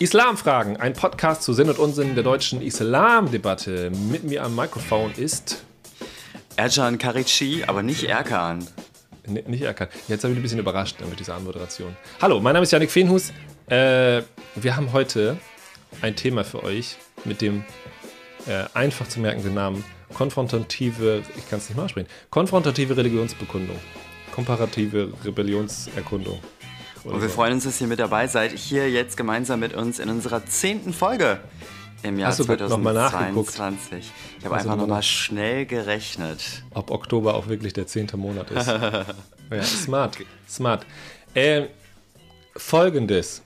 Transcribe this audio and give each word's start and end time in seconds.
Islamfragen, 0.00 0.76
ein 0.76 0.92
Podcast 0.92 1.42
zu 1.42 1.52
Sinn 1.52 1.68
und 1.68 1.80
Unsinn 1.80 2.14
der 2.14 2.22
deutschen 2.22 2.62
Islamdebatte. 2.62 3.90
Mit 3.90 4.22
mir 4.22 4.44
am 4.44 4.54
Mikrofon 4.54 5.12
ist 5.16 5.64
Ercan 6.54 6.98
Karici, 6.98 7.64
aber 7.66 7.82
nicht 7.82 8.04
Erkan. 8.04 8.64
N 9.24 9.42
nicht 9.48 9.62
Erkan. 9.62 9.88
Jetzt 10.06 10.22
habe 10.22 10.32
ich 10.32 10.38
ein 10.38 10.42
bisschen 10.42 10.60
überrascht 10.60 10.98
mit 11.10 11.18
dieser 11.18 11.34
Anmoderation. 11.34 11.96
Hallo, 12.22 12.38
mein 12.38 12.52
Name 12.52 12.62
ist 12.62 12.70
Janik 12.70 12.92
Feenhus. 12.92 13.32
Äh, 13.66 14.22
wir 14.54 14.76
haben 14.76 14.92
heute 14.92 15.36
ein 16.00 16.14
Thema 16.14 16.44
für 16.44 16.62
euch 16.62 16.96
mit 17.24 17.40
dem 17.40 17.64
äh, 18.46 18.66
einfach 18.74 19.08
zu 19.08 19.18
merkenden 19.18 19.54
Namen 19.54 19.84
konfrontative, 20.14 21.24
ich 21.36 21.50
kann 21.50 21.58
es 21.58 21.68
nicht 21.68 21.76
mal 21.76 21.86
aussprechen, 21.86 22.08
konfrontative 22.30 22.96
Religionsbekundung. 22.96 23.76
Komparative 24.32 25.12
Rebellionserkundung. 25.24 26.38
Und 27.08 27.22
wir 27.22 27.30
freuen 27.30 27.54
uns, 27.54 27.64
dass 27.64 27.80
ihr 27.80 27.86
mit 27.86 27.98
dabei 27.98 28.26
seid. 28.26 28.52
Hier 28.52 28.90
jetzt 28.90 29.16
gemeinsam 29.16 29.60
mit 29.60 29.74
uns 29.74 29.98
in 29.98 30.10
unserer 30.10 30.44
zehnten 30.44 30.92
Folge 30.92 31.40
im 32.02 32.18
Jahr 32.18 32.30
Hast 32.30 32.40
du 32.40 32.44
2022. 32.44 34.12
Ich 34.38 34.44
habe 34.44 34.56
einfach 34.56 34.76
nochmal 34.76 35.02
schnell 35.02 35.66
gerechnet. 35.66 36.62
Ob 36.74 36.90
Oktober 36.90 37.34
auch 37.34 37.48
wirklich 37.48 37.72
der 37.72 37.86
zehnte 37.86 38.16
Monat 38.16 38.50
ist. 38.50 38.66
ja, 39.50 39.62
smart, 39.62 40.18
smart. 40.48 40.86
Äh, 41.34 41.66
Folgendes. 42.56 43.42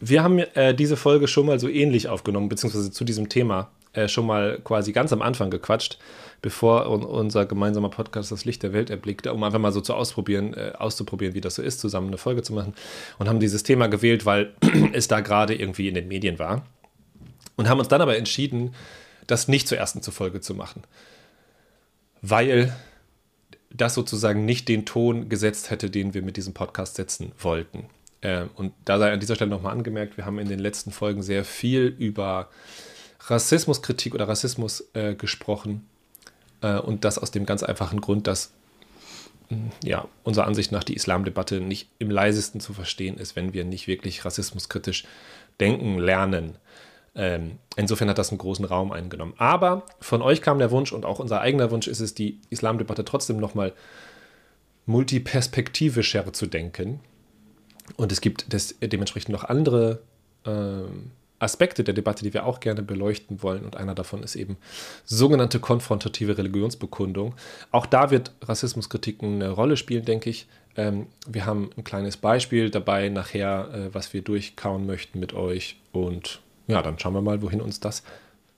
Wir 0.00 0.22
haben 0.22 0.38
äh, 0.38 0.74
diese 0.74 0.96
Folge 0.96 1.28
schon 1.28 1.46
mal 1.46 1.60
so 1.60 1.68
ähnlich 1.68 2.08
aufgenommen, 2.08 2.48
beziehungsweise 2.48 2.90
zu 2.90 3.04
diesem 3.04 3.28
Thema 3.28 3.70
äh, 3.92 4.08
schon 4.08 4.26
mal 4.26 4.58
quasi 4.62 4.92
ganz 4.92 5.12
am 5.12 5.22
Anfang 5.22 5.50
gequatscht, 5.50 5.98
bevor 6.46 6.88
un 6.88 7.02
unser 7.02 7.44
gemeinsamer 7.44 7.88
Podcast 7.88 8.30
das 8.30 8.44
Licht 8.44 8.62
der 8.62 8.72
Welt 8.72 8.88
erblickte, 8.88 9.34
um 9.34 9.42
einfach 9.42 9.58
mal 9.58 9.72
so 9.72 9.80
zu 9.80 9.94
ausprobieren, 9.94 10.54
äh, 10.54 10.74
auszuprobieren, 10.78 11.34
wie 11.34 11.40
das 11.40 11.56
so 11.56 11.62
ist, 11.62 11.80
zusammen 11.80 12.06
eine 12.06 12.18
Folge 12.18 12.42
zu 12.42 12.52
machen. 12.52 12.72
Und 13.18 13.28
haben 13.28 13.40
dieses 13.40 13.64
Thema 13.64 13.88
gewählt, 13.88 14.26
weil 14.26 14.54
es 14.92 15.08
da 15.08 15.18
gerade 15.22 15.56
irgendwie 15.56 15.88
in 15.88 15.96
den 15.96 16.06
Medien 16.06 16.38
war. 16.38 16.64
Und 17.56 17.68
haben 17.68 17.80
uns 17.80 17.88
dann 17.88 18.00
aber 18.00 18.16
entschieden, 18.16 18.76
das 19.26 19.48
nicht 19.48 19.66
zur 19.66 19.76
ersten 19.76 20.02
zur 20.02 20.12
Folge 20.12 20.40
zu 20.40 20.54
machen. 20.54 20.84
Weil 22.22 22.72
das 23.70 23.94
sozusagen 23.94 24.44
nicht 24.44 24.68
den 24.68 24.86
Ton 24.86 25.28
gesetzt 25.28 25.70
hätte, 25.70 25.90
den 25.90 26.14
wir 26.14 26.22
mit 26.22 26.36
diesem 26.36 26.54
Podcast 26.54 26.94
setzen 26.94 27.32
wollten. 27.40 27.86
Äh, 28.20 28.44
und 28.54 28.72
da 28.84 29.00
sei 29.00 29.12
an 29.12 29.18
dieser 29.18 29.34
Stelle 29.34 29.50
nochmal 29.50 29.72
angemerkt, 29.72 30.16
wir 30.16 30.24
haben 30.24 30.38
in 30.38 30.48
den 30.48 30.60
letzten 30.60 30.92
Folgen 30.92 31.22
sehr 31.22 31.44
viel 31.44 31.86
über 31.98 32.50
Rassismuskritik 33.18 34.14
oder 34.14 34.28
Rassismus 34.28 34.88
äh, 34.92 35.16
gesprochen. 35.16 35.88
Äh, 36.60 36.78
und 36.78 37.04
das 37.04 37.18
aus 37.18 37.30
dem 37.30 37.46
ganz 37.46 37.62
einfachen 37.62 38.00
Grund, 38.00 38.26
dass 38.26 38.52
hm, 39.48 39.70
ja, 39.84 40.06
unserer 40.24 40.46
Ansicht 40.46 40.72
nach 40.72 40.84
die 40.84 40.94
Islamdebatte 40.94 41.60
nicht 41.60 41.88
im 41.98 42.10
leisesten 42.10 42.60
zu 42.60 42.72
verstehen 42.72 43.18
ist, 43.18 43.36
wenn 43.36 43.52
wir 43.52 43.64
nicht 43.64 43.86
wirklich 43.86 44.24
rassismuskritisch 44.24 45.04
denken 45.60 45.98
lernen. 45.98 46.58
Ähm, 47.14 47.58
insofern 47.76 48.10
hat 48.10 48.18
das 48.18 48.30
einen 48.30 48.38
großen 48.38 48.64
Raum 48.64 48.92
eingenommen. 48.92 49.34
Aber 49.38 49.86
von 50.00 50.20
euch 50.20 50.42
kam 50.42 50.58
der 50.58 50.70
Wunsch 50.70 50.92
und 50.92 51.04
auch 51.06 51.18
unser 51.18 51.40
eigener 51.40 51.70
Wunsch 51.70 51.86
ist 51.86 52.00
es, 52.00 52.14
die 52.14 52.40
Islamdebatte 52.50 53.04
trotzdem 53.04 53.38
nochmal 53.38 53.72
multiperspektivischer 54.84 56.32
zu 56.32 56.46
denken. 56.46 57.00
Und 57.96 58.12
es 58.12 58.20
gibt 58.20 58.52
des, 58.52 58.76
dementsprechend 58.80 59.30
noch 59.30 59.44
andere 59.44 60.02
ähm, 60.44 61.12
Aspekte 61.38 61.84
der 61.84 61.94
Debatte, 61.94 62.24
die 62.24 62.32
wir 62.32 62.46
auch 62.46 62.60
gerne 62.60 62.82
beleuchten 62.82 63.42
wollen. 63.42 63.64
Und 63.64 63.76
einer 63.76 63.94
davon 63.94 64.22
ist 64.22 64.36
eben 64.36 64.56
sogenannte 65.04 65.60
konfrontative 65.60 66.38
Religionsbekundung. 66.38 67.34
Auch 67.70 67.86
da 67.86 68.10
wird 68.10 68.32
Rassismuskritik 68.42 69.22
eine 69.22 69.50
Rolle 69.50 69.76
spielen, 69.76 70.04
denke 70.04 70.30
ich. 70.30 70.46
Ähm, 70.76 71.06
wir 71.26 71.46
haben 71.46 71.70
ein 71.76 71.84
kleines 71.84 72.16
Beispiel 72.16 72.70
dabei 72.70 73.08
nachher, 73.08 73.70
äh, 73.72 73.94
was 73.94 74.12
wir 74.12 74.22
durchkauen 74.22 74.86
möchten 74.86 75.20
mit 75.20 75.34
euch. 75.34 75.76
Und 75.92 76.40
ja, 76.66 76.82
dann 76.82 76.98
schauen 76.98 77.14
wir 77.14 77.22
mal, 77.22 77.42
wohin 77.42 77.60
uns 77.60 77.80
das 77.80 78.02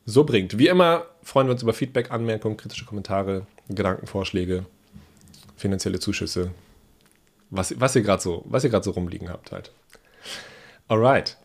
so 0.07 0.25
bringt. 0.25 0.59
Wie 0.59 0.69
immer 0.69 1.05
freuen 1.23 1.49
wir 1.49 1.53
uns 1.53 1.63
über 1.63 1.75
Feedback, 1.75 2.11
Anmerkungen, 2.11 2.57
kritische 2.57 2.87
Kommentare, 2.87 3.47
Gedankenvorschläge, 3.69 4.65
finanzielle 5.57 6.01
Zuschüsse, 6.01 6.53
was, 7.51 7.79
was 7.79 7.95
ihr 7.95 8.03
gerade 8.03 8.23
so, 8.23 8.45
so 8.83 8.91
rumliegen 8.93 9.29
habt 9.29 9.53
halt. 9.53 9.71
Alright. 10.89 11.37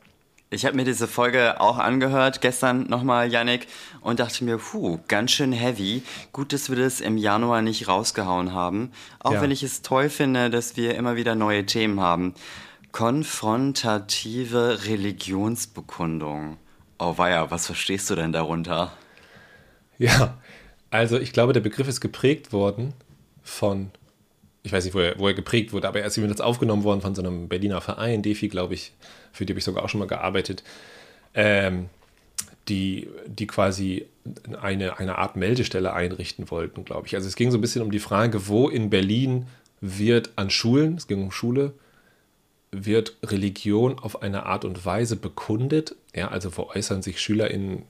Ich 0.53 0.66
habe 0.66 0.75
mir 0.75 0.86
diese 0.86 1.08
Folge 1.08 1.59
auch 1.59 1.80
angehört, 1.80 2.40
gestern 2.40 2.84
nochmal, 2.84 3.31
Yannick, 3.31 3.66
und 4.02 4.19
dachte 4.19 4.44
mir, 4.44 4.58
puh, 4.58 5.00
ganz 5.08 5.31
schön 5.31 5.52
heavy. 5.52 6.03
Gut, 6.31 6.53
dass 6.53 6.69
wir 6.69 6.78
das 6.78 7.02
im 7.02 7.18
Januar 7.18 7.64
nicht 7.64 7.88
rausgehauen 7.88 8.53
haben. 8.53 8.92
Auch 9.19 9.34
ja. 9.34 9.42
wenn 9.42 9.50
ich 9.50 9.63
es 9.63 9.81
toll 9.81 10.09
finde, 10.09 10.52
dass 10.52 10.78
wir 10.78 10.94
immer 10.96 11.16
wieder 11.16 11.34
neue 11.34 11.66
Themen 11.66 12.00
haben. 12.00 12.36
Konfrontative 12.92 14.86
Religionsbekundung. 14.86 16.58
Oh 17.00 17.18
weia, 17.18 17.50
was 17.50 17.66
verstehst 17.66 18.12
du 18.12 18.16
denn 18.16 18.31
darunter? 18.31 18.94
Ja, 19.97 20.38
also 20.92 21.18
ich 21.18 21.34
glaube, 21.34 21.53
der 21.53 21.62
Begriff 21.62 21.88
ist 21.88 22.02
geprägt 22.02 22.53
worden 22.53 22.94
von 23.42 23.90
ich 24.63 24.72
weiß 24.72 24.85
nicht, 24.85 24.94
wo 24.94 25.00
er, 25.00 25.19
wo 25.19 25.28
er 25.28 25.34
geprägt 25.34 25.74
wurde, 25.74 25.88
aber 25.88 26.00
er 26.00 26.07
ist 26.07 26.16
jetzt 26.16 26.41
aufgenommen 26.41 26.84
worden 26.84 27.01
von 27.01 27.13
so 27.13 27.22
einem 27.22 27.50
Berliner 27.50 27.81
Verein, 27.81 28.22
Defi, 28.22 28.47
glaube 28.47 28.74
ich, 28.74 28.94
für 29.34 29.46
die 29.46 29.51
habe 29.51 29.59
ich 29.59 29.66
sogar 29.66 29.84
auch 29.84 29.90
schon 29.90 30.00
mal 30.00 30.07
gearbeitet, 30.07 30.63
ähm, 31.34 31.90
die, 32.69 33.09
die 33.28 33.46
quasi 33.46 34.06
eine, 34.62 34.97
eine 34.97 35.18
Art 35.18 35.35
Meldestelle 35.35 35.94
einrichten 35.94 36.50
wollten, 36.50 36.85
glaube 36.85 37.07
ich. 37.07 37.16
Also 37.16 37.28
es 37.28 37.35
ging 37.35 37.51
so 37.51 37.57
ein 37.57 37.62
bisschen 37.62 37.81
um 37.81 37.91
die 37.91 38.00
Frage, 38.00 38.47
wo 38.47 38.69
in 38.69 38.90
Berlin 38.90 39.47
wird 39.81 40.31
an 40.38 40.50
Schulen, 40.50 40.95
es 40.95 41.07
ging 41.07 41.22
um 41.22 41.31
Schule, 41.31 41.74
wird 42.72 43.18
Religion 43.22 44.00
auf 44.00 44.22
eine 44.22 44.45
Art 44.45 44.63
und 44.63 44.85
Weise 44.85 45.18
bekundet, 45.18 45.95
ja, 46.16 46.30
also 46.30 46.56
wo 46.56 46.69
äußern 46.74 47.01
sich 47.01 47.19
SchülerInnen 47.19 47.84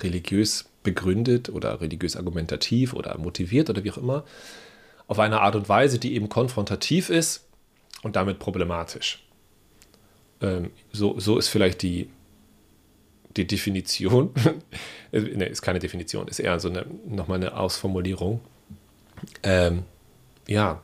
religiös 0.00 0.66
begründet 0.82 1.48
oder 1.48 1.80
religiös 1.80 2.16
argumentativ 2.16 2.92
oder 2.92 3.16
motiviert 3.16 3.70
oder 3.70 3.82
wie 3.82 3.90
auch 3.90 3.98
immer, 3.98 4.24
auf 5.10 5.18
eine 5.18 5.40
Art 5.40 5.56
und 5.56 5.68
Weise, 5.68 5.98
die 5.98 6.14
eben 6.14 6.28
konfrontativ 6.28 7.10
ist 7.10 7.44
und 8.02 8.14
damit 8.14 8.38
problematisch. 8.38 9.26
Ähm, 10.40 10.70
so, 10.92 11.18
so 11.18 11.36
ist 11.36 11.48
vielleicht 11.48 11.82
die, 11.82 12.08
die 13.36 13.44
Definition, 13.44 14.32
ne, 15.12 15.46
ist 15.46 15.62
keine 15.62 15.80
Definition, 15.80 16.28
ist 16.28 16.38
eher 16.38 16.60
so 16.60 16.68
eine, 16.68 16.86
nochmal 17.08 17.38
eine 17.38 17.56
Ausformulierung. 17.56 18.40
Ähm, 19.42 19.82
ja, 20.46 20.80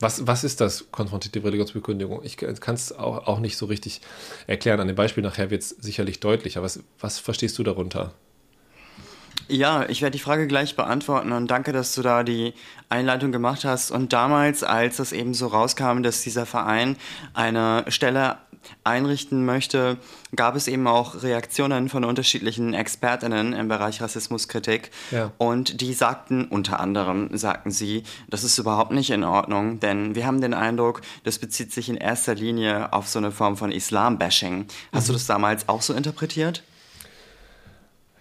was, 0.00 0.26
was 0.26 0.42
ist 0.42 0.60
das 0.60 0.90
konfrontative 0.90 1.46
Religionsbekündigung? 1.46 2.24
Ich 2.24 2.38
kann 2.38 2.74
es 2.74 2.90
auch, 2.90 3.28
auch 3.28 3.38
nicht 3.38 3.56
so 3.56 3.66
richtig 3.66 4.00
erklären. 4.48 4.80
An 4.80 4.88
dem 4.88 4.96
Beispiel 4.96 5.22
nachher 5.22 5.50
wird 5.50 5.62
es 5.62 5.68
sicherlich 5.68 6.18
deutlicher. 6.18 6.60
Was, 6.60 6.82
was 6.98 7.20
verstehst 7.20 7.56
du 7.56 7.62
darunter? 7.62 8.14
Ja, 9.48 9.88
ich 9.88 10.02
werde 10.02 10.16
die 10.16 10.22
Frage 10.22 10.46
gleich 10.46 10.76
beantworten 10.76 11.32
und 11.32 11.50
danke, 11.50 11.72
dass 11.72 11.94
du 11.94 12.02
da 12.02 12.22
die 12.22 12.52
Einleitung 12.90 13.32
gemacht 13.32 13.64
hast. 13.64 13.90
Und 13.90 14.12
damals, 14.12 14.62
als 14.62 14.98
es 14.98 15.12
eben 15.12 15.32
so 15.32 15.46
rauskam, 15.46 16.02
dass 16.02 16.22
dieser 16.22 16.44
Verein 16.44 16.96
eine 17.32 17.84
Stelle 17.88 18.36
einrichten 18.84 19.44
möchte, 19.44 19.96
gab 20.36 20.56
es 20.56 20.68
eben 20.68 20.86
auch 20.86 21.22
Reaktionen 21.22 21.88
von 21.88 22.04
unterschiedlichen 22.04 22.74
Expertinnen 22.74 23.52
im 23.52 23.68
Bereich 23.68 24.02
Rassismuskritik. 24.02 24.90
Ja. 25.10 25.32
Und 25.38 25.80
die 25.80 25.94
sagten, 25.94 26.44
unter 26.44 26.80
anderem 26.80 27.30
sagten 27.36 27.70
sie, 27.70 28.02
das 28.28 28.44
ist 28.44 28.58
überhaupt 28.58 28.92
nicht 28.92 29.10
in 29.10 29.24
Ordnung, 29.24 29.80
denn 29.80 30.14
wir 30.14 30.26
haben 30.26 30.40
den 30.40 30.54
Eindruck, 30.54 31.00
das 31.24 31.38
bezieht 31.38 31.72
sich 31.72 31.88
in 31.88 31.96
erster 31.96 32.34
Linie 32.34 32.92
auf 32.92 33.08
so 33.08 33.18
eine 33.18 33.30
Form 33.30 33.56
von 33.56 33.72
Islam-Bashing. 33.72 34.66
Hast 34.92 35.04
mhm. 35.04 35.06
du 35.06 35.12
das 35.14 35.26
damals 35.26 35.68
auch 35.68 35.82
so 35.82 35.94
interpretiert? 35.94 36.62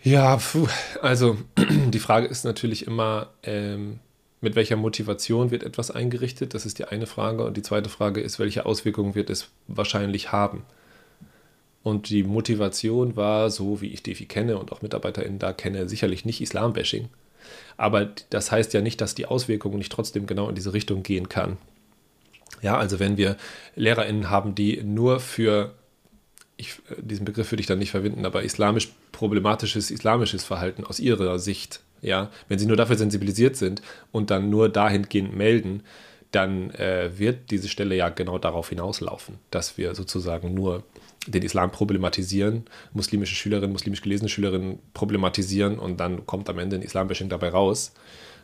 Ja, 0.07 0.37
puh, 0.37 0.69
also 1.01 1.37
die 1.57 1.99
Frage 1.99 2.27
ist 2.27 2.45
natürlich 2.45 2.87
immer, 2.87 3.27
ähm, 3.43 3.99
mit 4.39 4.55
welcher 4.55 4.77
Motivation 4.77 5.51
wird 5.51 5.63
etwas 5.63 5.91
eingerichtet? 5.91 6.53
Das 6.53 6.65
ist 6.65 6.79
die 6.79 6.85
eine 6.85 7.07
Frage. 7.07 7.43
Und 7.43 7.57
die 7.57 7.61
zweite 7.61 7.89
Frage 7.89 8.21
ist, 8.21 8.39
welche 8.39 8.65
Auswirkungen 8.65 9.15
wird 9.15 9.29
es 9.29 9.49
wahrscheinlich 9.67 10.31
haben? 10.31 10.63
Und 11.83 12.09
die 12.09 12.23
Motivation 12.23 13.17
war, 13.17 13.49
so 13.49 13.81
wie 13.81 13.87
ich 13.87 14.01
Defi 14.01 14.25
kenne 14.25 14.57
und 14.57 14.71
auch 14.71 14.81
MitarbeiterInnen 14.81 15.39
da 15.39 15.51
kenne, 15.51 15.89
sicherlich 15.89 16.23
nicht 16.23 16.39
Islam-Bashing. 16.39 17.09
Aber 17.75 18.07
das 18.29 18.49
heißt 18.49 18.73
ja 18.73 18.79
nicht, 18.79 19.01
dass 19.01 19.13
die 19.13 19.25
Auswirkung 19.25 19.77
nicht 19.77 19.91
trotzdem 19.91 20.25
genau 20.25 20.47
in 20.47 20.55
diese 20.55 20.71
Richtung 20.71 21.03
gehen 21.03 21.27
kann. 21.27 21.57
Ja, 22.61 22.77
also 22.77 22.99
wenn 22.99 23.17
wir 23.17 23.35
LehrerInnen 23.75 24.29
haben, 24.29 24.55
die 24.55 24.81
nur 24.83 25.19
für 25.19 25.73
ich, 26.57 26.79
äh, 26.89 27.01
diesen 27.01 27.25
Begriff 27.25 27.51
würde 27.51 27.61
ich 27.61 27.67
dann 27.67 27.79
nicht 27.79 27.91
verwenden, 27.91 28.25
aber 28.25 28.43
islamisch 28.43 28.89
problematisches 29.11 29.91
islamisches 29.91 30.43
Verhalten 30.43 30.83
aus 30.83 30.99
ihrer 30.99 31.39
Sicht, 31.39 31.81
ja, 32.01 32.29
wenn 32.47 32.59
sie 32.59 32.65
nur 32.65 32.77
dafür 32.77 32.97
sensibilisiert 32.97 33.55
sind 33.55 33.81
und 34.11 34.29
dann 34.29 34.49
nur 34.49 34.69
dahingehend 34.69 35.35
melden, 35.35 35.83
dann 36.31 36.71
äh, 36.71 37.17
wird 37.17 37.51
diese 37.51 37.69
Stelle 37.69 37.95
ja 37.95 38.09
genau 38.09 38.37
darauf 38.37 38.69
hinauslaufen, 38.69 39.35
dass 39.49 39.77
wir 39.77 39.95
sozusagen 39.95 40.53
nur 40.53 40.83
den 41.25 41.43
Islam 41.43 41.71
problematisieren, 41.71 42.65
muslimische 42.93 43.35
Schülerinnen, 43.35 43.71
muslimisch 43.71 44.01
gelesene 44.01 44.29
Schülerinnen 44.29 44.79
problematisieren 44.93 45.79
und 45.79 45.99
dann 45.99 46.25
kommt 46.25 46.49
am 46.49 46.59
Ende 46.59 46.77
ein 46.77 46.81
Islambashing 46.81 47.29
dabei 47.29 47.49
raus, 47.49 47.93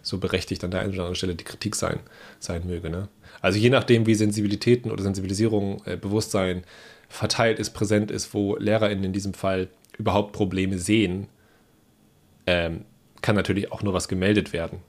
so 0.02 0.18
berechtigt 0.18 0.64
an 0.64 0.72
der 0.72 0.82
einen 0.82 0.90
oder 0.90 1.04
anderen 1.04 1.16
Stelle 1.16 1.36
die 1.36 1.46
Kritik 1.46 1.76
sein, 1.76 2.00
sein 2.40 2.66
möge. 2.68 2.90
Ne? 2.90 3.08
Also 3.42 3.58
je 3.58 3.70
nachdem, 3.70 4.06
wie 4.06 4.16
Sensibilitäten 4.16 4.92
oder 4.92 5.04
Sensibilisierung, 5.04 5.82
äh, 5.86 5.96
Bewusstsein 5.96 6.64
verteilt 7.14 7.60
ist, 7.60 7.72
präsent 7.72 8.10
ist, 8.10 8.34
wo 8.34 8.56
LehrerInnen 8.58 9.04
in 9.04 9.14
diesem 9.14 9.36
Fall 9.36 9.70
überhaupt 9.98 10.34
Probleme 10.34 10.80
sehen, 10.80 11.28
ähm, 12.48 12.86
kann 13.22 13.36
natürlich 13.36 13.72
auch 13.72 13.84
nur 13.84 13.94
was 13.94 14.08
gemeldet 14.08 14.52
werden. 14.52 14.80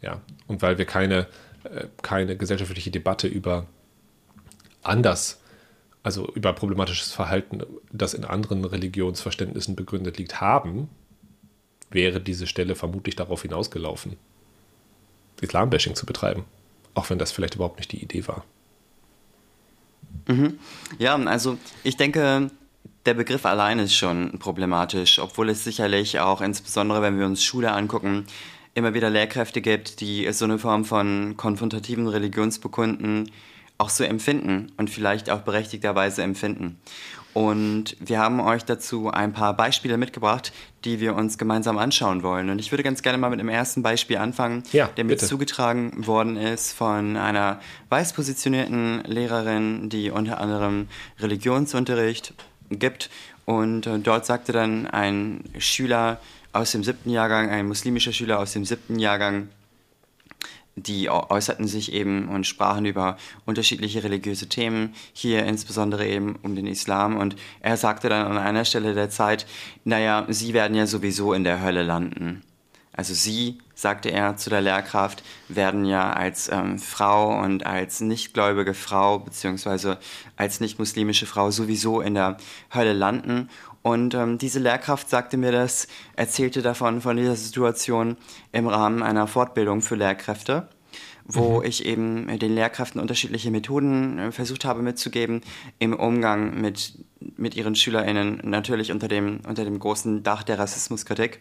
Ja, 0.00 0.22
und 0.46 0.62
weil 0.62 0.78
wir 0.78 0.86
keine, 0.86 1.26
äh, 1.64 1.86
keine 2.00 2.36
gesellschaftliche 2.36 2.90
Debatte 2.90 3.28
über 3.28 3.66
anders, 4.82 5.42
also 6.02 6.26
über 6.32 6.54
problematisches 6.54 7.12
Verhalten, 7.12 7.62
das 7.92 8.14
in 8.14 8.24
anderen 8.24 8.64
Religionsverständnissen 8.64 9.76
begründet 9.76 10.16
liegt, 10.16 10.40
haben, 10.40 10.88
wäre 11.90 12.18
diese 12.18 12.46
Stelle 12.46 12.76
vermutlich 12.76 13.14
darauf 13.14 13.42
hinausgelaufen, 13.42 14.16
Islambashing 15.42 15.94
zu 15.94 16.06
betreiben. 16.06 16.46
Auch 16.94 17.10
wenn 17.10 17.18
das 17.18 17.30
vielleicht 17.30 17.56
überhaupt 17.56 17.78
nicht 17.78 17.92
die 17.92 18.02
Idee 18.02 18.26
war. 18.26 18.44
Mhm. 20.28 20.58
Ja, 20.98 21.16
also 21.16 21.58
ich 21.82 21.96
denke, 21.96 22.50
der 23.06 23.14
Begriff 23.14 23.46
allein 23.46 23.78
ist 23.78 23.94
schon 23.94 24.38
problematisch, 24.38 25.18
obwohl 25.18 25.48
es 25.48 25.64
sicherlich 25.64 26.20
auch, 26.20 26.40
insbesondere 26.40 27.02
wenn 27.02 27.18
wir 27.18 27.26
uns 27.26 27.42
Schule 27.42 27.72
angucken, 27.72 28.26
immer 28.74 28.94
wieder 28.94 29.10
Lehrkräfte 29.10 29.60
gibt, 29.60 30.00
die 30.00 30.30
so 30.32 30.44
eine 30.44 30.58
Form 30.58 30.84
von 30.84 31.36
konfrontativen 31.36 32.06
Religionsbekunden 32.06 33.30
auch 33.78 33.88
so 33.90 34.04
empfinden 34.04 34.72
und 34.76 34.90
vielleicht 34.90 35.30
auch 35.30 35.40
berechtigterweise 35.40 36.22
empfinden. 36.22 36.78
Und 37.38 37.94
wir 38.00 38.18
haben 38.18 38.40
euch 38.40 38.64
dazu 38.64 39.12
ein 39.12 39.32
paar 39.32 39.54
Beispiele 39.54 39.96
mitgebracht, 39.96 40.50
die 40.84 40.98
wir 40.98 41.14
uns 41.14 41.38
gemeinsam 41.38 41.78
anschauen 41.78 42.24
wollen. 42.24 42.50
Und 42.50 42.58
ich 42.58 42.72
würde 42.72 42.82
ganz 42.82 43.00
gerne 43.00 43.16
mal 43.16 43.30
mit 43.30 43.38
dem 43.38 43.48
ersten 43.48 43.80
Beispiel 43.80 44.16
anfangen, 44.16 44.64
ja, 44.72 44.88
der 44.96 45.04
mir 45.04 45.18
zugetragen 45.18 46.04
worden 46.04 46.36
ist 46.36 46.72
von 46.72 47.16
einer 47.16 47.60
weiß 47.90 48.14
positionierten 48.14 49.04
Lehrerin, 49.04 49.88
die 49.88 50.10
unter 50.10 50.40
anderem 50.40 50.88
Religionsunterricht 51.20 52.34
gibt. 52.70 53.08
Und 53.44 53.86
äh, 53.86 54.00
dort 54.00 54.26
sagte 54.26 54.50
dann 54.50 54.88
ein 54.88 55.44
Schüler 55.58 56.20
aus 56.52 56.72
dem 56.72 56.82
siebten 56.82 57.10
Jahrgang, 57.10 57.50
ein 57.50 57.68
muslimischer 57.68 58.12
Schüler 58.12 58.40
aus 58.40 58.52
dem 58.52 58.64
siebten 58.64 58.98
Jahrgang, 58.98 59.46
die 60.82 61.10
äußerten 61.10 61.66
sich 61.66 61.92
eben 61.92 62.28
und 62.28 62.46
sprachen 62.46 62.86
über 62.86 63.16
unterschiedliche 63.46 64.02
religiöse 64.04 64.48
Themen, 64.48 64.94
hier 65.12 65.44
insbesondere 65.44 66.06
eben 66.06 66.36
um 66.42 66.54
den 66.56 66.66
Islam. 66.66 67.16
Und 67.16 67.36
er 67.60 67.76
sagte 67.76 68.08
dann 68.08 68.26
an 68.26 68.38
einer 68.38 68.64
Stelle 68.64 68.94
der 68.94 69.10
Zeit, 69.10 69.46
naja, 69.84 70.26
Sie 70.28 70.54
werden 70.54 70.76
ja 70.76 70.86
sowieso 70.86 71.32
in 71.32 71.44
der 71.44 71.62
Hölle 71.62 71.82
landen. 71.82 72.42
Also 72.92 73.14
Sie, 73.14 73.58
sagte 73.76 74.10
er 74.10 74.36
zu 74.36 74.50
der 74.50 74.60
Lehrkraft, 74.60 75.22
werden 75.46 75.84
ja 75.84 76.12
als 76.12 76.50
ähm, 76.50 76.80
Frau 76.80 77.40
und 77.40 77.64
als 77.64 78.00
nichtgläubige 78.00 78.74
Frau 78.74 79.20
beziehungsweise 79.20 79.98
als 80.34 80.58
nicht-muslimische 80.58 81.26
Frau 81.26 81.52
sowieso 81.52 82.00
in 82.00 82.14
der 82.14 82.38
Hölle 82.74 82.92
landen. 82.92 83.50
Und 83.88 84.12
ähm, 84.12 84.36
diese 84.36 84.58
Lehrkraft 84.58 85.08
sagte 85.08 85.38
mir 85.38 85.50
das, 85.50 85.88
erzählte 86.14 86.60
davon, 86.60 87.00
von 87.00 87.16
dieser 87.16 87.36
Situation 87.36 88.18
im 88.52 88.68
Rahmen 88.68 89.02
einer 89.02 89.26
Fortbildung 89.26 89.80
für 89.80 89.94
Lehrkräfte 89.96 90.68
wo 91.30 91.58
mhm. 91.58 91.66
ich 91.66 91.84
eben 91.84 92.38
den 92.38 92.54
Lehrkräften 92.54 93.00
unterschiedliche 93.00 93.50
Methoden 93.50 94.18
äh, 94.18 94.32
versucht 94.32 94.64
habe 94.64 94.80
mitzugeben 94.80 95.42
im 95.78 95.92
Umgang 95.92 96.58
mit, 96.58 96.94
mit 97.36 97.54
ihren 97.54 97.74
SchülerInnen, 97.74 98.40
natürlich 98.44 98.90
unter 98.90 99.08
dem, 99.08 99.40
unter 99.46 99.64
dem 99.64 99.78
großen 99.78 100.22
Dach 100.22 100.42
der 100.42 100.58
Rassismuskritik. 100.58 101.40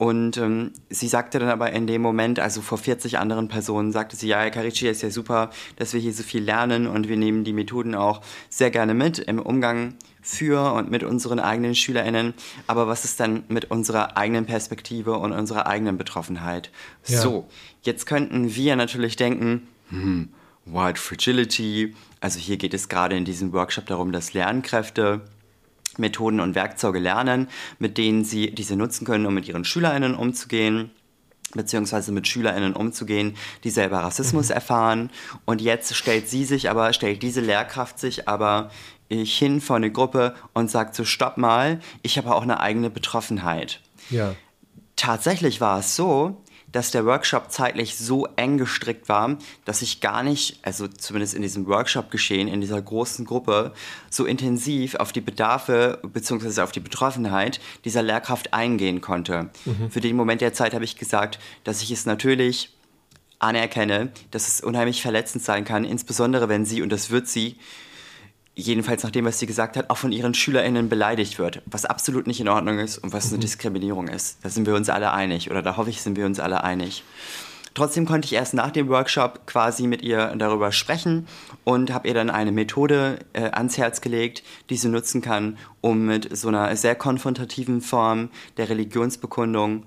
Und 0.00 0.38
ähm, 0.38 0.72
sie 0.88 1.08
sagte 1.08 1.38
dann 1.38 1.50
aber 1.50 1.72
in 1.74 1.86
dem 1.86 2.00
Moment, 2.00 2.40
also 2.40 2.62
vor 2.62 2.78
40 2.78 3.18
anderen 3.18 3.48
Personen, 3.48 3.92
sagte 3.92 4.16
sie, 4.16 4.28
ja, 4.28 4.48
Carici, 4.48 4.88
ist 4.88 5.02
ja 5.02 5.10
super, 5.10 5.50
dass 5.76 5.92
wir 5.92 6.00
hier 6.00 6.14
so 6.14 6.22
viel 6.22 6.42
lernen 6.42 6.86
und 6.86 7.06
wir 7.10 7.18
nehmen 7.18 7.44
die 7.44 7.52
Methoden 7.52 7.94
auch 7.94 8.22
sehr 8.48 8.70
gerne 8.70 8.94
mit 8.94 9.18
im 9.18 9.38
Umgang 9.38 9.96
für 10.22 10.72
und 10.72 10.90
mit 10.90 11.02
unseren 11.02 11.38
eigenen 11.38 11.74
SchülerInnen. 11.74 12.32
Aber 12.66 12.88
was 12.88 13.04
ist 13.04 13.20
dann 13.20 13.44
mit 13.48 13.70
unserer 13.70 14.16
eigenen 14.16 14.46
Perspektive 14.46 15.18
und 15.18 15.32
unserer 15.32 15.66
eigenen 15.66 15.98
Betroffenheit? 15.98 16.70
Ja. 17.06 17.20
So, 17.20 17.46
jetzt 17.82 18.06
könnten 18.06 18.54
wir 18.54 18.76
natürlich 18.76 19.16
denken, 19.16 19.68
hm, 19.90 20.30
White 20.64 20.98
Fragility, 20.98 21.94
also 22.20 22.38
hier 22.38 22.56
geht 22.56 22.72
es 22.72 22.88
gerade 22.88 23.18
in 23.18 23.26
diesem 23.26 23.52
Workshop 23.52 23.84
darum, 23.84 24.12
dass 24.12 24.32
Lernkräfte 24.32 25.20
Methoden 25.98 26.40
und 26.40 26.54
Werkzeuge 26.54 26.98
lernen, 26.98 27.48
mit 27.78 27.98
denen 27.98 28.24
sie 28.24 28.50
diese 28.52 28.76
nutzen 28.76 29.04
können, 29.04 29.26
um 29.26 29.34
mit 29.34 29.48
ihren 29.48 29.64
SchülerInnen 29.64 30.14
umzugehen 30.14 30.90
beziehungsweise 31.52 32.12
mit 32.12 32.28
SchülerInnen 32.28 32.74
umzugehen, 32.74 33.36
die 33.64 33.70
selber 33.70 33.98
Rassismus 33.98 34.48
mhm. 34.50 34.54
erfahren. 34.54 35.10
Und 35.44 35.60
jetzt 35.60 35.94
stellt 35.94 36.28
sie 36.28 36.44
sich 36.44 36.70
aber, 36.70 36.92
stellt 36.92 37.22
diese 37.22 37.40
Lehrkraft 37.40 37.98
sich 37.98 38.28
aber 38.28 38.70
hin 39.10 39.60
vor 39.60 39.76
eine 39.76 39.90
Gruppe 39.90 40.34
und 40.52 40.70
sagt 40.70 40.94
so, 40.94 41.04
stopp 41.04 41.36
mal, 41.36 41.80
ich 42.02 42.16
habe 42.18 42.32
auch 42.34 42.42
eine 42.42 42.60
eigene 42.60 42.90
Betroffenheit. 42.90 43.80
Ja. 44.08 44.34
Tatsächlich 44.94 45.60
war 45.60 45.80
es 45.80 45.96
so, 45.96 46.40
dass 46.72 46.90
der 46.90 47.06
Workshop 47.06 47.50
zeitlich 47.50 47.96
so 47.96 48.26
eng 48.36 48.58
gestrickt 48.58 49.08
war, 49.08 49.38
dass 49.64 49.82
ich 49.82 50.00
gar 50.00 50.22
nicht, 50.22 50.58
also 50.62 50.88
zumindest 50.88 51.34
in 51.34 51.42
diesem 51.42 51.66
Workshop 51.66 52.10
geschehen, 52.10 52.48
in 52.48 52.60
dieser 52.60 52.80
großen 52.80 53.24
Gruppe, 53.24 53.72
so 54.08 54.24
intensiv 54.24 54.94
auf 54.96 55.12
die 55.12 55.20
Bedarfe 55.20 56.00
bzw. 56.02 56.62
auf 56.62 56.72
die 56.72 56.80
Betroffenheit 56.80 57.60
dieser 57.84 58.02
Lehrkraft 58.02 58.54
eingehen 58.54 59.00
konnte. 59.00 59.50
Mhm. 59.64 59.90
Für 59.90 60.00
den 60.00 60.16
Moment 60.16 60.40
der 60.40 60.52
Zeit 60.52 60.74
habe 60.74 60.84
ich 60.84 60.96
gesagt, 60.96 61.38
dass 61.64 61.82
ich 61.82 61.90
es 61.90 62.06
natürlich 62.06 62.76
anerkenne, 63.38 64.12
dass 64.30 64.48
es 64.48 64.60
unheimlich 64.60 65.02
verletzend 65.02 65.42
sein 65.42 65.64
kann, 65.64 65.84
insbesondere 65.84 66.48
wenn 66.48 66.64
sie, 66.64 66.82
und 66.82 66.90
das 66.90 67.10
wird 67.10 67.26
sie, 67.26 67.56
jedenfalls 68.54 69.02
nach 69.02 69.10
dem, 69.10 69.24
was 69.24 69.38
sie 69.38 69.46
gesagt 69.46 69.76
hat, 69.76 69.90
auch 69.90 69.96
von 69.96 70.12
ihren 70.12 70.34
SchülerInnen 70.34 70.88
beleidigt 70.88 71.38
wird, 71.38 71.62
was 71.66 71.84
absolut 71.84 72.26
nicht 72.26 72.40
in 72.40 72.48
Ordnung 72.48 72.78
ist 72.78 72.98
und 72.98 73.12
was 73.12 73.28
eine 73.28 73.36
mhm. 73.36 73.42
Diskriminierung 73.42 74.08
ist. 74.08 74.38
Da 74.42 74.50
sind 74.50 74.66
wir 74.66 74.74
uns 74.74 74.88
alle 74.88 75.12
einig 75.12 75.50
oder 75.50 75.62
da 75.62 75.76
hoffe 75.76 75.90
ich, 75.90 76.02
sind 76.02 76.16
wir 76.16 76.26
uns 76.26 76.40
alle 76.40 76.64
einig. 76.64 77.04
Trotzdem 77.74 78.04
konnte 78.04 78.26
ich 78.26 78.32
erst 78.32 78.52
nach 78.52 78.72
dem 78.72 78.88
Workshop 78.88 79.46
quasi 79.46 79.86
mit 79.86 80.02
ihr 80.02 80.34
darüber 80.36 80.72
sprechen 80.72 81.28
und 81.62 81.92
habe 81.92 82.08
ihr 82.08 82.14
dann 82.14 82.28
eine 82.28 82.50
Methode 82.50 83.20
äh, 83.32 83.42
ans 83.50 83.78
Herz 83.78 84.00
gelegt, 84.00 84.42
die 84.70 84.76
sie 84.76 84.88
nutzen 84.88 85.22
kann, 85.22 85.56
um 85.80 86.04
mit 86.04 86.36
so 86.36 86.48
einer 86.48 86.74
sehr 86.76 86.96
konfrontativen 86.96 87.80
Form 87.80 88.30
der 88.56 88.68
Religionsbekundung 88.68 89.84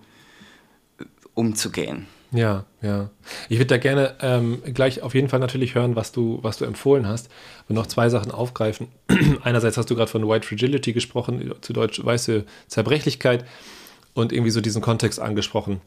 äh, 0.99 1.03
umzugehen. 1.33 2.07
Ja, 2.33 2.65
ja. 2.81 3.09
Ich 3.47 3.59
würde 3.59 3.67
da 3.67 3.77
gerne 3.77 4.15
ähm, 4.21 4.61
gleich 4.73 5.03
auf 5.03 5.13
jeden 5.13 5.29
Fall 5.29 5.39
natürlich 5.39 5.75
hören, 5.75 5.95
was 5.95 6.11
du, 6.11 6.39
was 6.41 6.57
du 6.57 6.65
empfohlen 6.65 7.07
hast 7.07 7.29
und 7.69 7.75
noch 7.75 7.85
zwei 7.85 8.09
Sachen 8.09 8.31
aufgreifen. 8.31 8.87
Einerseits 9.43 9.77
hast 9.77 9.89
du 9.89 9.95
gerade 9.95 10.09
von 10.09 10.27
White 10.27 10.47
Fragility 10.47 10.93
gesprochen, 10.93 11.53
zu 11.61 11.73
Deutsch 11.73 12.03
weiße 12.03 12.43
Zerbrechlichkeit 12.67 13.45
und 14.15 14.33
irgendwie 14.33 14.51
so 14.51 14.61
diesen 14.61 14.81
Kontext 14.81 15.19
angesprochen. 15.19 15.79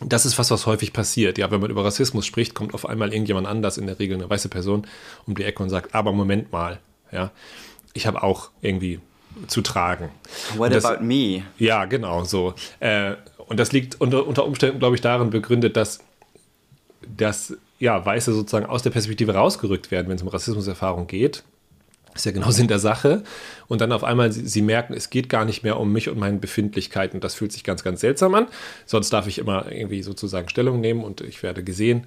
Das 0.00 0.26
ist 0.26 0.38
was, 0.38 0.50
was 0.50 0.66
häufig 0.66 0.92
passiert. 0.92 1.38
Ja, 1.38 1.50
wenn 1.50 1.60
man 1.60 1.70
über 1.70 1.84
Rassismus 1.84 2.24
spricht, 2.24 2.54
kommt 2.54 2.74
auf 2.74 2.88
einmal 2.88 3.12
irgendjemand 3.12 3.46
anders, 3.46 3.76
in 3.76 3.86
der 3.86 3.98
Regel 3.98 4.16
eine 4.16 4.30
weiße 4.30 4.48
Person, 4.48 4.86
um 5.26 5.34
die 5.34 5.44
Ecke 5.44 5.62
und 5.62 5.70
sagt, 5.70 5.94
aber 5.94 6.12
Moment 6.12 6.52
mal, 6.52 6.78
ja, 7.10 7.30
ich 7.94 8.06
habe 8.06 8.22
auch 8.22 8.50
irgendwie 8.60 9.00
zu 9.48 9.62
tragen. 9.62 10.10
What 10.56 10.72
das, 10.72 10.84
about 10.84 11.04
me? 11.04 11.42
Ja, 11.58 11.84
genau, 11.86 12.24
so. 12.24 12.54
Äh, 12.80 13.14
und 13.46 13.58
das 13.58 13.72
liegt 13.72 14.00
unter, 14.00 14.26
unter 14.26 14.44
Umständen, 14.44 14.78
glaube 14.78 14.94
ich, 14.94 15.00
darin 15.00 15.30
begründet, 15.30 15.76
dass, 15.76 16.00
dass 17.16 17.56
ja, 17.78 18.04
Weiße 18.04 18.32
sozusagen 18.32 18.66
aus 18.66 18.82
der 18.82 18.90
Perspektive 18.90 19.34
rausgerückt 19.34 19.90
werden, 19.90 20.08
wenn 20.08 20.16
es 20.16 20.22
um 20.22 20.28
Rassismuserfahrung 20.28 21.06
geht. 21.06 21.42
Ist 22.14 22.26
ja 22.26 22.32
genau 22.32 22.50
Sinn 22.52 22.68
der 22.68 22.78
Sache. 22.78 23.24
Und 23.66 23.80
dann 23.80 23.90
auf 23.90 24.04
einmal 24.04 24.30
sie, 24.30 24.46
sie, 24.46 24.62
merken, 24.62 24.94
es 24.94 25.10
geht 25.10 25.28
gar 25.28 25.44
nicht 25.44 25.64
mehr 25.64 25.80
um 25.80 25.92
mich 25.92 26.08
und 26.08 26.18
meine 26.18 26.38
Befindlichkeiten. 26.38 27.20
Das 27.20 27.34
fühlt 27.34 27.52
sich 27.52 27.64
ganz, 27.64 27.82
ganz 27.82 28.00
seltsam 28.00 28.34
an. 28.36 28.46
Sonst 28.86 29.10
darf 29.12 29.26
ich 29.26 29.38
immer 29.38 29.70
irgendwie 29.70 30.02
sozusagen 30.02 30.48
Stellung 30.48 30.80
nehmen 30.80 31.02
und 31.02 31.20
ich 31.22 31.42
werde 31.42 31.64
gesehen. 31.64 32.06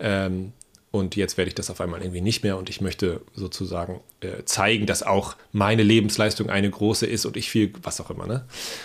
Ähm, 0.00 0.52
und 0.94 1.16
jetzt 1.16 1.36
werde 1.36 1.48
ich 1.48 1.56
das 1.56 1.70
auf 1.70 1.80
einmal 1.80 2.02
irgendwie 2.02 2.20
nicht 2.20 2.44
mehr 2.44 2.56
und 2.56 2.70
ich 2.70 2.80
möchte 2.80 3.20
sozusagen 3.34 4.00
äh, 4.20 4.44
zeigen, 4.44 4.86
dass 4.86 5.02
auch 5.02 5.34
meine 5.50 5.82
Lebensleistung 5.82 6.50
eine 6.50 6.70
große 6.70 7.04
ist 7.04 7.26
und 7.26 7.36
ich 7.36 7.50
viel, 7.50 7.72
was 7.82 8.00
auch 8.00 8.10
immer. 8.10 8.28
Ne? 8.28 8.44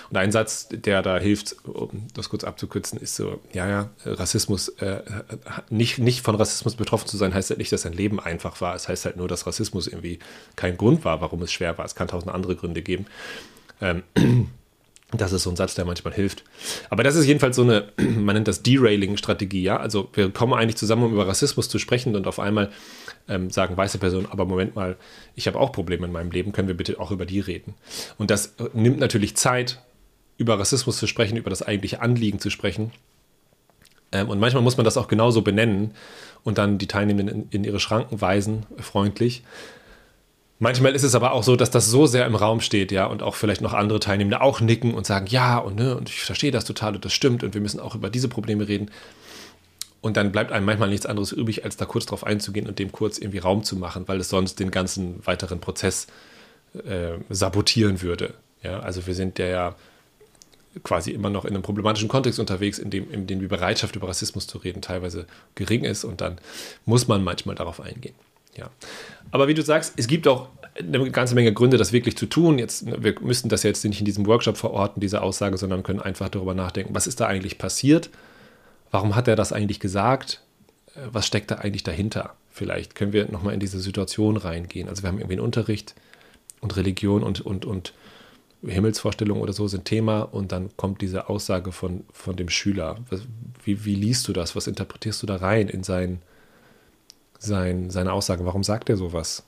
Und 0.10 0.18
ein 0.18 0.32
Satz, 0.32 0.70
der 0.72 1.04
da 1.04 1.20
hilft, 1.20 1.58
um 1.68 2.08
das 2.16 2.30
kurz 2.30 2.44
abzukürzen, 2.44 3.00
ist 3.00 3.16
so, 3.16 3.40
ja, 3.54 3.70
ja, 3.70 3.90
Rassismus, 4.06 4.70
äh, 4.80 5.04
nicht, 5.70 6.00
nicht 6.00 6.22
von 6.22 6.34
Rassismus 6.34 6.76
betroffen 6.76 7.08
zu 7.08 7.16
sein, 7.16 7.32
heißt 7.32 7.52
halt 7.52 7.60
nicht, 7.60 7.72
dass 7.72 7.84
sein 7.84 7.94
Leben 7.94 8.20
einfach 8.20 8.60
war. 8.60 8.74
Es 8.74 8.88
heißt 8.88 9.06
halt 9.06 9.16
nur, 9.16 9.28
dass 9.28 9.46
Rassismus 9.46 9.86
irgendwie 9.86 10.18
kein 10.56 10.78
Grund 10.78 11.06
war, 11.06 11.22
warum 11.22 11.44
es 11.44 11.52
schwer 11.52 11.78
war. 11.78 11.86
Es 11.86 11.94
kann 11.94 12.08
tausend 12.08 12.34
andere 12.34 12.56
Gründe 12.56 12.82
geben. 12.82 13.06
Ähm, 13.82 14.02
das 15.12 15.32
ist 15.32 15.44
so 15.44 15.50
ein 15.50 15.56
Satz, 15.56 15.74
der 15.74 15.86
manchmal 15.86 16.14
hilft. 16.14 16.44
Aber 16.90 17.04
das 17.04 17.16
ist 17.16 17.26
jedenfalls 17.26 17.56
so 17.56 17.64
eine, 17.64 17.92
man 17.98 18.36
nennt 18.36 18.48
das 18.48 18.62
Derailing-Strategie, 18.62 19.64
ja. 19.64 19.78
Also 19.78 20.10
wir 20.14 20.30
kommen 20.30 20.54
eigentlich 20.54 20.78
zusammen, 20.78 21.04
um 21.04 21.14
über 21.14 21.28
Rassismus 21.28 21.68
zu 21.68 21.80
sprechen 21.80 22.16
und 22.16 22.28
auf 22.28 22.40
einmal 22.40 22.70
ähm, 23.28 23.50
sagen 23.50 23.76
weiße 23.76 23.98
Personen, 23.98 24.28
aber 24.30 24.46
Moment 24.46 24.76
mal, 24.76 24.98
ich 25.36 25.48
habe 25.48 25.60
auch 25.60 25.72
Probleme 25.72 26.06
in 26.06 26.12
meinem 26.12 26.32
Leben, 26.32 26.52
können 26.52 26.68
wir 26.68 26.78
bitte 26.78 27.00
auch 27.00 27.12
über 27.12 27.26
die 27.26 27.40
reden? 27.40 27.74
Und 28.18 28.30
das 28.30 28.56
äh, 28.58 28.70
nimmt 28.74 29.00
natürlich 29.00 29.36
Zeit, 29.36 29.82
über 30.38 30.58
Rassismus 30.60 30.98
zu 30.98 31.06
sprechen, 31.08 31.38
über 31.38 31.50
das 31.50 31.62
eigentliche 31.62 32.02
Anliegen 32.02 32.40
zu 32.40 32.50
sprechen. 32.50 32.92
Ähm, 34.12 34.30
und 34.30 34.40
manchmal 34.40 34.64
muss 34.64 34.78
man 34.78 34.84
das 34.84 34.98
auch 34.98 35.08
genauso 35.08 35.42
benennen 35.42 35.92
und 36.44 36.58
dann 36.58 36.78
die 36.78 36.88
Teilnehmenden 36.88 37.44
in, 37.44 37.50
in 37.50 37.64
ihre 37.64 37.80
Schranken 37.80 38.22
weisen, 38.22 38.66
freundlich. 38.78 39.44
Manchmal 40.62 40.94
ist 40.94 41.04
es 41.04 41.16
aber 41.16 41.32
auch 41.32 41.44
so, 41.44 41.56
dass 41.56 41.72
das 41.72 41.88
so 41.88 42.06
sehr 42.06 42.26
im 42.26 42.36
Raum 42.36 42.60
steht, 42.60 42.92
ja, 42.92 43.06
und 43.06 43.24
auch 43.24 43.36
vielleicht 43.36 43.62
noch 43.62 43.74
andere 43.74 44.02
Teilnehmende 44.02 44.42
auch 44.42 44.60
nicken 44.60 44.94
und 44.94 45.06
sagen, 45.06 45.28
ja, 45.28 45.58
und, 45.58 45.78
ne, 45.78 45.96
und 45.96 46.10
ich 46.10 46.22
verstehe 46.22 46.52
das 46.52 46.66
total 46.66 46.96
und 46.96 47.06
das 47.06 47.14
stimmt 47.14 47.44
und 47.44 47.54
wir 47.54 47.62
müssen 47.62 47.80
auch 47.80 47.96
über 47.96 48.10
diese 48.10 48.28
Probleme 48.28 48.68
reden. 48.68 48.92
Und 50.02 50.18
dann 50.18 50.32
bleibt 50.32 50.52
einem 50.52 50.66
manchmal 50.66 50.90
nichts 50.90 51.06
anderes 51.06 51.32
übrig, 51.32 51.64
als 51.64 51.78
da 51.78 51.86
kurz 51.86 52.06
drauf 52.06 52.26
einzugehen 52.26 52.68
und 52.68 52.78
dem 52.78 52.92
kurz 52.92 53.18
irgendwie 53.18 53.40
Raum 53.40 53.64
zu 53.64 53.78
machen, 53.78 54.08
weil 54.08 54.20
es 54.20 54.30
sonst 54.30 54.60
den 54.60 54.72
ganzen 54.72 55.26
weiteren 55.26 55.60
Prozess 55.60 56.08
äh, 56.74 57.18
sabotieren 57.30 58.02
würde. 58.02 58.34
Ja, 58.62 58.80
also 58.80 59.08
wir 59.08 59.16
sind 59.16 59.40
ja, 59.40 59.76
quasi 60.84 61.12
immer 61.12 61.30
noch 61.30 61.46
in 61.46 61.54
einem 61.54 61.64
problematischen 61.64 62.10
Kontext 62.10 62.40
unterwegs, 62.40 62.80
in 62.80 62.90
dem, 62.90 63.10
in 63.12 63.28
dem 63.28 63.40
die 63.40 63.48
Bereitschaft 63.48 63.96
über 63.96 64.08
Rassismus 64.08 64.48
zu 64.48 64.58
reden 64.58 64.82
teilweise 64.82 65.26
gering 65.56 65.84
ist 65.84 66.04
und 66.04 66.22
dann 66.22 66.38
muss 66.86 67.08
man 67.08 67.24
manchmal 67.24 67.56
darauf 67.56 67.82
eingehen. 67.82 68.16
Ja. 68.60 68.70
Aber 69.32 69.48
wie 69.48 69.54
du 69.54 69.62
sagst, 69.62 69.94
es 69.98 70.08
gibt 70.08 70.28
auch 70.28 70.50
eine 70.78 71.12
ganze 71.12 71.36
Menge 71.36 71.54
Gründe, 71.54 71.78
das 71.78 71.92
wirklich 71.92 72.18
zu 72.18 72.26
tun. 72.26 72.58
Jetzt, 72.58 72.86
wir 72.86 73.16
müssten 73.22 73.50
das 73.50 73.64
jetzt 73.64 73.84
nicht 73.84 74.00
in 74.00 74.06
diesem 74.06 74.26
Workshop 74.26 74.58
verorten, 74.58 75.02
diese 75.02 75.22
Aussage, 75.22 75.58
sondern 75.58 75.84
können 75.84 76.02
einfach 76.02 76.30
darüber 76.30 76.54
nachdenken, 76.54 76.96
was 76.96 77.08
ist 77.08 77.20
da 77.20 77.28
eigentlich 77.28 77.58
passiert? 77.58 78.10
Warum 78.92 79.16
hat 79.16 79.28
er 79.28 79.36
das 79.36 79.54
eigentlich 79.54 79.80
gesagt? 79.80 80.42
Äh, 80.96 81.02
was 81.12 81.28
steckt 81.28 81.52
da 81.52 81.56
eigentlich 81.56 81.84
dahinter? 81.84 82.36
Vielleicht 82.50 82.96
können 82.96 83.14
wir 83.14 83.30
nochmal 83.32 83.54
in 83.54 83.60
diese 83.60 83.80
Situation 83.80 84.38
reingehen. 84.38 84.90
Also 84.90 85.04
wir 85.04 85.10
haben 85.10 85.18
irgendwie 85.18 85.36
einen 85.36 85.46
Unterricht 85.46 85.96
und 86.62 86.76
Religion 86.76 87.24
und, 87.24 87.42
und, 87.42 87.66
und 87.66 87.94
Himmelsvorstellung 88.66 89.40
oder 89.40 89.54
so 89.54 89.68
sind 89.68 89.86
Thema 89.86 90.22
und 90.22 90.52
dann 90.52 90.76
kommt 90.76 91.02
diese 91.02 91.30
Aussage 91.30 91.72
von, 91.72 92.04
von 92.12 92.36
dem 92.36 92.50
Schüler. 92.50 92.98
Wie, 93.64 93.86
wie 93.86 93.96
liest 93.96 94.28
du 94.28 94.34
das? 94.34 94.56
Was 94.56 94.68
interpretierst 94.68 95.22
du 95.24 95.28
da 95.28 95.38
rein 95.38 95.70
in 95.70 95.84
sein, 95.84 96.22
sein, 97.40 97.90
seine 97.90 98.14
Aussagen? 98.14 98.46
Warum 98.46 98.64
sagt 98.64 98.90
er 98.90 98.98
sowas? 98.98 99.44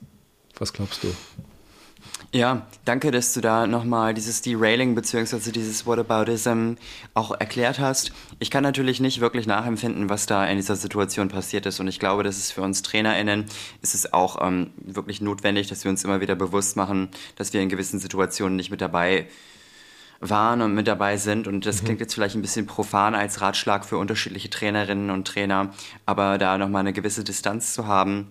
Was 0.58 0.72
glaubst 0.72 1.04
du? 1.04 1.08
Ja, 2.34 2.66
danke, 2.86 3.10
dass 3.10 3.34
du 3.34 3.42
da 3.42 3.66
nochmal 3.66 4.14
dieses 4.14 4.40
Derailing 4.40 4.94
bzw. 4.94 5.50
dieses 5.50 5.84
Whataboutism 5.84 6.74
auch 7.12 7.32
erklärt 7.38 7.78
hast. 7.78 8.12
Ich 8.38 8.50
kann 8.50 8.62
natürlich 8.62 9.00
nicht 9.00 9.20
wirklich 9.20 9.46
nachempfinden, 9.46 10.08
was 10.08 10.24
da 10.24 10.46
in 10.46 10.56
dieser 10.56 10.76
Situation 10.76 11.28
passiert 11.28 11.66
ist 11.66 11.78
und 11.78 11.88
ich 11.88 12.00
glaube, 12.00 12.22
dass 12.22 12.38
es 12.38 12.50
für 12.50 12.62
uns 12.62 12.80
TrainerInnen 12.80 13.44
ist 13.82 13.94
es 13.94 14.14
auch 14.14 14.40
ähm, 14.40 14.70
wirklich 14.78 15.20
notwendig, 15.20 15.66
dass 15.66 15.84
wir 15.84 15.90
uns 15.90 16.04
immer 16.04 16.22
wieder 16.22 16.34
bewusst 16.34 16.74
machen, 16.74 17.10
dass 17.36 17.52
wir 17.52 17.60
in 17.60 17.68
gewissen 17.68 18.00
Situationen 18.00 18.56
nicht 18.56 18.70
mit 18.70 18.80
dabei 18.80 19.26
waren 20.22 20.62
und 20.62 20.74
mit 20.74 20.86
dabei 20.86 21.16
sind. 21.16 21.46
Und 21.46 21.66
das 21.66 21.82
mhm. 21.82 21.86
klingt 21.86 22.00
jetzt 22.00 22.14
vielleicht 22.14 22.36
ein 22.36 22.42
bisschen 22.42 22.66
profan 22.66 23.14
als 23.14 23.40
Ratschlag 23.40 23.84
für 23.84 23.98
unterschiedliche 23.98 24.48
Trainerinnen 24.48 25.10
und 25.10 25.26
Trainer, 25.26 25.72
aber 26.06 26.38
da 26.38 26.56
nochmal 26.56 26.80
eine 26.80 26.92
gewisse 26.92 27.24
Distanz 27.24 27.74
zu 27.74 27.86
haben 27.86 28.28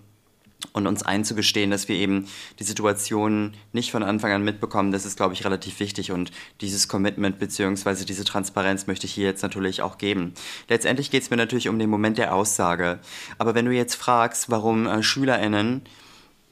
und 0.74 0.88
uns 0.88 1.04
einzugestehen, 1.04 1.72
dass 1.72 1.88
wir 1.88 1.96
eben 1.96 2.28
die 2.60 2.64
Situation 2.64 3.54
nicht 3.74 3.92
von 3.92 4.04
Anfang 4.04 4.32
an 4.32 4.44
mitbekommen, 4.44 4.92
das 4.92 5.06
ist, 5.06 5.18
glaube 5.18 5.34
ich, 5.34 5.44
relativ 5.44 5.80
wichtig 5.80 6.12
und 6.12 6.32
dieses 6.62 6.88
Commitment 6.88 7.40
bzw. 7.40 8.06
diese 8.06 8.24
Transparenz 8.24 8.88
möchte 8.88 9.08
ich 9.08 9.14
hier 9.14 9.26
jetzt 9.26 9.42
natürlich 9.42 9.82
auch 9.82 9.98
geben. 9.98 10.34
Letztendlich 10.70 11.12
geht 11.12 11.24
es 11.24 11.30
mir 11.30 11.38
natürlich 11.38 11.68
um 11.68 11.80
den 11.80 11.90
Moment 11.90 12.18
der 12.18 12.34
Aussage. 12.34 13.00
Aber 13.38 13.56
wenn 13.56 13.66
du 13.66 13.72
jetzt 13.72 13.96
fragst, 13.96 14.50
warum 14.50 14.86
äh, 14.86 15.04
SchülerInnen 15.04 15.82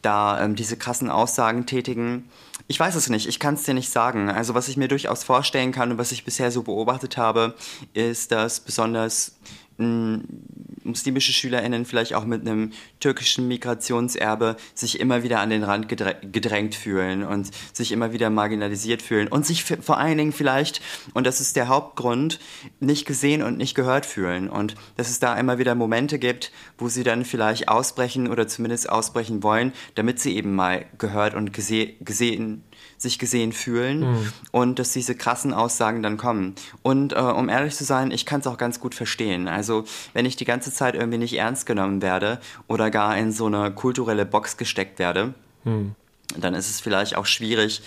da 0.02 0.42
ähm, 0.42 0.56
diese 0.56 0.78
krassen 0.78 1.10
Aussagen 1.10 1.66
tätigen, 1.66 2.30
ich 2.68 2.80
weiß 2.80 2.94
es 2.96 3.10
nicht, 3.10 3.28
ich 3.28 3.40
kann 3.40 3.56
es 3.56 3.64
dir 3.64 3.74
nicht 3.74 3.90
sagen. 3.90 4.30
Also 4.30 4.54
was 4.54 4.68
ich 4.68 4.78
mir 4.78 4.88
durchaus 4.88 5.24
vorstellen 5.24 5.72
kann 5.72 5.92
und 5.92 5.98
was 5.98 6.12
ich 6.12 6.24
bisher 6.24 6.52
so 6.52 6.62
beobachtet 6.62 7.18
habe, 7.18 7.56
ist, 7.94 8.32
dass 8.32 8.60
besonders 8.60 9.36
muslimische 9.80 11.32
SchülerInnen 11.32 11.86
vielleicht 11.86 12.14
auch 12.14 12.26
mit 12.26 12.42
einem 12.42 12.72
türkischen 13.00 13.48
Migrationserbe 13.48 14.58
sich 14.74 15.00
immer 15.00 15.24
wieder 15.24 15.40
an 15.40 15.50
den 15.50 15.64
Rand 15.64 15.88
gedrängt 15.88 16.76
fühlen 16.76 17.24
und 17.24 17.50
sich 17.74 17.92
immer 17.92 18.12
wieder 18.12 18.30
marginalisiert 18.30 19.02
fühlen 19.02 19.28
und 19.28 19.46
sich 19.46 19.64
vor 19.64 19.98
allen 19.98 20.18
Dingen 20.18 20.34
vielleicht, 20.34 20.82
und 21.14 21.26
das 21.26 21.40
ist 21.40 21.56
der 21.56 21.68
Hauptgrund, 21.68 22.40
nicht 22.80 23.06
gesehen 23.06 23.42
und 23.42 23.58
nicht 23.58 23.76
gehört 23.76 24.06
fühlen. 24.06 24.50
Und 24.50 24.76
dass 24.98 25.10
es 25.10 25.20
da 25.20 25.36
immer 25.36 25.60
wieder 25.60 25.76
Momente 25.76 26.20
gibt, 26.20 26.52
wo 26.78 26.90
sie 26.90 27.04
dann 27.04 27.24
vielleicht 27.26 27.70
ausbrechen 27.70 28.28
oder 28.28 28.48
zumindest 28.48 28.90
ausbrechen 28.90 29.44
wollen, 29.44 29.74
damit 29.96 30.20
sie 30.20 30.36
eben 30.36 30.56
mal 30.56 30.86
gehört 30.98 31.36
und 31.36 31.54
gese 31.54 31.88
gesehen 32.02 32.64
sich 33.02 33.20
gesehen 33.20 33.54
fühlen 33.54 34.02
mhm. 34.02 34.34
und 34.52 34.80
dass 34.80 34.92
diese 34.92 35.16
krassen 35.16 35.54
Aussagen 35.54 36.04
dann 36.04 36.18
kommen. 36.18 36.56
Und 36.82 37.14
äh, 37.14 37.20
um 37.20 37.50
ehrlich 37.50 37.76
zu 37.76 37.84
sein, 37.84 38.12
ich 38.12 38.26
kann 38.26 38.42
es 38.42 38.48
auch 38.48 38.58
ganz 38.58 38.80
gut 38.80 38.94
verstehen. 38.94 39.48
Also 39.48 39.86
wenn 40.14 40.26
ich 40.26 40.36
die 40.36 40.46
ganze 40.46 40.72
Zeit 40.72 40.96
irgendwie 40.96 41.18
nicht 41.18 41.38
ernst 41.38 41.66
genommen 41.66 42.02
werde 42.02 42.40
oder 42.68 42.92
gar 42.92 43.18
in 43.18 43.32
so 43.32 43.46
eine 43.46 43.72
kulturelle 43.72 44.26
Box 44.26 44.58
gesteckt 44.58 45.00
werde, 45.00 45.34
mhm. 45.64 45.96
dann 46.38 46.54
ist 46.54 46.70
es 46.70 46.82
vielleicht 46.82 47.16
auch 47.16 47.26
schwierig, 47.26 47.82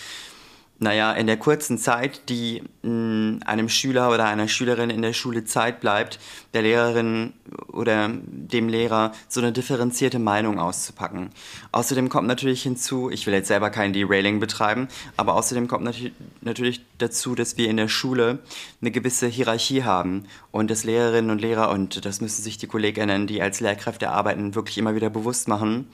naja, 0.78 1.12
in 1.12 1.28
der 1.28 1.36
kurzen 1.36 1.78
Zeit, 1.78 2.28
die 2.28 2.62
mh, 2.82 2.90
mm, 2.90 3.40
einem 3.46 3.68
Schüler 3.68 4.10
oder 4.10 4.26
einer 4.26 4.48
Schülerin 4.48 4.90
in 4.90 5.00
der 5.00 5.12
Schule 5.12 5.44
Zeit 5.44 5.80
bleibt, 5.80 6.18
der 6.54 6.62
Lehrerin 6.62 7.34
oder 7.68 8.10
dem 8.10 8.68
Lehrer 8.68 9.12
so 9.28 9.40
eine 9.40 9.52
differenzierte 9.52 10.18
Meinung 10.18 10.58
auszupacken. 10.58 11.30
Außerdem 11.70 12.08
kommt 12.08 12.26
natürlich 12.26 12.64
hinzu, 12.64 13.10
ich 13.10 13.26
will 13.26 13.34
jetzt 13.34 13.48
selber 13.48 13.70
kein 13.70 13.92
Derailing 13.92 14.40
betreiben, 14.40 14.88
aber 15.16 15.34
außerdem 15.34 15.68
kommt 15.68 15.84
nat 15.84 15.96
natürlich 16.40 16.84
dazu, 16.98 17.36
dass 17.36 17.56
wir 17.56 17.68
in 17.70 17.76
der 17.76 17.88
Schule 17.88 18.40
eine 18.80 18.90
gewisse 18.90 19.28
Hierarchie 19.28 19.84
haben 19.84 20.24
und 20.50 20.68
dass 20.70 20.82
Lehrerinnen 20.82 21.30
und 21.30 21.40
Lehrer, 21.40 21.70
und 21.70 22.04
das 22.04 22.20
müssen 22.20 22.42
sich 22.42 22.58
die 22.58 22.66
Kolleginnen, 22.66 23.28
die 23.28 23.40
als 23.40 23.60
Lehrkräfte 23.60 24.10
arbeiten, 24.10 24.56
wirklich 24.56 24.78
immer 24.78 24.96
wieder 24.96 25.10
bewusst 25.10 25.46
machen, 25.46 25.86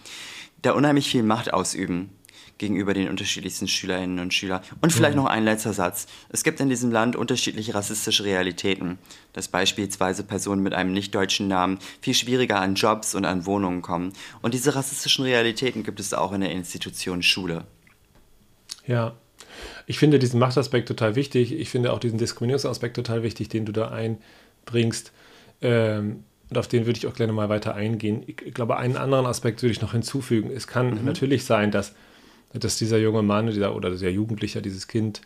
da 0.62 0.72
unheimlich 0.72 1.10
viel 1.10 1.22
Macht 1.22 1.52
ausüben 1.52 2.10
gegenüber 2.58 2.94
den 2.94 3.08
unterschiedlichsten 3.08 3.68
Schülerinnen 3.68 4.18
und 4.18 4.34
Schülern. 4.34 4.60
Und 4.80 4.92
vielleicht 4.92 5.16
mhm. 5.16 5.22
noch 5.22 5.30
ein 5.30 5.44
letzter 5.44 5.72
Satz. 5.72 6.06
Es 6.28 6.44
gibt 6.44 6.60
in 6.60 6.68
diesem 6.68 6.90
Land 6.90 7.16
unterschiedliche 7.16 7.74
rassistische 7.74 8.24
Realitäten, 8.24 8.98
dass 9.32 9.48
beispielsweise 9.48 10.24
Personen 10.24 10.62
mit 10.62 10.74
einem 10.74 10.92
nicht-deutschen 10.92 11.48
Namen 11.48 11.78
viel 12.00 12.14
schwieriger 12.14 12.60
an 12.60 12.74
Jobs 12.74 13.14
und 13.14 13.24
an 13.24 13.46
Wohnungen 13.46 13.82
kommen. 13.82 14.12
Und 14.42 14.54
diese 14.54 14.74
rassistischen 14.74 15.24
Realitäten 15.24 15.82
gibt 15.82 16.00
es 16.00 16.12
auch 16.12 16.32
in 16.32 16.40
der 16.40 16.50
Institution 16.50 17.22
Schule. 17.22 17.64
Ja, 18.86 19.14
ich 19.86 19.98
finde 19.98 20.18
diesen 20.18 20.40
Machtaspekt 20.40 20.88
total 20.88 21.14
wichtig. 21.14 21.52
Ich 21.52 21.70
finde 21.70 21.92
auch 21.92 21.98
diesen 21.98 22.18
Diskriminierungsaspekt 22.18 22.96
total 22.96 23.22
wichtig, 23.22 23.48
den 23.48 23.64
du 23.64 23.72
da 23.72 23.88
einbringst. 23.88 25.12
Ähm, 25.62 26.24
und 26.50 26.58
auf 26.58 26.68
den 26.68 26.86
würde 26.86 26.98
ich 26.98 27.06
auch 27.06 27.14
gerne 27.14 27.32
mal 27.32 27.48
weiter 27.48 27.74
eingehen. 27.74 28.22
Ich 28.26 28.54
glaube, 28.54 28.78
einen 28.78 28.96
anderen 28.96 29.26
Aspekt 29.26 29.62
würde 29.62 29.72
ich 29.72 29.82
noch 29.82 29.92
hinzufügen. 29.92 30.50
Es 30.50 30.66
kann 30.66 30.94
mhm. 30.94 31.04
natürlich 31.04 31.44
sein, 31.44 31.70
dass 31.70 31.94
dass 32.52 32.78
dieser 32.78 32.98
junge 32.98 33.22
Mann 33.22 33.48
dieser, 33.48 33.74
oder 33.74 33.90
der 33.90 34.12
Jugendliche, 34.12 34.62
dieses 34.62 34.88
Kind, 34.88 35.20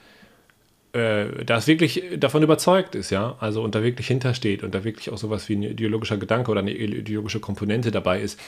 äh, 0.93 1.45
das 1.45 1.67
wirklich 1.67 2.03
davon 2.19 2.43
überzeugt 2.43 2.95
ist, 2.95 3.11
ja, 3.11 3.37
also 3.41 3.63
und 3.63 3.75
da 3.75 3.83
wirklich 3.83 4.09
hintersteht 4.09 4.63
und 4.63 4.75
da 4.75 4.85
wirklich 4.85 5.11
auch 5.11 5.19
sowas 5.19 5.49
wie 5.49 5.57
ein 5.57 5.63
ideologischer 5.63 6.19
Gedanke 6.19 6.51
oder 6.51 6.61
eine 6.61 6.73
ideologische 6.73 7.41
Komponente 7.41 7.91
dabei 7.91 8.21
ist, 8.21 8.39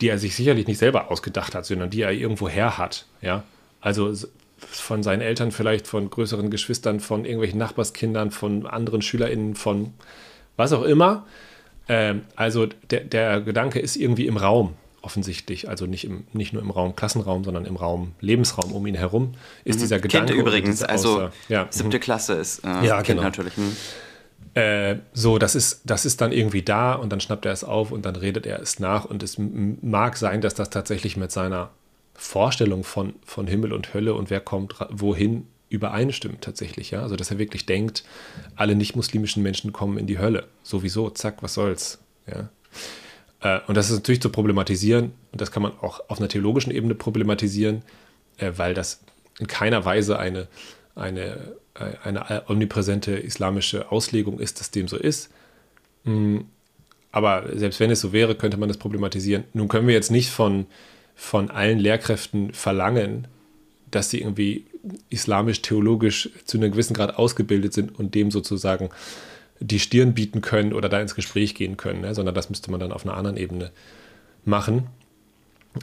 die 0.00 0.08
er 0.08 0.18
sich 0.18 0.34
sicherlich 0.34 0.66
nicht 0.66 0.78
selber 0.78 1.10
ausgedacht 1.10 1.54
hat, 1.54 1.64
sondern 1.64 1.90
die 1.90 2.02
er 2.02 2.12
irgendwo 2.12 2.48
her 2.48 2.78
hat, 2.78 3.06
ja. 3.22 3.44
Also 3.80 4.12
von 4.58 5.02
seinen 5.02 5.20
Eltern 5.20 5.52
vielleicht, 5.52 5.86
von 5.86 6.10
größeren 6.10 6.50
Geschwistern, 6.50 7.00
von 7.00 7.24
irgendwelchen 7.24 7.58
Nachbarskindern, 7.58 8.30
von 8.30 8.66
anderen 8.66 9.02
SchülerInnen, 9.02 9.54
von 9.54 9.92
was 10.56 10.72
auch 10.72 10.82
immer. 10.82 11.26
Ähm, 11.88 12.22
also 12.34 12.66
der, 12.90 13.00
der 13.00 13.40
Gedanke 13.42 13.78
ist 13.78 13.96
irgendwie 13.96 14.26
im 14.26 14.36
Raum, 14.36 14.74
offensichtlich, 15.06 15.68
also 15.68 15.86
nicht, 15.86 16.04
im, 16.04 16.26
nicht 16.32 16.52
nur 16.52 16.60
im 16.60 16.70
Raum 16.70 16.96
Klassenraum, 16.96 17.44
sondern 17.44 17.64
im 17.64 17.76
Raum 17.76 18.12
Lebensraum 18.20 18.72
um 18.72 18.86
ihn 18.86 18.96
herum, 18.96 19.34
ist 19.64 19.76
mhm. 19.76 19.80
dieser 19.80 20.00
Gedanke. 20.00 20.34
Kennt 20.34 20.40
übrigens, 20.40 20.82
also 20.82 21.30
ja, 21.48 21.68
siebte 21.70 21.96
mhm. 21.96 22.00
Klasse 22.00 22.34
ist 22.34 22.64
äh, 22.64 22.84
ja, 22.84 23.00
genau. 23.02 23.22
natürlich. 23.22 23.56
Mhm. 23.56 23.76
Äh, 24.54 24.96
so, 25.12 25.38
das 25.38 25.54
ist, 25.54 25.82
das 25.84 26.04
ist 26.04 26.20
dann 26.20 26.32
irgendwie 26.32 26.62
da 26.62 26.94
und 26.94 27.10
dann 27.10 27.20
schnappt 27.20 27.46
er 27.46 27.52
es 27.52 27.62
auf 27.62 27.92
und 27.92 28.04
dann 28.04 28.16
redet 28.16 28.46
er 28.46 28.60
es 28.60 28.80
nach 28.80 29.04
und 29.04 29.22
es 29.22 29.36
mag 29.38 30.16
sein, 30.16 30.40
dass 30.40 30.54
das 30.54 30.70
tatsächlich 30.70 31.16
mit 31.16 31.30
seiner 31.30 31.70
Vorstellung 32.14 32.82
von, 32.82 33.14
von 33.24 33.46
Himmel 33.46 33.72
und 33.72 33.94
Hölle 33.94 34.14
und 34.14 34.28
wer 34.28 34.40
kommt 34.40 34.74
wohin 34.90 35.46
übereinstimmt 35.68 36.42
tatsächlich, 36.42 36.90
ja. 36.90 37.02
Also 37.02 37.16
dass 37.16 37.30
er 37.30 37.38
wirklich 37.38 37.66
denkt, 37.66 38.04
alle 38.56 38.74
nicht-muslimischen 38.74 39.42
Menschen 39.42 39.72
kommen 39.72 39.98
in 39.98 40.06
die 40.06 40.18
Hölle. 40.18 40.48
Sowieso, 40.62 41.10
zack, 41.10 41.42
was 41.42 41.54
soll's. 41.54 41.98
Ja. 42.26 42.48
Äh, 43.40 43.60
und 43.66 43.76
das 43.76 43.90
ist 43.90 43.96
natürlich 43.96 44.22
zu 44.22 44.30
problematisieren 44.30 45.12
und 45.32 45.40
das 45.40 45.50
kann 45.50 45.62
man 45.62 45.72
auch 45.80 46.00
auf 46.08 46.18
einer 46.18 46.28
theologischen 46.28 46.72
Ebene 46.72 46.94
problematisieren, 46.94 47.82
äh, 48.38 48.52
weil 48.56 48.74
das 48.74 49.00
in 49.38 49.46
keiner 49.46 49.84
Weise 49.84 50.18
eine, 50.18 50.48
eine, 50.94 51.54
äh, 51.74 51.92
eine 52.04 52.44
omnipräsente 52.48 53.12
islamische 53.12 53.90
Auslegung 53.92 54.38
ist, 54.38 54.60
dass 54.60 54.70
dem 54.70 54.88
so 54.88 54.96
ist. 54.96 55.30
Mm, 56.04 56.40
aber 57.12 57.44
selbst 57.54 57.80
wenn 57.80 57.90
es 57.90 58.00
so 58.00 58.12
wäre, 58.12 58.34
könnte 58.34 58.56
man 58.56 58.68
das 58.68 58.78
problematisieren. 58.78 59.44
Nun 59.54 59.68
können 59.68 59.86
wir 59.86 59.94
jetzt 59.94 60.10
nicht 60.10 60.30
von, 60.30 60.66
von 61.14 61.50
allen 61.50 61.78
Lehrkräften 61.78 62.52
verlangen, 62.52 63.26
dass 63.90 64.10
sie 64.10 64.20
irgendwie 64.20 64.66
islamisch-theologisch 65.08 66.30
zu 66.44 66.58
einem 66.58 66.72
gewissen 66.72 66.94
Grad 66.94 67.16
ausgebildet 67.16 67.72
sind 67.72 67.98
und 67.98 68.14
dem 68.14 68.30
sozusagen 68.30 68.90
die 69.60 69.78
Stirn 69.80 70.14
bieten 70.14 70.40
können 70.40 70.72
oder 70.72 70.88
da 70.88 71.00
ins 71.00 71.14
Gespräch 71.14 71.54
gehen 71.54 71.76
können, 71.76 72.02
ne? 72.02 72.14
sondern 72.14 72.34
das 72.34 72.50
müsste 72.50 72.70
man 72.70 72.80
dann 72.80 72.92
auf 72.92 73.04
einer 73.04 73.16
anderen 73.16 73.36
Ebene 73.36 73.70
machen. 74.44 74.88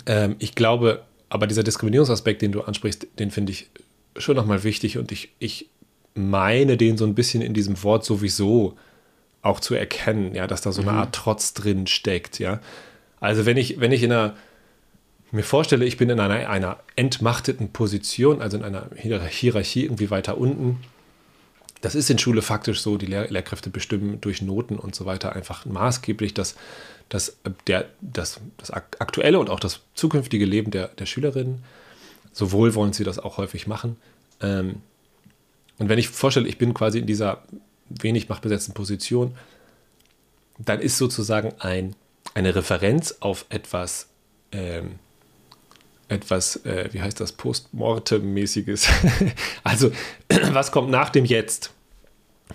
Ähm, 0.06 0.36
ich 0.40 0.56
glaube 0.56 1.04
aber 1.34 1.48
dieser 1.48 1.64
Diskriminierungsaspekt, 1.64 2.44
den 2.44 2.52
du 2.52 2.62
ansprichst, 2.62 3.08
den 3.18 3.32
finde 3.32 3.54
ich 3.54 3.72
schon 4.18 4.36
nochmal 4.36 4.64
wichtig 4.64 5.00
und 5.00 5.12
ich, 5.12 5.34
ich 5.40 5.68
meine 6.14 6.78
den 6.78 6.96
so 6.96 7.06
ein 7.06 7.16
bisschen 7.16 7.42
in 7.42 7.56
diesem 7.56 7.82
Wort 7.82 8.06
sowieso 8.06 8.78
auch 9.42 9.60
zu 9.60 9.74
erkennen, 9.74 10.36
ja, 10.36 10.46
dass 10.46 10.62
da 10.62 10.72
so 10.72 10.84
eine 10.84 10.92
mhm. 10.92 10.98
Art 11.00 11.16
Trotz 11.16 11.56
drin 11.56 11.88
steckt, 11.88 12.38
ja. 12.38 12.60
Also 13.20 13.48
wenn 13.48 13.58
ich, 13.58 13.80
wenn 13.80 13.92
ich 13.92 14.04
in 14.04 14.12
einer, 14.12 14.36
mir 15.32 15.42
vorstelle, 15.42 15.86
ich 15.86 15.98
bin 15.98 16.12
in 16.12 16.20
einer, 16.20 16.48
einer 16.48 16.78
entmachteten 16.96 17.72
Position, 17.72 18.40
also 18.40 18.58
in 18.58 18.64
einer 18.64 18.92
Hierarchie 18.96 19.86
irgendwie 19.86 20.12
weiter 20.12 20.38
unten, 20.38 20.82
das 21.84 21.96
ist 21.96 22.10
in 22.10 22.18
Schule 22.18 22.42
faktisch 22.42 22.80
so, 22.80 22.96
die 22.96 23.08
Lehr 23.08 23.30
Lehrkräfte 23.30 23.70
bestimmen 23.70 24.22
durch 24.22 24.42
Noten 24.42 24.80
und 24.80 24.96
so 24.96 25.06
weiter 25.06 25.36
einfach 25.36 25.66
maßgeblich 25.66 26.34
das, 26.34 26.56
das, 27.10 27.36
der, 27.68 27.90
das, 28.00 28.40
das 28.56 28.72
aktuelle 28.72 29.38
und 29.38 29.50
auch 29.50 29.60
das 29.60 29.82
zukünftige 29.94 30.46
Leben 30.46 30.72
der, 30.72 30.88
der 30.88 31.06
Schülerinnen. 31.06 31.62
Sowohl 32.32 32.74
wollen 32.74 32.94
sie 32.94 33.04
das 33.04 33.20
auch 33.20 33.36
häufig 33.36 33.68
machen. 33.68 33.98
Ähm, 34.40 34.78
und 35.78 35.90
wenn 35.90 36.00
ich 36.00 36.08
vorstelle, 36.08 36.48
ich 36.48 36.58
bin 36.58 36.74
quasi 36.74 37.00
in 37.00 37.06
dieser 37.06 37.44
wenig 37.90 38.30
machtbesetzten 38.30 38.74
Position, 38.74 39.36
dann 40.58 40.80
ist 40.80 40.98
sozusagen 40.98 41.54
ein, 41.60 41.98
eine 42.34 42.56
Referenz 42.56 43.18
auf 43.20 43.46
etwas, 43.50 44.08
ähm, 44.54 45.00
etwas, 46.08 46.58
äh, 46.66 46.90
wie 46.92 47.02
heißt 47.02 47.20
das, 47.20 47.38
Postmortem-mäßiges. 47.38 48.88
also, 49.64 49.92
was 50.52 50.72
kommt 50.72 50.90
nach 50.90 51.10
dem 51.10 51.26
Jetzt? 51.26 51.72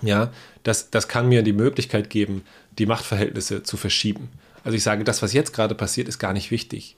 Ja, 0.02 0.33
das, 0.62 0.90
das 0.90 1.09
kann 1.09 1.28
mir 1.28 1.43
die 1.43 1.52
Möglichkeit 1.52 2.11
geben, 2.11 2.43
die 2.78 2.87
Machtverhältnisse 2.87 3.62
zu 3.62 3.76
verschieben. 3.76 4.28
Also 4.64 4.76
ich 4.76 4.83
sage, 4.83 5.05
das, 5.05 5.23
was 5.23 5.33
jetzt 5.33 5.52
gerade 5.52 5.75
passiert, 5.75 6.09
ist 6.09 6.19
gar 6.19 6.33
nicht 6.33 6.50
wichtig, 6.50 6.97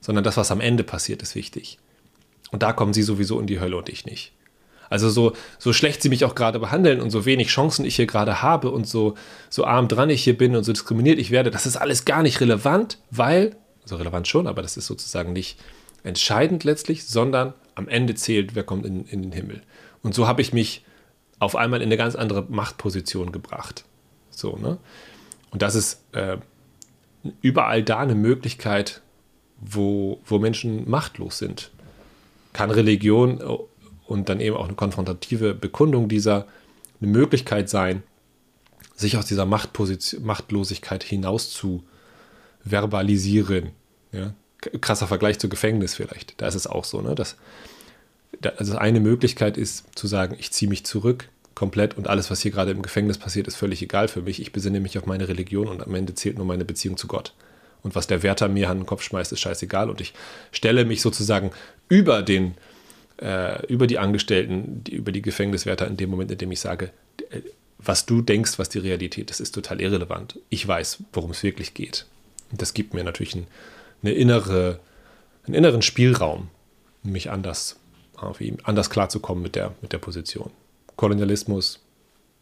sondern 0.00 0.24
das, 0.24 0.36
was 0.36 0.50
am 0.50 0.60
Ende 0.60 0.82
passiert, 0.82 1.22
ist 1.22 1.34
wichtig. 1.34 1.78
Und 2.50 2.62
da 2.62 2.72
kommen 2.72 2.92
sie 2.92 3.02
sowieso 3.02 3.38
in 3.38 3.46
die 3.46 3.60
Hölle 3.60 3.76
und 3.76 3.88
ich 3.88 4.06
nicht. 4.06 4.32
Also 4.88 5.10
so, 5.10 5.32
so 5.58 5.72
schlecht 5.72 6.00
sie 6.00 6.08
mich 6.08 6.24
auch 6.24 6.34
gerade 6.34 6.58
behandeln 6.58 7.00
und 7.00 7.10
so 7.10 7.24
wenig 7.24 7.48
Chancen 7.48 7.84
ich 7.84 7.96
hier 7.96 8.06
gerade 8.06 8.42
habe 8.42 8.70
und 8.70 8.86
so, 8.86 9.16
so 9.50 9.64
arm 9.64 9.88
dran 9.88 10.10
ich 10.10 10.22
hier 10.22 10.38
bin 10.38 10.54
und 10.54 10.64
so 10.64 10.72
diskriminiert 10.72 11.18
ich 11.18 11.30
werde, 11.30 11.50
das 11.50 11.66
ist 11.66 11.76
alles 11.76 12.04
gar 12.04 12.22
nicht 12.22 12.40
relevant, 12.40 12.98
weil, 13.10 13.56
also 13.86 13.96
relevant 13.96 14.26
schon, 14.26 14.46
aber 14.46 14.62
das 14.62 14.76
ist 14.76 14.86
sozusagen 14.86 15.32
nicht 15.32 15.58
entscheidend 16.02 16.64
letztlich, 16.64 17.04
sondern 17.04 17.54
am 17.74 17.88
Ende 17.88 18.14
zählt, 18.14 18.54
wer 18.54 18.64
kommt 18.64 18.84
in, 18.84 19.06
in 19.06 19.22
den 19.22 19.32
Himmel. 19.32 19.62
Und 20.02 20.14
so 20.14 20.26
habe 20.26 20.42
ich 20.42 20.52
mich 20.52 20.84
auf 21.38 21.56
einmal 21.56 21.80
in 21.82 21.86
eine 21.86 21.96
ganz 21.96 22.16
andere 22.16 22.42
Machtposition 22.48 23.32
gebracht. 23.32 23.84
So, 24.30 24.56
ne? 24.56 24.78
Und 25.50 25.62
das 25.62 25.74
ist 25.74 26.02
äh, 26.12 26.38
überall 27.42 27.82
da 27.82 27.98
eine 28.00 28.14
Möglichkeit, 28.14 29.02
wo, 29.60 30.20
wo 30.24 30.38
Menschen 30.38 30.88
machtlos 30.88 31.38
sind. 31.38 31.70
Kann 32.52 32.70
Religion 32.70 33.40
und 34.06 34.28
dann 34.28 34.40
eben 34.40 34.56
auch 34.56 34.66
eine 34.66 34.74
konfrontative 34.74 35.54
Bekundung 35.54 36.08
dieser 36.08 36.46
eine 37.00 37.10
Möglichkeit 37.10 37.68
sein, 37.68 38.02
sich 38.94 39.16
aus 39.18 39.26
dieser 39.26 39.46
Machtlosigkeit 39.46 41.04
hinaus 41.04 41.50
zu 41.50 41.84
verbalisieren. 42.68 43.70
Ja? 44.12 44.34
Krasser 44.80 45.06
Vergleich 45.06 45.38
zu 45.38 45.48
Gefängnis 45.48 45.94
vielleicht. 45.94 46.40
Da 46.40 46.46
ist 46.46 46.54
es 46.54 46.66
auch 46.66 46.84
so, 46.84 47.00
ne? 47.00 47.14
dass 47.14 47.36
also 48.56 48.76
eine 48.76 49.00
Möglichkeit 49.00 49.56
ist 49.56 49.86
zu 49.94 50.06
sagen, 50.06 50.36
ich 50.38 50.52
ziehe 50.52 50.68
mich 50.68 50.84
zurück 50.84 51.28
komplett 51.54 51.96
und 51.96 52.08
alles, 52.08 52.30
was 52.30 52.42
hier 52.42 52.50
gerade 52.50 52.70
im 52.70 52.82
Gefängnis 52.82 53.18
passiert, 53.18 53.48
ist 53.48 53.56
völlig 53.56 53.80
egal 53.82 54.08
für 54.08 54.22
mich. 54.22 54.40
Ich 54.40 54.52
besinne 54.52 54.80
mich 54.80 54.98
auf 54.98 55.06
meine 55.06 55.26
Religion 55.28 55.68
und 55.68 55.82
am 55.82 55.94
Ende 55.94 56.14
zählt 56.14 56.36
nur 56.36 56.46
meine 56.46 56.64
Beziehung 56.64 56.96
zu 56.96 57.06
Gott. 57.06 57.32
Und 57.82 57.94
was 57.94 58.06
der 58.06 58.22
Wärter 58.22 58.48
mir 58.48 58.68
an 58.68 58.80
den 58.80 58.86
Kopf 58.86 59.02
schmeißt, 59.02 59.32
ist 59.32 59.40
scheißegal. 59.40 59.88
Und 59.88 60.00
ich 60.00 60.12
stelle 60.52 60.84
mich 60.84 61.00
sozusagen 61.00 61.52
über 61.88 62.22
den, 62.22 62.54
äh, 63.22 63.64
über 63.66 63.86
die 63.86 63.98
Angestellten, 63.98 64.84
die, 64.84 64.94
über 64.94 65.12
die 65.12 65.22
Gefängniswärter 65.22 65.86
in 65.86 65.96
dem 65.96 66.10
Moment, 66.10 66.30
in 66.30 66.38
dem 66.38 66.52
ich 66.52 66.60
sage, 66.60 66.90
äh, 67.30 67.40
was 67.78 68.04
du 68.04 68.22
denkst, 68.22 68.58
was 68.58 68.68
die 68.68 68.78
Realität 68.78 69.30
ist, 69.30 69.40
ist 69.40 69.54
total 69.54 69.80
irrelevant. 69.80 70.38
Ich 70.50 70.66
weiß, 70.66 71.04
worum 71.12 71.30
es 71.30 71.42
wirklich 71.42 71.74
geht. 71.74 72.06
Das 72.52 72.74
gibt 72.74 72.94
mir 72.94 73.04
natürlich 73.04 73.34
ein, 73.34 73.46
eine 74.02 74.12
innere, 74.12 74.80
einen 75.44 75.54
inneren 75.54 75.82
Spielraum, 75.82 76.48
mich 77.02 77.30
anders, 77.30 77.76
anders 78.64 78.90
klarzukommen 78.90 79.42
mit 79.42 79.56
der, 79.56 79.74
mit 79.82 79.92
der 79.92 79.98
Position. 79.98 80.50
Kolonialismus 80.96 81.80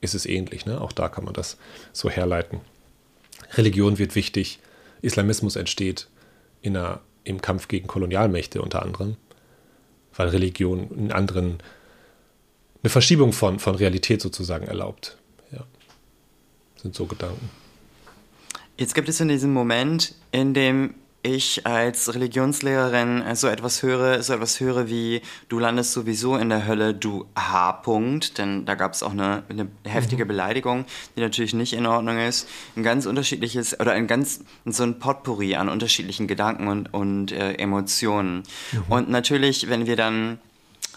ist 0.00 0.14
es 0.14 0.26
ähnlich, 0.26 0.66
ne? 0.66 0.80
auch 0.80 0.92
da 0.92 1.08
kann 1.08 1.24
man 1.24 1.34
das 1.34 1.56
so 1.92 2.10
herleiten. 2.10 2.60
Religion 3.54 3.98
wird 3.98 4.14
wichtig, 4.14 4.58
Islamismus 5.02 5.56
entsteht 5.56 6.08
in 6.62 6.76
einer, 6.76 7.00
im 7.24 7.40
Kampf 7.40 7.68
gegen 7.68 7.86
Kolonialmächte 7.86 8.62
unter 8.62 8.82
anderem 8.82 9.16
weil 10.16 10.28
Religion 10.28 10.90
in 10.96 11.12
anderen 11.12 11.58
eine 12.82 12.90
Verschiebung 12.90 13.32
von, 13.32 13.58
von 13.58 13.74
Realität 13.74 14.20
sozusagen 14.20 14.66
erlaubt. 14.66 15.16
Ja. 15.52 15.64
Sind 16.76 16.94
so 16.94 17.06
Gedanken. 17.06 17.50
Jetzt 18.76 18.94
gibt 18.94 19.08
es 19.08 19.20
in 19.20 19.28
diesem 19.28 19.52
Moment, 19.52 20.14
in 20.32 20.52
dem 20.52 20.94
ich 21.22 21.66
als 21.66 22.12
Religionslehrerin 22.12 23.22
so 23.34 23.46
etwas 23.48 23.82
höre, 23.82 24.22
so 24.22 24.34
etwas 24.34 24.60
höre 24.60 24.90
wie, 24.90 25.22
du 25.48 25.58
landest 25.58 25.92
sowieso 25.92 26.36
in 26.36 26.50
der 26.50 26.66
Hölle, 26.66 26.92
du 26.92 27.24
H-Punkt, 27.34 28.36
denn 28.36 28.66
da 28.66 28.74
gab 28.74 28.92
es 28.92 29.02
auch 29.02 29.12
eine, 29.12 29.42
eine 29.48 29.68
heftige 29.84 30.24
mhm. 30.24 30.28
Beleidigung, 30.28 30.84
die 31.16 31.20
natürlich 31.20 31.54
nicht 31.54 31.72
in 31.72 31.86
Ordnung 31.86 32.18
ist. 32.18 32.46
Ein 32.76 32.82
ganz 32.82 33.06
unterschiedliches, 33.06 33.78
oder 33.80 33.92
ein 33.92 34.06
ganz, 34.06 34.40
so 34.66 34.82
ein 34.82 34.98
Potpourri 34.98 35.54
an 35.54 35.70
unterschiedlichen 35.70 36.26
Gedanken 36.26 36.68
und, 36.68 36.92
und 36.92 37.32
äh, 37.32 37.54
Emotionen. 37.54 38.42
Mhm. 38.72 38.82
Und 38.90 39.08
natürlich, 39.08 39.70
wenn 39.70 39.86
wir 39.86 39.96
dann, 39.96 40.38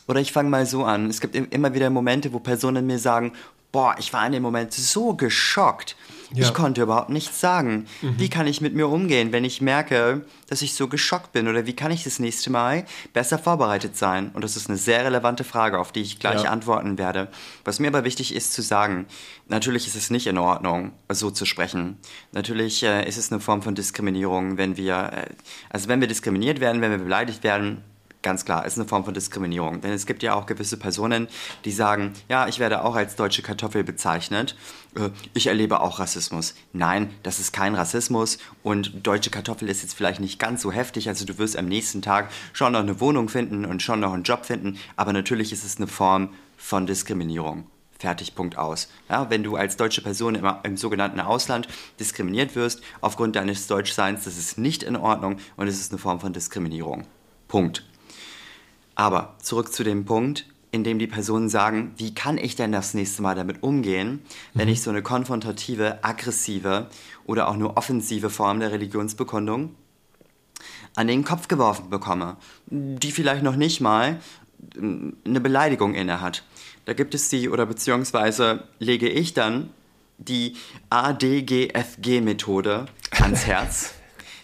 oder 0.09 0.19
ich 0.19 0.33
fange 0.33 0.49
mal 0.49 0.65
so 0.65 0.83
an, 0.83 1.09
es 1.09 1.21
gibt 1.21 1.35
immer 1.35 1.73
wieder 1.73 1.89
Momente, 1.89 2.33
wo 2.33 2.39
Personen 2.39 2.85
mir 2.85 2.99
sagen, 2.99 3.31
boah, 3.71 3.95
ich 3.97 4.11
war 4.11 4.25
in 4.25 4.33
dem 4.33 4.43
Moment 4.43 4.73
so 4.73 5.13
geschockt. 5.13 5.95
Ja. 6.33 6.45
Ich 6.45 6.53
konnte 6.53 6.81
überhaupt 6.81 7.09
nichts 7.09 7.39
sagen. 7.39 7.87
Mhm. 8.01 8.19
Wie 8.19 8.29
kann 8.29 8.47
ich 8.47 8.59
mit 8.59 8.75
mir 8.75 8.87
umgehen, 8.87 9.31
wenn 9.31 9.45
ich 9.45 9.61
merke, 9.61 10.25
dass 10.47 10.61
ich 10.61 10.73
so 10.73 10.87
geschockt 10.87 11.31
bin? 11.31 11.47
Oder 11.47 11.65
wie 11.65 11.73
kann 11.73 11.91
ich 11.91 12.03
das 12.03 12.19
nächste 12.19 12.49
Mal 12.49 12.85
besser 13.13 13.39
vorbereitet 13.39 13.95
sein? 13.95 14.31
Und 14.33 14.43
das 14.43 14.57
ist 14.57 14.67
eine 14.67 14.77
sehr 14.77 15.05
relevante 15.05 15.43
Frage, 15.43 15.79
auf 15.79 15.91
die 15.91 16.01
ich 16.01 16.19
gleich 16.19 16.43
ja. 16.43 16.51
antworten 16.51 16.97
werde. 16.97 17.29
Was 17.63 17.79
mir 17.79 17.87
aber 17.87 18.03
wichtig 18.03 18.35
ist 18.35 18.53
zu 18.53 18.61
sagen, 18.61 19.05
natürlich 19.47 19.87
ist 19.87 19.95
es 19.95 20.09
nicht 20.09 20.27
in 20.27 20.37
Ordnung, 20.37 20.91
so 21.09 21.31
zu 21.31 21.45
sprechen. 21.45 21.97
Natürlich 22.33 22.83
äh, 22.83 23.07
ist 23.07 23.17
es 23.17 23.31
eine 23.31 23.39
Form 23.39 23.61
von 23.61 23.75
Diskriminierung, 23.75 24.57
wenn 24.57 24.75
wir, 24.75 25.11
äh, 25.13 25.33
also 25.69 25.87
wenn 25.87 26.01
wir 26.01 26.07
diskriminiert 26.07 26.59
werden, 26.59 26.81
wenn 26.81 26.91
wir 26.91 26.97
beleidigt 26.97 27.43
werden, 27.43 27.83
ganz 28.21 28.45
klar, 28.45 28.65
ist 28.65 28.77
eine 28.77 28.87
Form 28.87 29.05
von 29.05 29.13
Diskriminierung. 29.13 29.81
Denn 29.81 29.91
es 29.91 30.05
gibt 30.05 30.23
ja 30.23 30.33
auch 30.33 30.45
gewisse 30.45 30.77
Personen, 30.77 31.27
die 31.65 31.71
sagen, 31.71 32.13
ja, 32.29 32.47
ich 32.47 32.59
werde 32.59 32.83
auch 32.83 32.95
als 32.95 33.15
deutsche 33.15 33.41
Kartoffel 33.41 33.83
bezeichnet. 33.83 34.55
Äh, 34.95 35.09
ich 35.33 35.47
erlebe 35.47 35.81
auch 35.81 35.99
Rassismus. 35.99 36.55
Nein, 36.73 37.13
das 37.23 37.39
ist 37.39 37.53
kein 37.53 37.75
Rassismus 37.75 38.37
und 38.63 39.05
deutsche 39.05 39.29
Kartoffel 39.29 39.69
ist 39.69 39.81
jetzt 39.81 39.93
vielleicht 39.93 40.19
nicht 40.19 40.39
ganz 40.39 40.61
so 40.61 40.71
heftig. 40.71 41.07
Also 41.09 41.25
du 41.25 41.37
wirst 41.37 41.57
am 41.57 41.67
nächsten 41.67 42.01
Tag 42.01 42.29
schon 42.53 42.73
noch 42.73 42.79
eine 42.79 42.99
Wohnung 42.99 43.29
finden 43.29 43.65
und 43.65 43.81
schon 43.81 43.99
noch 43.99 44.13
einen 44.13 44.23
Job 44.23 44.45
finden. 44.45 44.77
Aber 44.95 45.13
natürlich 45.13 45.51
ist 45.51 45.63
es 45.63 45.77
eine 45.77 45.87
Form 45.87 46.29
von 46.57 46.87
Diskriminierung. 46.87 47.67
Fertig, 47.99 48.35
Punkt 48.35 48.57
aus. 48.57 48.89
Ja, 49.09 49.29
wenn 49.31 49.43
du 49.43 49.55
als 49.55 49.75
deutsche 49.75 50.01
Person 50.01 50.35
im, 50.35 50.47
im, 50.63 50.77
sogenannten 50.77 51.19
Ausland 51.19 51.67
diskriminiert 51.99 52.55
wirst 52.55 52.81
aufgrund 53.01 53.35
deines 53.35 53.65
Deutschseins, 53.65 54.25
das 54.25 54.37
ist 54.37 54.59
nicht 54.59 54.83
in 54.83 54.95
Ordnung 54.95 55.37
und 55.55 55.67
es 55.67 55.79
ist 55.79 55.91
eine 55.91 55.97
Form 55.97 56.19
von 56.19 56.31
Diskriminierung. 56.31 57.07
Punkt. 57.47 57.83
Aber 58.97 59.35
zurück 59.39 59.71
zu 59.71 59.83
dem 59.83 60.05
Punkt, 60.05 60.47
in 60.71 60.83
dem 60.83 60.97
die 60.97 61.05
Personen 61.05 61.49
sagen, 61.49 61.93
wie 61.97 62.15
kann 62.15 62.39
ich 62.39 62.55
denn 62.55 62.71
das 62.71 62.95
nächste 62.95 63.21
Mal 63.21 63.35
damit 63.35 63.61
umgehen, 63.61 64.23
wenn 64.55 64.65
mhm. 64.65 64.73
ich 64.73 64.81
so 64.81 64.89
eine 64.89 65.03
konfrontative, 65.03 66.03
aggressive 66.03 66.89
oder 67.27 67.47
auch 67.47 67.57
nur 67.57 67.77
offensive 67.77 68.31
Form 68.31 68.59
der 68.59 68.71
Religionsbekundung 68.71 69.75
an 70.95 71.05
den 71.05 71.23
Kopf 71.23 71.47
geworfen 71.47 71.91
bekomme, 71.91 72.37
die 72.65 73.11
vielleicht 73.11 73.43
noch 73.43 73.55
nicht 73.55 73.81
mal 73.81 74.19
ähm, 74.75 75.15
eine 75.23 75.41
Beleidigung 75.41 75.93
inne 75.93 76.19
hat. 76.19 76.43
Da 76.85 76.93
gibt 76.93 77.13
es 77.13 77.29
die, 77.29 77.49
oder 77.49 77.67
beziehungsweise 77.67 78.63
lege 78.79 79.07
ich 79.07 79.35
dann 79.35 79.69
die 80.17 80.55
ADGFG-Methode 80.89 82.87
ans 83.11 83.45
Herz. 83.45 83.96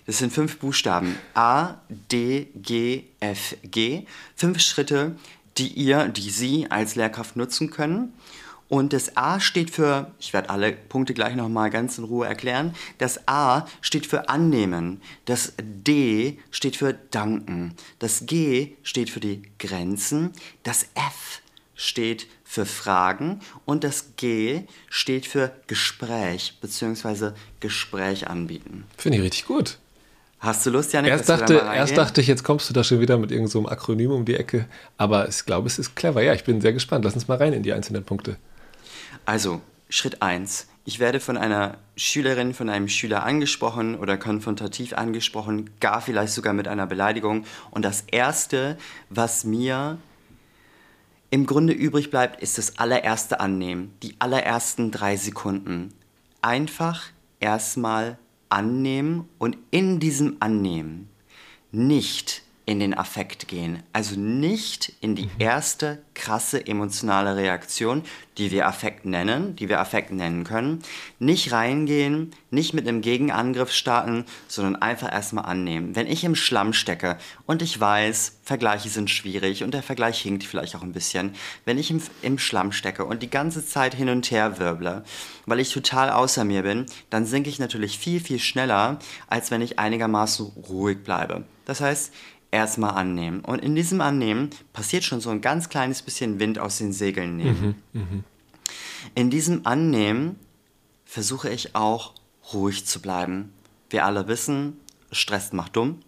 Das 0.05 0.17
sind 0.17 0.33
fünf 0.33 0.59
Buchstaben. 0.59 1.15
A, 1.33 1.75
D, 1.89 2.47
G, 2.55 3.05
F, 3.19 3.55
G. 3.63 4.05
Fünf 4.35 4.59
Schritte, 4.59 5.15
die 5.57 5.67
ihr, 5.67 6.09
die 6.09 6.29
Sie 6.29 6.69
als 6.69 6.95
Lehrkraft 6.95 7.35
nutzen 7.35 7.69
können. 7.69 8.13
Und 8.69 8.91
das 8.91 9.17
A 9.17 9.39
steht 9.39 9.69
für, 9.69 10.11
ich 10.19 10.33
werde 10.33 10.49
alle 10.49 10.71
Punkte 10.71 11.13
gleich 11.13 11.35
nochmal 11.35 11.69
ganz 11.69 11.99
in 11.99 12.05
Ruhe 12.05 12.25
erklären. 12.25 12.73
Das 12.97 13.27
A 13.27 13.67
steht 13.81 14.07
für 14.07 14.29
annehmen. 14.29 14.99
Das 15.25 15.53
D 15.59 16.39
steht 16.49 16.75
für 16.75 16.93
danken. 16.93 17.75
Das 17.99 18.25
G 18.25 18.73
steht 18.81 19.11
für 19.11 19.19
die 19.19 19.43
Grenzen. 19.59 20.31
Das 20.63 20.87
F 20.95 21.41
steht 21.75 22.27
für 22.43 22.65
Fragen 22.65 23.41
und 23.65 23.83
das 23.83 24.15
G 24.15 24.63
steht 24.89 25.27
für 25.27 25.51
Gespräch 25.67 26.57
bzw. 26.59 27.31
Gespräch 27.59 28.27
anbieten. 28.27 28.85
Finde 28.97 29.19
ich 29.19 29.23
richtig 29.23 29.45
gut. 29.45 29.77
Hast 30.43 30.65
du 30.65 30.71
Lust, 30.71 30.91
Janik? 30.91 31.09
Erst 31.09 31.29
dachte, 31.29 31.53
erst 31.53 31.95
dachte 31.95 32.19
ich, 32.19 32.27
jetzt 32.27 32.43
kommst 32.43 32.69
du 32.69 32.73
da 32.73 32.83
schon 32.83 32.99
wieder 32.99 33.17
mit 33.17 33.31
irgendeinem 33.31 33.63
so 33.63 33.69
Akronym 33.69 34.11
um 34.11 34.25
die 34.25 34.35
Ecke. 34.35 34.65
Aber 34.97 35.29
ich 35.29 35.45
glaube, 35.45 35.67
es 35.67 35.79
ist 35.79 35.95
clever. 35.95 36.21
Ja, 36.21 36.33
ich 36.33 36.43
bin 36.43 36.59
sehr 36.59 36.73
gespannt. 36.73 37.05
Lass 37.05 37.13
uns 37.13 37.29
mal 37.29 37.37
rein 37.37 37.53
in 37.53 37.63
die 37.63 37.71
einzelnen 37.71 38.03
Punkte. 38.03 38.35
Also, 39.23 39.61
Schritt 39.87 40.21
1. 40.21 40.67
Ich 40.83 40.99
werde 40.99 41.21
von 41.21 41.37
einer 41.37 41.77
Schülerin, 41.95 42.53
von 42.53 42.67
einem 42.67 42.89
Schüler 42.89 43.23
angesprochen 43.23 43.95
oder 43.95 44.17
konfrontativ 44.17 44.91
angesprochen, 44.91 45.69
gar 45.79 46.01
vielleicht 46.01 46.33
sogar 46.33 46.51
mit 46.51 46.67
einer 46.67 46.87
Beleidigung. 46.87 47.45
Und 47.71 47.85
das 47.85 48.03
Erste, 48.11 48.77
was 49.09 49.45
mir 49.45 49.97
im 51.29 51.45
Grunde 51.45 51.71
übrig 51.71 52.11
bleibt, 52.11 52.43
ist 52.43 52.57
das 52.57 52.79
allererste 52.79 53.39
Annehmen. 53.39 53.93
Die 54.03 54.17
allerersten 54.19 54.91
drei 54.91 55.15
Sekunden. 55.15 55.93
Einfach 56.41 57.05
erstmal 57.39 58.17
annehmen 58.53 59.27
und 59.39 59.57
in 59.71 59.99
diesem 59.99 60.37
Annehmen 60.39 61.09
nicht 61.71 62.43
in 62.65 62.79
den 62.79 62.93
Affekt 62.93 63.47
gehen. 63.49 63.83
Also 63.91 64.17
nicht 64.17 64.93
in 65.01 65.15
die 65.15 65.25
mhm. 65.25 65.31
erste 65.39 66.01
krasse 66.13 66.65
emotionale 66.65 67.35
Reaktion, 67.35 68.03
die 68.37 68.51
wir 68.51 68.67
Affekt 68.67 69.05
nennen, 69.05 69.55
die 69.55 69.67
wir 69.67 69.79
Affekt 69.81 70.11
nennen 70.11 70.45
können. 70.45 70.81
Nicht 71.19 71.51
reingehen, 71.51 72.31
nicht 72.51 72.73
mit 72.73 72.87
einem 72.87 73.01
Gegenangriff 73.01 73.71
starten, 73.71 74.25
sondern 74.47 74.77
einfach 74.77 75.11
erstmal 75.11 75.45
annehmen. 75.45 75.95
Wenn 75.95 76.07
ich 76.07 76.23
im 76.23 76.35
Schlamm 76.35 76.71
stecke 76.71 77.17
und 77.45 77.61
ich 77.61 77.79
weiß, 77.79 78.39
Vergleiche 78.43 78.89
sind 78.89 79.09
schwierig 79.09 79.63
und 79.63 79.73
der 79.73 79.83
Vergleich 79.83 80.21
hinkt 80.21 80.45
vielleicht 80.45 80.75
auch 80.75 80.83
ein 80.83 80.93
bisschen, 80.93 81.35
wenn 81.65 81.77
ich 81.77 81.91
im, 81.91 82.01
im 82.21 82.39
Schlamm 82.39 82.71
stecke 82.71 83.03
und 83.05 83.21
die 83.23 83.29
ganze 83.29 83.65
Zeit 83.65 83.93
hin 83.93 84.09
und 84.09 84.31
her 84.31 84.57
wirble, 84.57 85.03
weil 85.45 85.59
ich 85.59 85.73
total 85.73 86.09
außer 86.09 86.45
mir 86.45 86.63
bin, 86.63 86.85
dann 87.09 87.25
sinke 87.25 87.49
ich 87.49 87.59
natürlich 87.59 87.99
viel, 87.99 88.21
viel 88.21 88.39
schneller, 88.39 88.99
als 89.27 89.51
wenn 89.51 89.61
ich 89.61 89.79
einigermaßen 89.79 90.45
ruhig 90.45 91.03
bleibe. 91.03 91.43
Das 91.65 91.79
heißt, 91.79 92.13
erstmal 92.53 92.91
annehmen. 92.91 93.41
Und 93.41 93.59
in 93.59 93.75
diesem 93.75 93.99
Annehmen 93.99 94.51
passiert 94.71 95.03
schon 95.03 95.19
so 95.19 95.31
ein 95.31 95.41
ganz 95.41 95.69
kleines 95.69 96.03
bisschen 96.03 96.39
Wind 96.39 96.59
aus 96.59 96.77
den 96.77 96.93
Segeln 96.93 97.35
nehmen. 97.35 97.75
Mhm, 97.91 97.99
mh. 97.99 98.23
In 99.15 99.29
diesem 99.29 99.65
Annehmen 99.65 100.39
versuche 101.03 101.49
ich 101.49 101.75
auch 101.75 102.13
ruhig 102.53 102.85
zu 102.85 103.01
bleiben. 103.01 103.51
Wir 103.89 104.05
alle 104.05 104.27
wissen, 104.27 104.79
Stress 105.11 105.51
macht 105.51 105.75
dumm. 105.75 105.99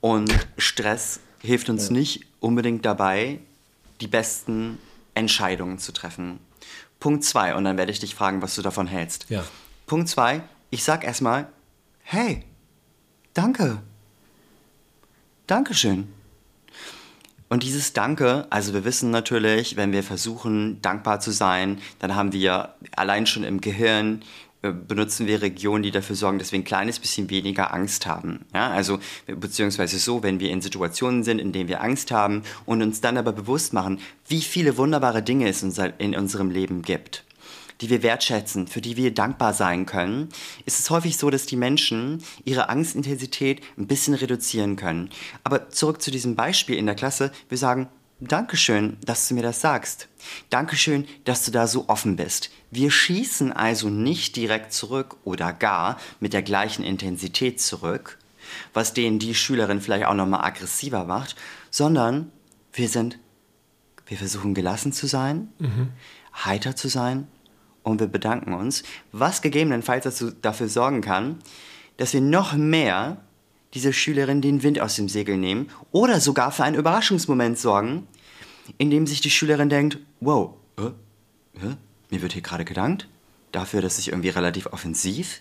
Und 0.00 0.32
Stress 0.56 1.20
hilft 1.40 1.68
uns 1.68 1.90
nicht 1.90 2.24
unbedingt 2.40 2.84
dabei, 2.84 3.40
die 4.00 4.08
besten 4.08 4.78
Entscheidungen 5.14 5.78
zu 5.78 5.92
treffen. 5.92 6.38
Punkt 7.00 7.22
zwei, 7.24 7.54
und 7.54 7.64
dann 7.64 7.76
werde 7.76 7.92
ich 7.92 8.00
dich 8.00 8.14
fragen, 8.14 8.40
was 8.42 8.54
du 8.54 8.62
davon 8.62 8.86
hältst. 8.86 9.26
Ja. 9.28 9.44
Punkt 9.86 10.08
zwei, 10.08 10.42
ich 10.70 10.84
sag 10.84 11.04
erstmal, 11.04 11.48
hey, 12.02 12.44
danke, 13.34 13.82
Dankeschön. 15.48 16.06
Und 17.48 17.62
dieses 17.62 17.94
Danke, 17.94 18.46
also 18.50 18.74
wir 18.74 18.84
wissen 18.84 19.10
natürlich, 19.10 19.76
wenn 19.76 19.92
wir 19.92 20.02
versuchen, 20.02 20.82
dankbar 20.82 21.20
zu 21.20 21.30
sein, 21.30 21.78
dann 22.00 22.14
haben 22.14 22.34
wir 22.34 22.74
allein 22.94 23.26
schon 23.26 23.44
im 23.44 23.62
Gehirn 23.62 24.20
äh, 24.60 24.70
benutzen 24.72 25.26
wir 25.26 25.40
Regionen, 25.40 25.82
die 25.82 25.90
dafür 25.90 26.16
sorgen, 26.16 26.38
dass 26.38 26.52
wir 26.52 26.58
ein 26.58 26.64
kleines 26.64 26.98
bisschen 26.98 27.30
weniger 27.30 27.72
Angst 27.72 28.06
haben. 28.06 28.44
Ja, 28.52 28.70
also 28.70 28.98
beziehungsweise 29.26 29.98
so, 29.98 30.22
wenn 30.22 30.38
wir 30.38 30.50
in 30.50 30.60
Situationen 30.60 31.24
sind, 31.24 31.38
in 31.38 31.52
denen 31.52 31.70
wir 31.70 31.80
Angst 31.80 32.10
haben 32.10 32.42
und 32.66 32.82
uns 32.82 33.00
dann 33.00 33.16
aber 33.16 33.32
bewusst 33.32 33.72
machen, 33.72 34.00
wie 34.26 34.42
viele 34.42 34.76
wunderbare 34.76 35.22
Dinge 35.22 35.48
es 35.48 35.62
in 35.62 36.14
unserem 36.14 36.50
Leben 36.50 36.82
gibt 36.82 37.24
die 37.80 37.90
wir 37.90 38.02
wertschätzen, 38.02 38.66
für 38.66 38.80
die 38.80 38.96
wir 38.96 39.14
dankbar 39.14 39.54
sein 39.54 39.86
können, 39.86 40.28
ist 40.66 40.80
es 40.80 40.90
häufig 40.90 41.16
so, 41.16 41.30
dass 41.30 41.46
die 41.46 41.56
Menschen 41.56 42.22
ihre 42.44 42.68
Angstintensität 42.68 43.62
ein 43.76 43.86
bisschen 43.86 44.14
reduzieren 44.14 44.76
können. 44.76 45.10
Aber 45.44 45.70
zurück 45.70 46.02
zu 46.02 46.10
diesem 46.10 46.34
Beispiel 46.34 46.76
in 46.76 46.86
der 46.86 46.94
Klasse, 46.94 47.30
wir 47.48 47.58
sagen, 47.58 47.88
Dankeschön, 48.20 48.96
dass 49.04 49.28
du 49.28 49.34
mir 49.34 49.42
das 49.42 49.60
sagst. 49.60 50.08
Dankeschön, 50.50 51.06
dass 51.24 51.44
du 51.44 51.52
da 51.52 51.68
so 51.68 51.88
offen 51.88 52.16
bist. 52.16 52.50
Wir 52.72 52.90
schießen 52.90 53.52
also 53.52 53.90
nicht 53.90 54.34
direkt 54.34 54.72
zurück 54.72 55.16
oder 55.22 55.52
gar 55.52 56.00
mit 56.18 56.32
der 56.32 56.42
gleichen 56.42 56.82
Intensität 56.82 57.60
zurück, 57.60 58.18
was 58.74 58.92
denen 58.92 59.20
die 59.20 59.36
Schülerin 59.36 59.80
vielleicht 59.80 60.06
auch 60.06 60.14
nochmal 60.14 60.44
aggressiver 60.44 61.04
macht, 61.04 61.36
sondern 61.70 62.32
wir 62.72 62.88
sind, 62.88 63.20
wir 64.06 64.18
versuchen 64.18 64.52
gelassen 64.52 64.92
zu 64.92 65.06
sein, 65.06 65.52
mhm. 65.60 65.90
heiter 66.34 66.74
zu 66.74 66.88
sein 66.88 67.28
und 67.88 68.00
wir 68.00 68.06
bedanken 68.06 68.54
uns, 68.54 68.82
was 69.12 69.42
gegebenenfalls 69.42 70.04
dazu, 70.04 70.30
dafür 70.30 70.68
sorgen 70.68 71.00
kann, 71.00 71.38
dass 71.96 72.12
wir 72.12 72.20
noch 72.20 72.54
mehr 72.54 73.18
dieser 73.74 73.92
Schülerin 73.92 74.40
den 74.40 74.62
Wind 74.62 74.80
aus 74.80 74.96
dem 74.96 75.08
Segel 75.08 75.36
nehmen 75.36 75.68
oder 75.92 76.20
sogar 76.20 76.52
für 76.52 76.64
einen 76.64 76.76
Überraschungsmoment 76.76 77.58
sorgen, 77.58 78.06
in 78.78 78.90
dem 78.90 79.06
sich 79.06 79.20
die 79.20 79.30
Schülerin 79.30 79.68
denkt, 79.68 79.98
wow, 80.20 80.54
äh, 80.78 80.86
äh, 80.86 81.76
mir 82.10 82.22
wird 82.22 82.32
hier 82.32 82.42
gerade 82.42 82.64
gedankt 82.64 83.08
dafür, 83.52 83.82
dass 83.82 83.98
ich 83.98 84.08
irgendwie 84.08 84.28
relativ 84.28 84.66
offensiv 84.66 85.40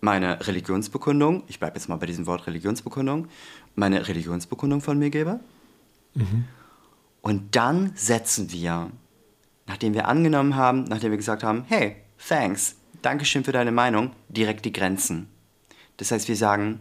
meine 0.00 0.44
Religionsbekundung, 0.46 1.44
ich 1.46 1.60
bleibe 1.60 1.76
jetzt 1.76 1.88
mal 1.88 1.96
bei 1.96 2.06
diesem 2.06 2.26
Wort 2.26 2.46
Religionsbekundung, 2.46 3.28
meine 3.76 4.08
Religionsbekundung 4.08 4.80
von 4.80 4.98
mir 4.98 5.10
gebe. 5.10 5.38
Mhm. 6.14 6.44
Und 7.20 7.54
dann 7.54 7.92
setzen 7.94 8.50
wir 8.50 8.90
nachdem 9.72 9.94
wir 9.94 10.06
angenommen 10.06 10.54
haben, 10.54 10.84
nachdem 10.84 11.12
wir 11.12 11.16
gesagt 11.16 11.42
haben, 11.42 11.64
hey, 11.66 11.96
thanks, 12.28 12.76
Dankeschön 13.00 13.42
für 13.42 13.52
deine 13.52 13.72
Meinung, 13.72 14.10
direkt 14.28 14.66
die 14.66 14.72
Grenzen. 14.72 15.28
Das 15.96 16.10
heißt, 16.10 16.28
wir 16.28 16.36
sagen, 16.36 16.78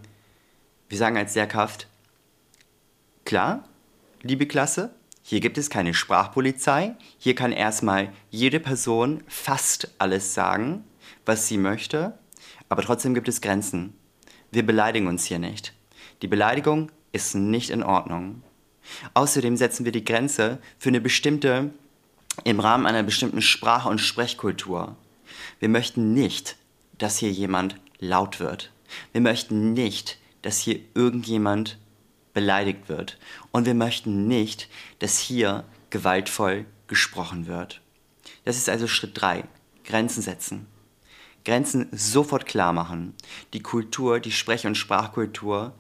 wir 0.89 0.97
sagen 0.97 1.15
als 1.15 1.33
Lehrkraft, 1.33 1.87
klar, 3.23 3.63
liebe 4.23 4.45
Klasse, 4.45 4.93
hier 5.23 5.39
gibt 5.39 5.57
es 5.57 5.69
keine 5.69 5.93
Sprachpolizei, 5.93 6.95
hier 7.17 7.33
kann 7.33 7.53
erstmal 7.53 8.11
jede 8.29 8.59
Person 8.59 9.23
fast 9.25 9.95
alles 9.97 10.33
sagen, 10.33 10.83
was 11.25 11.47
sie 11.47 11.57
möchte, 11.57 12.19
aber 12.67 12.81
trotzdem 12.81 13.13
gibt 13.13 13.29
es 13.29 13.39
Grenzen. 13.39 13.93
Wir 14.51 14.65
beleidigen 14.65 15.07
uns 15.07 15.23
hier 15.23 15.39
nicht. 15.39 15.73
Die 16.21 16.27
Beleidigung 16.27 16.91
ist 17.13 17.35
nicht 17.35 17.69
in 17.69 17.83
Ordnung. 17.83 18.43
Außerdem 19.13 19.55
setzen 19.55 19.85
wir 19.85 19.93
die 19.93 20.03
Grenze 20.03 20.59
für 20.77 20.89
eine 20.89 20.99
bestimmte 20.99 21.71
im 22.43 22.59
Rahmen 22.59 22.85
einer 22.85 23.03
bestimmten 23.03 23.41
Sprach- 23.41 23.85
und 23.85 23.99
Sprechkultur. 23.99 24.95
Wir 25.59 25.69
möchten 25.69 26.13
nicht, 26.13 26.57
dass 26.97 27.17
hier 27.17 27.31
jemand 27.31 27.75
laut 27.99 28.39
wird. 28.39 28.71
Wir 29.11 29.21
möchten 29.21 29.73
nicht, 29.73 30.17
dass 30.41 30.59
hier 30.59 30.79
irgendjemand 30.93 31.77
beleidigt 32.33 32.89
wird. 32.89 33.17
Und 33.51 33.65
wir 33.65 33.73
möchten 33.73 34.27
nicht, 34.27 34.69
dass 34.99 35.19
hier 35.19 35.63
gewaltvoll 35.89 36.65
gesprochen 36.87 37.47
wird. 37.47 37.81
Das 38.45 38.57
ist 38.57 38.69
also 38.69 38.87
Schritt 38.87 39.19
3. 39.19 39.43
Grenzen 39.83 40.21
setzen. 40.21 40.67
Grenzen 41.43 41.87
sofort 41.91 42.45
klar 42.45 42.73
machen. 42.73 43.15
Die 43.53 43.61
Kultur, 43.61 44.19
die 44.19 44.31
Sprech- 44.31 44.67
und 44.67 44.75
Sprachkultur, 44.75 45.73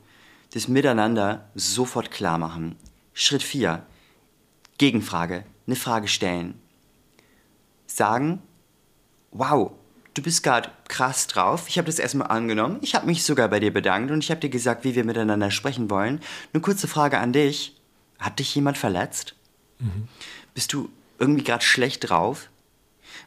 das 0.53 0.67
Miteinander 0.67 1.49
sofort 1.55 2.11
klar 2.11 2.37
machen. 2.37 2.75
Schritt 3.13 3.43
4. 3.43 3.85
Gegenfrage 4.77 5.45
eine 5.71 5.79
Frage 5.79 6.07
stellen. 6.07 6.59
Sagen, 7.87 8.41
wow, 9.31 9.71
du 10.13 10.21
bist 10.21 10.43
gerade 10.43 10.69
krass 10.87 11.27
drauf. 11.27 11.65
Ich 11.67 11.77
habe 11.77 11.85
das 11.85 11.99
erstmal 11.99 12.27
angenommen. 12.27 12.79
Ich 12.81 12.93
habe 12.95 13.07
mich 13.07 13.23
sogar 13.23 13.47
bei 13.47 13.59
dir 13.59 13.73
bedankt 13.73 14.11
und 14.11 14.23
ich 14.23 14.29
habe 14.29 14.41
dir 14.41 14.49
gesagt, 14.49 14.83
wie 14.83 14.95
wir 14.95 15.05
miteinander 15.05 15.51
sprechen 15.51 15.89
wollen. 15.89 16.19
Eine 16.53 16.61
kurze 16.61 16.87
Frage 16.87 17.17
an 17.17 17.33
dich. 17.33 17.77
Hat 18.19 18.39
dich 18.39 18.53
jemand 18.53 18.77
verletzt? 18.77 19.35
Mhm. 19.79 20.07
Bist 20.53 20.73
du 20.73 20.89
irgendwie 21.19 21.43
gerade 21.43 21.63
schlecht 21.63 22.09
drauf? 22.09 22.49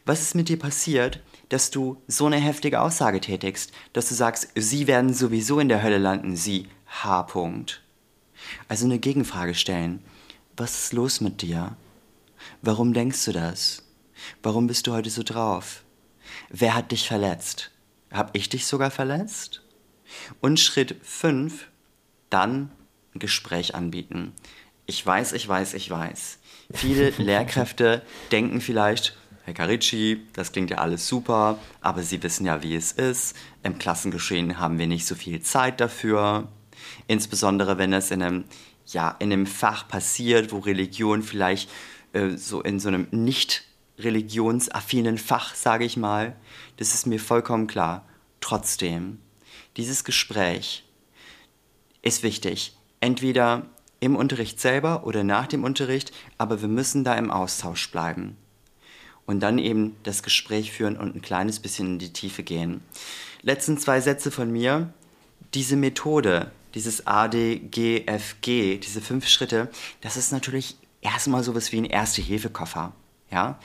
Was 0.05 0.21
ist 0.21 0.35
mit 0.35 0.49
dir 0.49 0.59
passiert, 0.59 1.19
dass 1.49 1.71
du 1.71 2.01
so 2.07 2.27
eine 2.27 2.37
heftige 2.37 2.81
Aussage 2.81 3.21
tätigst, 3.21 3.71
dass 3.93 4.09
du 4.09 4.15
sagst, 4.15 4.49
sie 4.55 4.87
werden 4.87 5.13
sowieso 5.13 5.59
in 5.59 5.69
der 5.69 5.83
Hölle 5.83 5.97
landen, 5.97 6.35
sie 6.35 6.67
H. 6.87 7.21
-Punkt. 7.21 7.79
Also 8.67 8.85
eine 8.85 8.99
Gegenfrage 8.99 9.55
stellen. 9.55 10.03
Was 10.57 10.85
ist 10.85 10.93
los 10.93 11.21
mit 11.21 11.41
dir? 11.41 11.75
Warum 12.67 12.93
denkst 12.93 13.25
du 13.25 13.31
das? 13.31 13.83
Warum 14.41 14.65
bist 14.65 14.87
du 14.87 14.93
heute 14.93 15.11
so 15.11 15.21
drauf? 15.21 15.83
Wer 16.49 16.73
hat 16.73 16.91
dich 16.91 17.07
verletzt? 17.07 17.69
Hab 18.09 18.35
ich 18.35 18.49
dich 18.49 18.65
sogar 18.65 18.89
verletzt? 18.89 19.61
Und 20.41 20.59
Schritt 20.59 20.95
5, 21.03 21.67
dann 22.31 22.71
ein 23.13 23.19
Gespräch 23.19 23.75
anbieten. 23.75 24.33
Ich 24.87 25.05
weiß, 25.05 25.33
ich 25.33 25.47
weiß, 25.47 25.75
ich 25.75 25.91
weiß. 25.91 26.39
Viele 26.73 27.09
Lehrkräfte 27.19 28.01
denken 28.31 28.59
vielleicht, 28.61 29.15
Herr 29.43 29.53
Carici, 29.53 30.21
das 30.33 30.51
klingt 30.51 30.71
ja 30.71 30.79
alles 30.79 31.07
super, 31.07 31.59
aber 31.81 32.01
Sie 32.01 32.23
wissen 32.23 32.47
ja, 32.47 32.63
wie 32.63 32.75
es 32.75 32.93
ist. 32.93 33.35
Im 33.61 33.77
Klassengeschehen 33.77 34.57
haben 34.57 34.79
wir 34.79 34.87
nicht 34.87 35.05
so 35.05 35.13
viel 35.13 35.39
Zeit 35.39 35.79
dafür. 35.79 36.47
Insbesondere 37.05 37.77
wenn 37.77 37.93
es 37.93 38.09
in 38.09 38.23
einem, 38.23 38.45
ja, 38.87 39.15
in 39.19 39.31
einem 39.31 39.45
Fach 39.45 39.87
passiert, 39.87 40.51
wo 40.51 40.57
Religion 40.57 41.21
vielleicht 41.21 41.69
äh, 42.15 42.37
so 42.37 42.61
in 42.61 42.79
so 42.79 42.87
einem 42.87 43.07
nicht 43.11 43.63
religionsaffinen 43.99 45.17
Fach, 45.17 45.55
sage 45.55 45.85
ich 45.85 45.97
mal, 45.97 46.35
das 46.77 46.93
ist 46.93 47.05
mir 47.05 47.19
vollkommen 47.19 47.67
klar. 47.67 48.05
Trotzdem, 48.41 49.19
dieses 49.77 50.03
Gespräch 50.03 50.83
ist 52.01 52.23
wichtig. 52.23 52.77
Entweder 52.99 53.65
im 53.99 54.15
Unterricht 54.15 54.59
selber 54.59 55.05
oder 55.05 55.23
nach 55.23 55.47
dem 55.47 55.63
Unterricht, 55.63 56.11
aber 56.37 56.61
wir 56.61 56.67
müssen 56.67 57.03
da 57.03 57.15
im 57.15 57.31
Austausch 57.31 57.91
bleiben. 57.91 58.37
Und 59.25 59.39
dann 59.39 59.57
eben 59.57 59.95
das 60.03 60.21
Gespräch 60.21 60.71
führen 60.71 60.97
und 60.97 61.15
ein 61.15 61.21
kleines 61.21 61.59
bisschen 61.59 61.87
in 61.87 61.99
die 61.99 62.13
Tiefe 62.13 62.43
gehen. 62.43 62.81
Letzten 63.41 63.77
zwei 63.77 63.99
Sätze 64.01 64.29
von 64.29 64.51
mir. 64.51 64.93
Diese 65.53 65.75
Methode, 65.75 66.51
dieses 66.75 67.07
ADGFG, 67.07 68.77
diese 68.77 69.01
fünf 69.01 69.27
Schritte, 69.27 69.69
das 70.01 70.17
ist 70.17 70.31
natürlich 70.31 70.75
erstmal 71.05 71.43
sowas 71.43 71.71
wie 71.71 71.77
ein 71.77 71.85
Erste-Hilfe-Koffer. 71.85 72.91
Ja? 73.31 73.59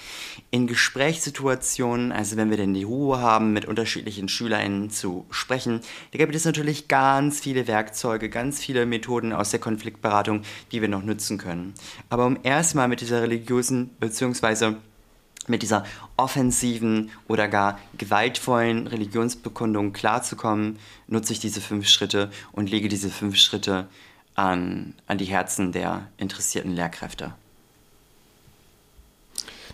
In 0.50 0.66
Gesprächssituationen, 0.66 2.12
also 2.12 2.37
wenn 2.37 2.50
wir 2.50 2.57
denn 2.57 2.74
die 2.74 2.83
Ruhe 2.83 3.18
haben, 3.18 3.53
mit 3.53 3.64
unterschiedlichen 3.64 4.29
SchülerInnen 4.29 4.90
zu 4.90 5.26
sprechen, 5.31 5.81
da 6.12 6.18
gibt 6.18 6.35
es 6.35 6.44
natürlich 6.44 6.88
ganz 6.88 7.40
viele 7.40 7.66
Werkzeuge, 7.66 8.29
ganz 8.29 8.61
viele 8.61 8.87
Methoden 8.87 9.33
aus 9.33 9.50
der 9.50 9.61
Konfliktberatung, 9.61 10.42
die 10.72 10.81
wir 10.81 10.88
noch 10.88 11.03
nutzen 11.03 11.38
können. 11.38 11.74
Aber 12.09 12.26
um 12.26 12.38
erstmal 12.42 12.88
mit 12.88 13.00
dieser 13.00 13.22
religiösen 13.22 13.90
bzw. 14.00 14.74
mit 15.46 15.62
dieser 15.62 15.85
offensiven 16.16 17.11
oder 17.26 17.48
gar 17.48 17.79
gewaltvollen 17.96 18.87
Religionsbekundung 18.87 19.92
klarzukommen, 19.92 20.79
nutze 21.07 21.33
ich 21.33 21.40
diese 21.40 21.61
fünf 21.61 21.88
Schritte 21.88 22.31
und 22.53 22.70
lege 22.70 22.88
diese 22.88 23.11
fünf 23.11 23.37
Schritte 23.37 23.88
an, 24.40 24.94
an 25.07 25.18
die 25.18 25.26
Herzen 25.26 25.72
der 25.72 26.09
interessierten 26.16 26.74
Lehrkräfte. 26.74 27.33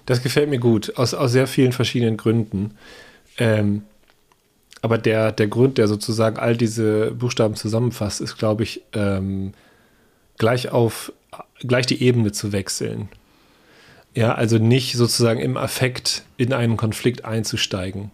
Das 0.07 0.23
gefällt 0.23 0.51
mir 0.51 0.59
gut, 0.59 0.97
aus, 0.97 1.15
aus 1.15 1.33
sehr 1.33 1.47
vielen 1.47 1.73
verschiedenen 1.73 2.17
Gründen. 2.17 2.77
Ähm, 3.39 3.83
aber 4.83 4.99
der, 4.99 5.33
der 5.33 5.49
Grund, 5.49 5.79
der 5.79 5.89
sozusagen 5.89 6.39
all 6.39 6.57
diese 6.57 7.13
Buchstaben 7.13 7.55
zusammenfasst, 7.55 8.21
ist, 8.21 8.37
glaube 8.37 8.63
ich, 8.63 8.83
ähm, 8.93 9.53
gleich 10.39 10.71
auf, 10.71 11.13
gleich 11.61 11.87
die 11.87 12.03
Ebene 12.03 12.33
zu 12.33 12.53
wechseln. 12.53 13.09
Ja, 14.15 14.35
also 14.35 14.59
nicht 14.59 14.95
sozusagen 14.97 15.41
im 15.41 15.57
Affekt 15.57 16.23
in 16.37 16.53
einen 16.53 16.77
Konflikt 16.77 17.25
einzusteigen, 17.25 18.11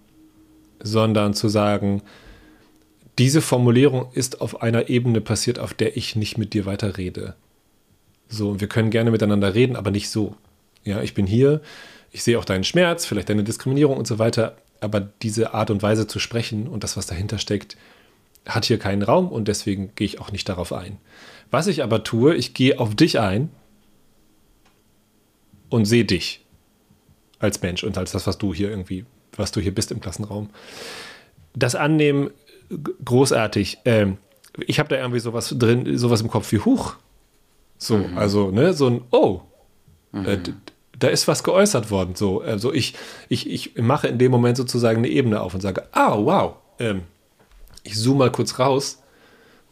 sondern 0.82 1.34
zu 1.34 1.48
sagen, 1.48 2.02
diese 3.18 3.42
Formulierung 3.42 4.10
ist 4.12 4.40
auf 4.40 4.62
einer 4.62 4.88
Ebene 4.88 5.20
passiert, 5.20 5.58
auf 5.58 5.74
der 5.74 5.96
ich 5.96 6.16
nicht 6.16 6.38
mit 6.38 6.54
dir 6.54 6.66
weiter 6.66 6.96
rede. 6.96 7.34
So, 8.28 8.60
wir 8.60 8.68
können 8.68 8.90
gerne 8.90 9.10
miteinander 9.10 9.54
reden, 9.54 9.76
aber 9.76 9.90
nicht 9.90 10.08
so. 10.08 10.34
Ja, 10.84 11.02
ich 11.02 11.14
bin 11.14 11.26
hier, 11.26 11.60
ich 12.10 12.22
sehe 12.22 12.38
auch 12.38 12.44
deinen 12.44 12.64
Schmerz, 12.64 13.04
vielleicht 13.04 13.28
deine 13.28 13.44
Diskriminierung 13.44 13.96
und 13.96 14.06
so 14.06 14.18
weiter, 14.18 14.56
aber 14.80 15.00
diese 15.00 15.54
Art 15.54 15.70
und 15.70 15.82
Weise 15.82 16.06
zu 16.06 16.18
sprechen 16.18 16.66
und 16.66 16.82
das, 16.82 16.96
was 16.96 17.06
dahinter 17.06 17.38
steckt, 17.38 17.76
hat 18.46 18.64
hier 18.64 18.78
keinen 18.78 19.02
Raum 19.02 19.28
und 19.28 19.48
deswegen 19.48 19.92
gehe 19.94 20.06
ich 20.06 20.20
auch 20.20 20.32
nicht 20.32 20.48
darauf 20.48 20.72
ein. 20.72 20.98
Was 21.50 21.66
ich 21.66 21.82
aber 21.82 22.02
tue, 22.02 22.34
ich 22.34 22.54
gehe 22.54 22.80
auf 22.80 22.94
dich 22.94 23.20
ein 23.20 23.50
und 25.68 25.84
sehe 25.84 26.04
dich 26.04 26.44
als 27.38 27.60
Mensch 27.62 27.84
und 27.84 27.98
als 27.98 28.12
das, 28.12 28.26
was 28.26 28.38
du 28.38 28.54
hier 28.54 28.70
irgendwie, 28.70 29.04
was 29.36 29.52
du 29.52 29.60
hier 29.60 29.74
bist 29.74 29.92
im 29.92 30.00
Klassenraum. 30.00 30.50
Das 31.54 31.74
Annehmen, 31.74 32.30
großartig. 33.04 33.78
Ähm, 33.84 34.18
ich 34.66 34.78
habe 34.78 34.88
da 34.88 34.96
irgendwie 34.96 35.20
sowas 35.20 35.54
drin, 35.56 35.96
sowas 35.96 36.20
im 36.20 36.28
Kopf 36.28 36.50
wie 36.52 36.58
Huch. 36.58 36.94
So, 37.78 37.98
mhm. 37.98 38.18
also, 38.18 38.50
ne, 38.50 38.72
so 38.74 38.86
ein 38.86 39.00
Oh, 39.10 39.42
Mhm. 40.12 40.26
Äh, 40.26 40.38
da 40.98 41.08
ist 41.08 41.26
was 41.26 41.42
geäußert 41.42 41.90
worden. 41.90 42.14
So, 42.14 42.42
also 42.42 42.72
ich, 42.72 42.94
ich, 43.28 43.50
ich 43.50 43.76
mache 43.76 44.08
in 44.08 44.18
dem 44.18 44.30
Moment 44.30 44.56
sozusagen 44.56 44.98
eine 44.98 45.08
Ebene 45.08 45.40
auf 45.40 45.54
und 45.54 45.60
sage, 45.60 45.84
ah, 45.92 46.16
wow, 46.16 46.54
ähm, 46.78 47.02
ich 47.82 47.98
zoome 47.98 48.20
mal 48.20 48.32
kurz 48.32 48.58
raus 48.58 49.02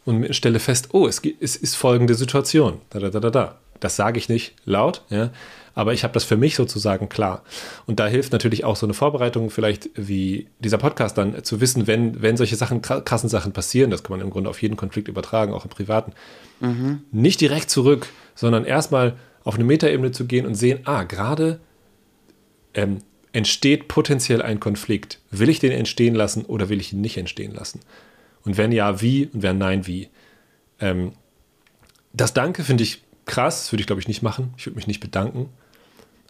und 0.03 0.35
stelle 0.35 0.59
fest, 0.59 0.89
oh, 0.91 1.07
es, 1.07 1.21
es 1.39 1.55
ist 1.55 1.75
folgende 1.75 2.15
Situation. 2.15 2.81
Da, 2.89 2.99
da, 2.99 3.09
da, 3.09 3.19
da, 3.19 3.29
da. 3.29 3.57
Das 3.81 3.97
sage 3.97 4.17
ich 4.17 4.29
nicht 4.29 4.55
laut, 4.63 5.03
ja, 5.09 5.31
aber 5.73 5.93
ich 5.93 6.03
habe 6.03 6.13
das 6.13 6.23
für 6.23 6.37
mich 6.37 6.55
sozusagen 6.55 7.09
klar. 7.09 7.43
Und 7.85 7.99
da 7.99 8.07
hilft 8.07 8.31
natürlich 8.31 8.63
auch 8.63 8.75
so 8.75 8.85
eine 8.85 8.93
Vorbereitung, 8.93 9.49
vielleicht 9.49 9.89
wie 9.95 10.47
dieser 10.59 10.77
Podcast 10.77 11.17
dann 11.17 11.43
zu 11.43 11.59
wissen, 11.59 11.87
wenn, 11.87 12.21
wenn 12.21 12.37
solche 12.37 12.55
Sachen, 12.55 12.81
krassen 12.81 13.29
Sachen 13.29 13.53
passieren, 13.53 13.91
das 13.91 14.03
kann 14.03 14.17
man 14.17 14.25
im 14.25 14.29
Grunde 14.29 14.49
auf 14.49 14.61
jeden 14.61 14.77
Konflikt 14.77 15.07
übertragen, 15.07 15.53
auch 15.53 15.65
im 15.65 15.71
Privaten, 15.71 16.13
mhm. 16.59 17.01
nicht 17.11 17.41
direkt 17.41 17.69
zurück, 17.69 18.07
sondern 18.35 18.65
erstmal 18.65 19.17
auf 19.43 19.55
eine 19.55 19.63
Metaebene 19.63 20.11
zu 20.11 20.25
gehen 20.25 20.45
und 20.45 20.55
sehen, 20.55 20.79
ah, 20.85 21.03
gerade 21.03 21.59
ähm, 22.73 22.99
entsteht 23.33 23.87
potenziell 23.87 24.41
ein 24.41 24.59
Konflikt. 24.59 25.19
Will 25.31 25.49
ich 25.49 25.59
den 25.59 25.71
entstehen 25.71 26.15
lassen 26.15 26.45
oder 26.45 26.69
will 26.69 26.79
ich 26.79 26.93
ihn 26.93 27.01
nicht 27.01 27.17
entstehen 27.17 27.53
lassen? 27.53 27.79
Und 28.43 28.57
wenn 28.57 28.71
ja, 28.71 29.01
wie? 29.01 29.27
Und 29.27 29.41
wenn 29.41 29.57
nein, 29.57 29.87
wie? 29.87 30.09
Ähm, 30.79 31.13
das 32.13 32.33
Danke 32.33 32.63
finde 32.63 32.83
ich 32.83 33.01
krass, 33.31 33.63
das 33.63 33.71
würde 33.71 33.81
ich 33.81 33.87
glaube 33.87 34.01
ich 34.01 34.07
nicht 34.07 34.21
machen. 34.21 34.53
Ich 34.57 34.65
würde 34.65 34.75
mich 34.75 34.87
nicht 34.87 34.99
bedanken. 34.99 35.49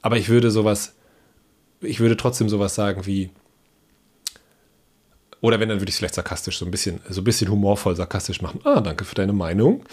Aber 0.02 0.18
ich 0.18 0.30
würde 0.30 0.52
sowas, 0.52 0.96
ich 1.82 2.00
würde 2.00 2.16
trotzdem 2.16 2.48
sowas 2.48 2.76
sagen 2.76 3.06
wie, 3.06 3.30
oder 5.42 5.60
wenn, 5.60 5.70
dann 5.70 5.80
würde 5.80 5.90
ich 5.90 5.96
es 5.96 5.98
vielleicht 5.98 6.16
sarkastisch, 6.16 6.60
so 6.60 6.66
ein 6.66 6.72
bisschen, 6.72 7.02
so 7.10 7.22
ein 7.22 7.24
bisschen 7.24 7.50
humorvoll 7.50 7.96
sarkastisch 7.96 8.42
machen. 8.42 8.62
Ah, 8.64 8.80
danke 8.80 9.06
für 9.06 9.16
deine 9.16 9.34
Meinung. 9.34 9.84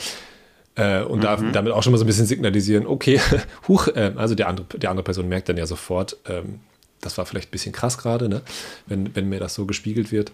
Äh, 0.74 1.02
und 1.02 1.20
mhm. 1.24 1.52
damit 1.52 1.72
auch 1.72 1.82
schon 1.82 1.92
mal 1.92 1.98
so 1.98 2.04
ein 2.04 2.06
bisschen 2.06 2.26
signalisieren, 2.26 2.86
okay, 2.86 3.20
huch, 3.68 3.88
äh, 3.88 4.12
also 4.16 4.34
der 4.34 4.48
andere, 4.48 4.66
die 4.78 4.86
andere 4.86 5.02
Person 5.02 5.28
merkt 5.28 5.48
dann 5.48 5.56
ja 5.56 5.66
sofort, 5.66 6.16
ähm, 6.28 6.60
das 7.00 7.16
war 7.16 7.26
vielleicht 7.26 7.48
ein 7.48 7.52
bisschen 7.52 7.72
krass 7.72 7.98
gerade, 7.98 8.28
ne? 8.28 8.42
wenn, 8.86 9.14
wenn 9.16 9.28
mir 9.28 9.40
das 9.40 9.54
so 9.54 9.66
gespiegelt 9.66 10.12
wird. 10.12 10.30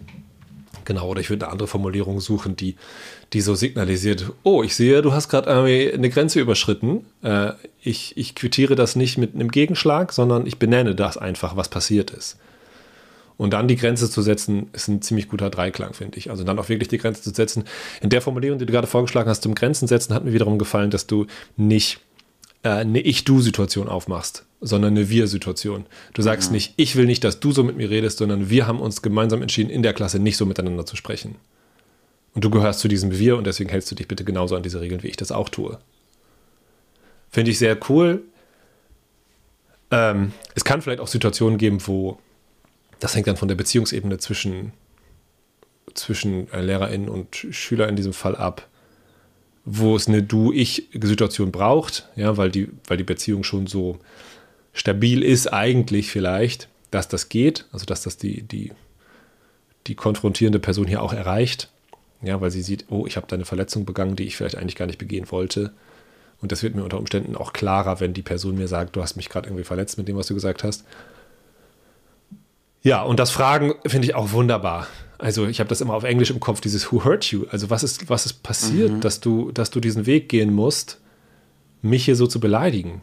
Genau, 0.85 1.07
oder 1.07 1.19
ich 1.19 1.29
würde 1.29 1.45
eine 1.45 1.51
andere 1.51 1.67
Formulierung 1.67 2.19
suchen, 2.19 2.55
die, 2.55 2.75
die 3.33 3.41
so 3.41 3.55
signalisiert, 3.55 4.31
oh, 4.43 4.63
ich 4.63 4.75
sehe, 4.75 5.01
du 5.01 5.13
hast 5.13 5.29
gerade 5.29 5.51
eine 5.51 6.09
Grenze 6.09 6.39
überschritten. 6.39 7.05
Äh, 7.23 7.51
ich, 7.81 8.15
ich 8.17 8.35
quittiere 8.35 8.75
das 8.75 8.95
nicht 8.95 9.17
mit 9.17 9.35
einem 9.35 9.49
Gegenschlag, 9.49 10.13
sondern 10.13 10.45
ich 10.45 10.59
benenne 10.59 10.95
das 10.95 11.17
einfach, 11.17 11.55
was 11.55 11.69
passiert 11.69 12.11
ist. 12.11 12.37
Und 13.37 13.51
dann 13.51 13.67
die 13.67 13.75
Grenze 13.75 14.09
zu 14.09 14.21
setzen, 14.21 14.69
ist 14.71 14.87
ein 14.87 15.01
ziemlich 15.01 15.27
guter 15.27 15.49
Dreiklang, 15.49 15.93
finde 15.93 16.17
ich. 16.17 16.29
Also 16.29 16.43
dann 16.43 16.57
auch 16.57 16.69
wirklich 16.69 16.87
die 16.87 16.97
Grenze 16.97 17.21
zu 17.21 17.31
setzen. 17.31 17.65
In 18.01 18.09
der 18.09 18.21
Formulierung, 18.21 18.59
die 18.59 18.65
du 18.65 18.71
gerade 18.71 18.87
vorgeschlagen 18.87 19.29
hast, 19.29 19.43
zum 19.43 19.55
Grenzen 19.55 19.87
setzen, 19.87 20.13
hat 20.13 20.23
mir 20.23 20.33
wiederum 20.33 20.57
gefallen, 20.57 20.89
dass 20.89 21.05
du 21.05 21.25
nicht 21.57 21.99
eine 22.73 23.01
Ich-Du-Situation 23.01 23.87
aufmachst, 23.87 24.45
sondern 24.61 24.93
eine 24.93 25.09
Wir-Situation. 25.09 25.85
Du 26.13 26.21
sagst 26.21 26.49
mhm. 26.49 26.55
nicht, 26.55 26.73
ich 26.77 26.95
will 26.95 27.05
nicht, 27.05 27.23
dass 27.23 27.39
du 27.39 27.51
so 27.51 27.63
mit 27.63 27.77
mir 27.77 27.89
redest, 27.89 28.17
sondern 28.17 28.49
wir 28.49 28.67
haben 28.67 28.79
uns 28.79 29.01
gemeinsam 29.01 29.41
entschieden, 29.41 29.69
in 29.69 29.83
der 29.83 29.93
Klasse 29.93 30.19
nicht 30.19 30.37
so 30.37 30.45
miteinander 30.45 30.85
zu 30.85 30.95
sprechen. 30.95 31.35
Und 32.33 32.43
du 32.43 32.49
gehörst 32.49 32.79
zu 32.79 32.87
diesem 32.87 33.17
Wir 33.17 33.37
und 33.37 33.47
deswegen 33.47 33.69
hältst 33.69 33.89
du 33.91 33.95
dich 33.95 34.07
bitte 34.07 34.23
genauso 34.23 34.55
an 34.55 34.63
diese 34.63 34.81
Regeln, 34.81 35.03
wie 35.03 35.07
ich 35.07 35.17
das 35.17 35.31
auch 35.31 35.49
tue. 35.49 35.79
Finde 37.29 37.51
ich 37.51 37.59
sehr 37.59 37.77
cool. 37.89 38.23
Ähm, 39.91 40.33
es 40.55 40.65
kann 40.65 40.81
vielleicht 40.81 40.99
auch 40.99 41.07
Situationen 41.07 41.57
geben, 41.57 41.85
wo 41.85 42.17
das 42.99 43.15
hängt 43.15 43.27
dann 43.27 43.37
von 43.37 43.47
der 43.47 43.55
Beziehungsebene 43.55 44.17
zwischen, 44.17 44.73
zwischen 45.93 46.51
äh, 46.51 46.61
LehrerInnen 46.61 47.09
und 47.09 47.35
Schüler 47.35 47.87
in 47.87 47.95
diesem 47.95 48.13
Fall 48.13 48.35
ab, 48.35 48.67
wo 49.65 49.95
es 49.95 50.07
eine 50.07 50.21
Du-Ich-Situation 50.21 51.51
braucht, 51.51 52.07
ja, 52.15 52.37
weil 52.37 52.51
die, 52.51 52.69
weil 52.87 52.97
die 52.97 53.03
Beziehung 53.03 53.43
schon 53.43 53.65
so 53.65 53.97
stabil 54.73 55.23
ist, 55.23 55.51
eigentlich 55.51 56.11
vielleicht, 56.11 56.69
dass 56.91 57.07
das 57.07 57.29
geht, 57.29 57.65
also 57.71 57.85
dass 57.85 58.03
das 58.03 58.17
die, 58.17 58.43
die, 58.43 58.71
die 59.87 59.95
konfrontierende 59.95 60.59
Person 60.59 60.87
hier 60.87 61.01
auch 61.01 61.13
erreicht, 61.13 61.71
ja, 62.21 62.39
weil 62.41 62.51
sie 62.51 62.61
sieht, 62.61 62.85
oh, 62.89 63.05
ich 63.07 63.17
habe 63.17 63.27
da 63.27 63.35
eine 63.35 63.45
Verletzung 63.45 63.85
begangen, 63.85 64.15
die 64.15 64.23
ich 64.23 64.37
vielleicht 64.37 64.57
eigentlich 64.57 64.75
gar 64.75 64.85
nicht 64.85 64.99
begehen 64.99 65.29
wollte. 65.31 65.73
Und 66.41 66.51
das 66.51 66.63
wird 66.63 66.75
mir 66.75 66.83
unter 66.83 66.99
Umständen 66.99 67.35
auch 67.35 67.53
klarer, 67.53 67.99
wenn 67.99 68.13
die 68.13 68.21
Person 68.21 68.57
mir 68.57 68.67
sagt, 68.67 68.95
du 68.95 69.01
hast 69.01 69.15
mich 69.15 69.29
gerade 69.29 69.47
irgendwie 69.47 69.63
verletzt 69.63 69.97
mit 69.97 70.07
dem, 70.07 70.17
was 70.17 70.27
du 70.27 70.33
gesagt 70.33 70.63
hast. 70.63 70.85
Ja, 72.85 73.01
und 73.01 73.19
das 73.19 73.31
Fragen 73.31 73.73
finde 73.87 74.07
ich 74.07 74.13
auch 74.13 74.31
wunderbar. 74.31 74.85
Also 75.17 75.47
ich 75.47 75.59
habe 75.59 75.67
das 75.67 75.81
immer 75.81 75.95
auf 75.95 76.03
Englisch 76.03 76.29
im 76.29 76.39
Kopf, 76.39 76.61
dieses 76.61 76.91
Who 76.91 77.03
hurt 77.03 77.25
you? 77.25 77.45
Also 77.49 77.71
was 77.71 77.81
ist, 77.81 78.11
was 78.11 78.27
ist 78.27 78.43
passiert, 78.43 78.91
mhm. 78.91 79.01
dass, 79.01 79.19
du, 79.19 79.51
dass 79.51 79.71
du 79.71 79.79
diesen 79.79 80.05
Weg 80.05 80.29
gehen 80.29 80.53
musst, 80.53 81.01
mich 81.81 82.05
hier 82.05 82.15
so 82.15 82.27
zu 82.27 82.39
beleidigen? 82.39 83.01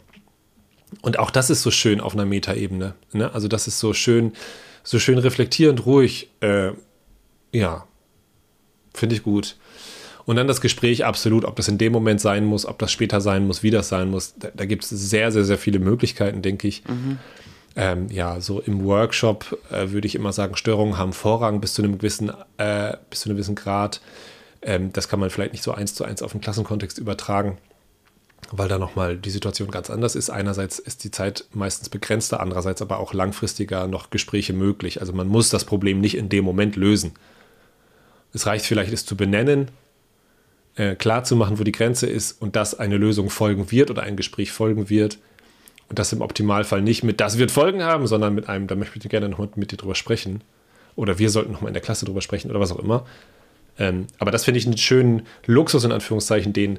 Und 1.00 1.18
auch 1.18 1.32
das 1.32 1.50
ist 1.50 1.62
so 1.62 1.72
schön 1.72 2.00
auf 2.00 2.14
einer 2.14 2.24
Metaebene. 2.24 2.94
Ne? 3.12 3.34
Also 3.34 3.48
das 3.48 3.66
ist 3.66 3.80
so 3.80 3.92
schön, 3.92 4.34
so 4.84 5.00
schön 5.00 5.18
reflektierend, 5.18 5.84
ruhig. 5.84 6.30
Äh, 6.38 6.70
ja, 7.50 7.84
finde 8.94 9.16
ich 9.16 9.24
gut. 9.24 9.56
Und 10.26 10.36
dann 10.36 10.46
das 10.46 10.60
Gespräch 10.60 11.04
absolut, 11.04 11.44
ob 11.44 11.56
das 11.56 11.66
in 11.66 11.78
dem 11.78 11.92
Moment 11.92 12.20
sein 12.20 12.44
muss, 12.44 12.66
ob 12.66 12.78
das 12.78 12.92
später 12.92 13.20
sein 13.20 13.48
muss, 13.48 13.64
wie 13.64 13.70
das 13.70 13.88
sein 13.88 14.10
muss. 14.10 14.34
Da, 14.38 14.52
da 14.54 14.64
gibt 14.64 14.84
es 14.84 14.90
sehr, 14.90 15.32
sehr, 15.32 15.42
sehr 15.42 15.58
viele 15.58 15.80
Möglichkeiten, 15.80 16.40
denke 16.40 16.68
ich. 16.68 16.84
Mhm 16.86 17.18
ähm, 17.74 18.08
ja, 18.10 18.40
so 18.40 18.60
im 18.60 18.84
Workshop 18.84 19.58
äh, 19.70 19.90
würde 19.90 20.06
ich 20.06 20.14
immer 20.14 20.32
sagen, 20.32 20.56
Störungen 20.56 20.98
haben 20.98 21.12
Vorrang 21.12 21.60
bis 21.60 21.74
zu 21.74 21.82
einem 21.82 21.98
gewissen, 21.98 22.30
äh, 22.58 22.96
bis 23.08 23.20
zu 23.20 23.28
einem 23.28 23.36
gewissen 23.36 23.54
Grad. 23.54 24.00
Ähm, 24.60 24.92
das 24.92 25.08
kann 25.08 25.20
man 25.20 25.30
vielleicht 25.30 25.52
nicht 25.52 25.64
so 25.64 25.72
eins 25.72 25.94
zu 25.94 26.04
eins 26.04 26.22
auf 26.22 26.32
den 26.32 26.40
Klassenkontext 26.40 26.98
übertragen, 26.98 27.58
weil 28.50 28.68
da 28.68 28.78
nochmal 28.78 29.16
die 29.16 29.30
Situation 29.30 29.70
ganz 29.70 29.88
anders 29.88 30.14
ist. 30.14 30.28
Einerseits 30.28 30.78
ist 30.78 31.04
die 31.04 31.10
Zeit 31.10 31.46
meistens 31.54 31.88
begrenzter, 31.88 32.40
andererseits 32.40 32.82
aber 32.82 32.98
auch 32.98 33.14
langfristiger 33.14 33.86
noch 33.86 34.10
Gespräche 34.10 34.52
möglich. 34.52 35.00
Also 35.00 35.12
man 35.14 35.28
muss 35.28 35.48
das 35.48 35.64
Problem 35.64 36.00
nicht 36.00 36.16
in 36.16 36.28
dem 36.28 36.44
Moment 36.44 36.76
lösen, 36.76 37.12
Es 38.34 38.46
reicht 38.46 38.66
vielleicht, 38.66 38.92
es 38.92 39.04
zu 39.04 39.16
benennen, 39.16 39.70
äh, 40.76 40.94
klar 40.94 41.24
zu 41.24 41.36
machen, 41.36 41.58
wo 41.58 41.64
die 41.64 41.72
Grenze 41.72 42.06
ist 42.06 42.40
und 42.40 42.56
dass 42.56 42.78
eine 42.78 42.96
Lösung 42.96 43.30
folgen 43.30 43.70
wird 43.70 43.90
oder 43.90 44.02
ein 44.02 44.16
Gespräch 44.16 44.52
folgen 44.52 44.88
wird. 44.88 45.18
Und 45.92 45.98
das 45.98 46.10
im 46.14 46.22
Optimalfall 46.22 46.80
nicht 46.80 47.04
mit, 47.04 47.20
das 47.20 47.36
wird 47.36 47.50
Folgen 47.50 47.82
haben, 47.82 48.06
sondern 48.06 48.34
mit 48.34 48.48
einem, 48.48 48.66
da 48.66 48.74
möchte 48.76 48.98
ich 48.98 49.06
gerne 49.10 49.28
noch 49.28 49.38
mit, 49.56 49.72
dir 49.72 49.76
drüber 49.76 49.94
sprechen. 49.94 50.40
Oder 50.96 51.18
wir 51.18 51.28
sollten 51.28 51.52
noch 51.52 51.60
mal 51.60 51.68
in 51.68 51.74
der 51.74 51.82
Klasse 51.82 52.06
drüber 52.06 52.22
sprechen 52.22 52.50
oder 52.50 52.60
was 52.60 52.72
auch 52.72 52.78
immer. 52.78 53.04
Ähm, 53.78 54.06
aber 54.18 54.30
das 54.30 54.46
finde 54.46 54.56
ich 54.56 54.64
einen 54.64 54.78
schönen 54.78 55.26
Luxus, 55.44 55.84
in 55.84 55.92
Anführungszeichen, 55.92 56.54
den 56.54 56.78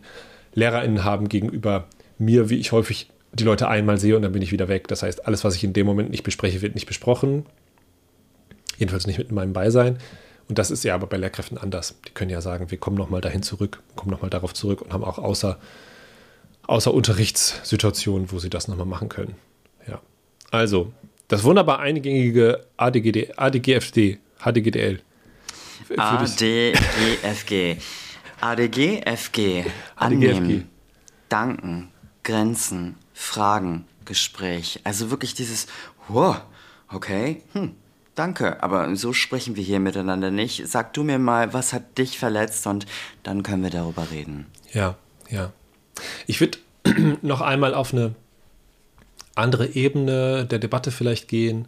LehrerInnen 0.55 1.03
haben 1.03 1.29
gegenüber 1.29 1.85
mir, 2.17 2.49
wie 2.49 2.57
ich 2.57 2.71
häufig 2.71 3.11
die 3.33 3.43
Leute 3.43 3.67
einmal 3.67 3.99
sehe 3.99 4.15
und 4.15 4.23
dann 4.23 4.31
bin 4.31 4.41
ich 4.41 4.51
wieder 4.51 4.67
weg. 4.67 4.87
Das 4.87 5.03
heißt, 5.03 5.27
alles, 5.27 5.43
was 5.43 5.53
ich 5.53 5.63
in 5.63 5.73
dem 5.73 5.85
Moment 5.85 6.09
nicht 6.09 6.23
bespreche, 6.23 6.63
wird 6.63 6.73
nicht 6.73 6.87
besprochen. 6.87 7.45
Jedenfalls 8.79 9.05
nicht 9.05 9.19
mit 9.19 9.31
meinem 9.31 9.53
Beisein. 9.53 9.99
Und 10.49 10.57
das 10.57 10.71
ist 10.71 10.83
ja 10.83 10.95
aber 10.95 11.05
bei 11.05 11.17
Lehrkräften 11.17 11.59
anders. 11.59 11.99
Die 12.07 12.13
können 12.15 12.31
ja 12.31 12.41
sagen, 12.41 12.71
wir 12.71 12.79
kommen 12.79 12.97
nochmal 12.97 13.21
dahin 13.21 13.43
zurück, 13.43 13.83
kommen 13.95 14.09
nochmal 14.09 14.31
darauf 14.31 14.55
zurück 14.55 14.81
und 14.81 14.91
haben 14.91 15.03
auch 15.03 15.19
außer, 15.19 15.59
außer 16.67 16.93
Unterrichtssituationen, 16.93 18.31
wo 18.31 18.39
sie 18.39 18.49
das 18.49 18.67
nochmal 18.67 18.85
machen 18.85 19.09
können. 19.09 19.35
Ja. 19.87 20.01
Also, 20.51 20.93
das 21.27 21.43
wunderbar 21.43 21.79
eingängige 21.79 22.67
ADGD, 22.77 23.37
ADGFD, 23.37 24.19
HDGDL. 24.39 24.99
ADGFG. 25.97 27.77
ADGFG. 28.41 29.65
Annehmen. 29.95 30.69
Danken. 31.29 31.91
Grenzen. 32.23 32.95
Fragen. 33.13 33.85
Gespräch. 34.05 34.79
Also 34.83 35.11
wirklich 35.11 35.33
dieses, 35.33 35.67
wow, 36.07 36.41
okay, 36.89 37.41
hm, 37.53 37.75
danke, 38.15 38.61
aber 38.61 38.95
so 38.95 39.13
sprechen 39.13 39.55
wir 39.55 39.63
hier 39.63 39.79
miteinander 39.79 40.31
nicht. 40.31 40.67
Sag 40.67 40.93
du 40.93 41.03
mir 41.03 41.19
mal, 41.19 41.53
was 41.53 41.73
hat 41.73 41.97
dich 41.97 42.17
verletzt 42.17 42.67
und 42.67 42.85
dann 43.23 43.43
können 43.43 43.63
wir 43.63 43.69
darüber 43.69 44.11
reden. 44.11 44.47
Ja, 44.71 44.95
ja. 45.29 45.51
Ich 46.27 46.39
würde 46.39 46.57
noch 47.21 47.41
einmal 47.41 47.73
auf 47.73 47.93
eine 47.93 48.15
andere 49.35 49.67
Ebene 49.73 50.45
der 50.45 50.59
Debatte 50.59 50.91
vielleicht 50.91 51.27
gehen 51.27 51.67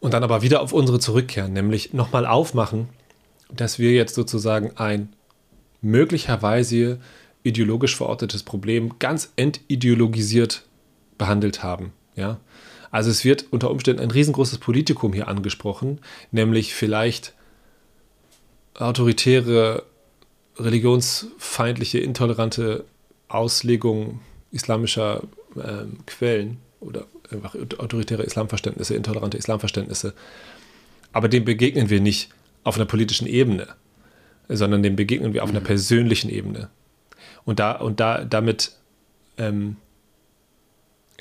und 0.00 0.14
dann 0.14 0.22
aber 0.22 0.42
wieder 0.42 0.60
auf 0.60 0.72
unsere 0.72 1.00
zurückkehren, 1.00 1.52
nämlich 1.52 1.92
nochmal 1.92 2.26
aufmachen, 2.26 2.88
dass 3.50 3.78
wir 3.78 3.92
jetzt 3.92 4.14
sozusagen 4.14 4.76
ein 4.76 5.12
möglicherweise 5.80 6.98
ideologisch 7.42 7.96
verortetes 7.96 8.42
Problem 8.42 8.98
ganz 8.98 9.32
entideologisiert 9.36 10.64
behandelt 11.18 11.62
haben. 11.62 11.92
Ja? 12.14 12.38
Also 12.90 13.10
es 13.10 13.24
wird 13.24 13.46
unter 13.50 13.70
Umständen 13.70 14.02
ein 14.02 14.10
riesengroßes 14.10 14.58
Politikum 14.58 15.12
hier 15.12 15.28
angesprochen, 15.28 16.00
nämlich 16.30 16.74
vielleicht 16.74 17.34
autoritäre, 18.74 19.84
religionsfeindliche, 20.58 21.98
intolerante 21.98 22.84
Auslegung 23.28 24.20
islamischer 24.52 25.22
äh, 25.56 25.84
Quellen 26.06 26.58
oder 26.80 27.06
einfach 27.30 27.54
autoritäre 27.78 28.22
Islamverständnisse, 28.22 28.94
intolerante 28.94 29.36
Islamverständnisse. 29.36 30.14
Aber 31.12 31.28
dem 31.28 31.44
begegnen 31.44 31.90
wir 31.90 32.00
nicht 32.00 32.30
auf 32.64 32.76
einer 32.76 32.84
politischen 32.84 33.26
Ebene, 33.26 33.68
sondern 34.48 34.82
dem 34.82 34.96
begegnen 34.96 35.34
wir 35.34 35.42
auf 35.42 35.50
einer 35.50 35.60
mhm. 35.60 35.64
persönlichen 35.64 36.30
Ebene. 36.30 36.68
Und, 37.44 37.58
da, 37.58 37.72
und 37.72 38.00
da, 38.00 38.24
damit 38.24 38.72
ähm, 39.38 39.76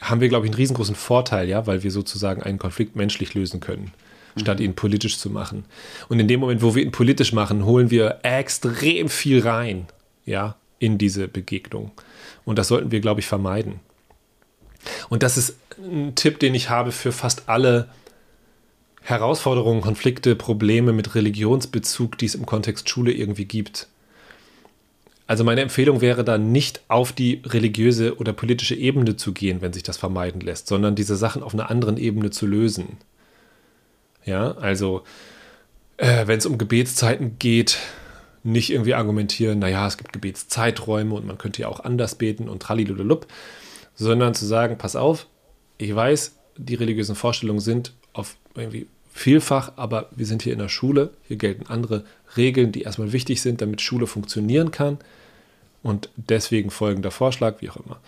haben 0.01 0.21
wir, 0.21 0.29
glaube 0.29 0.45
ich, 0.45 0.51
einen 0.51 0.57
riesengroßen 0.57 0.95
Vorteil, 0.95 1.47
ja, 1.47 1.67
weil 1.67 1.83
wir 1.83 1.91
sozusagen 1.91 2.43
einen 2.43 2.59
Konflikt 2.59 2.95
menschlich 2.95 3.33
lösen 3.33 3.59
können. 3.59 3.93
Statt 4.37 4.59
ihn 4.59 4.75
politisch 4.75 5.17
zu 5.17 5.29
machen. 5.29 5.65
Und 6.09 6.19
in 6.19 6.27
dem 6.27 6.39
Moment, 6.39 6.61
wo 6.61 6.75
wir 6.75 6.83
ihn 6.83 6.91
politisch 6.91 7.33
machen, 7.33 7.65
holen 7.65 7.91
wir 7.91 8.19
extrem 8.23 9.09
viel 9.09 9.41
rein, 9.41 9.87
ja, 10.25 10.55
in 10.79 10.97
diese 10.97 11.27
Begegnung. 11.27 11.91
Und 12.43 12.59
das 12.59 12.67
sollten 12.67 12.91
wir, 12.91 12.99
glaube 12.99 13.21
ich, 13.21 13.27
vermeiden. 13.27 13.79
Und 15.09 15.23
das 15.23 15.37
ist 15.37 15.57
ein 15.77 16.15
Tipp, 16.15 16.39
den 16.39 16.53
ich 16.53 16.69
habe 16.69 16.91
für 16.91 17.11
fast 17.11 17.49
alle 17.49 17.89
Herausforderungen, 19.01 19.81
Konflikte, 19.81 20.35
Probleme 20.35 20.91
mit 20.91 21.15
Religionsbezug, 21.15 22.17
die 22.17 22.25
es 22.25 22.35
im 22.35 22.45
Kontext 22.45 22.89
Schule 22.89 23.11
irgendwie 23.11 23.45
gibt. 23.45 23.87
Also 25.27 25.43
meine 25.43 25.61
Empfehlung 25.61 26.01
wäre 26.01 26.23
dann 26.23 26.51
nicht 26.51 26.81
auf 26.87 27.11
die 27.11 27.41
religiöse 27.45 28.17
oder 28.17 28.31
politische 28.33 28.75
Ebene 28.75 29.15
zu 29.15 29.33
gehen, 29.33 29.61
wenn 29.61 29.73
sich 29.73 29.83
das 29.83 29.97
vermeiden 29.97 30.41
lässt, 30.41 30.67
sondern 30.67 30.95
diese 30.95 31.15
Sachen 31.15 31.41
auf 31.41 31.53
einer 31.53 31.69
anderen 31.71 31.97
Ebene 31.97 32.29
zu 32.29 32.45
lösen. 32.45 32.97
Ja, 34.25 34.51
also 34.53 35.03
äh, 35.97 36.27
wenn 36.27 36.39
es 36.39 36.45
um 36.45 36.57
Gebetszeiten 36.57 37.37
geht, 37.39 37.79
nicht 38.43 38.69
irgendwie 38.71 38.93
argumentieren, 38.93 39.59
naja, 39.59 39.87
es 39.87 39.97
gibt 39.97 40.13
Gebetszeiträume 40.13 41.15
und 41.15 41.25
man 41.25 41.37
könnte 41.37 41.63
ja 41.63 41.67
auch 41.67 41.79
anders 41.79 42.15
beten 42.15 42.47
und 42.47 42.61
tralilululup, 42.61 43.27
sondern 43.95 44.35
zu 44.35 44.45
sagen, 44.45 44.77
pass 44.77 44.95
auf, 44.95 45.27
ich 45.77 45.93
weiß, 45.93 46.35
die 46.57 46.75
religiösen 46.75 47.15
Vorstellungen 47.15 47.59
sind 47.59 47.93
auf 48.13 48.35
irgendwie 48.55 48.87
vielfach, 49.11 49.73
aber 49.77 50.09
wir 50.15 50.25
sind 50.25 50.43
hier 50.43 50.53
in 50.53 50.59
der 50.59 50.69
Schule, 50.69 51.11
hier 51.27 51.37
gelten 51.37 51.67
andere 51.67 52.05
Regeln, 52.35 52.71
die 52.71 52.81
erstmal 52.81 53.13
wichtig 53.13 53.41
sind, 53.41 53.61
damit 53.61 53.81
Schule 53.81 54.07
funktionieren 54.07 54.71
kann 54.71 54.97
und 55.83 56.09
deswegen 56.15 56.69
folgender 56.69 57.11
Vorschlag, 57.11 57.61
wie 57.61 57.69
auch 57.69 57.77
immer. 57.77 57.99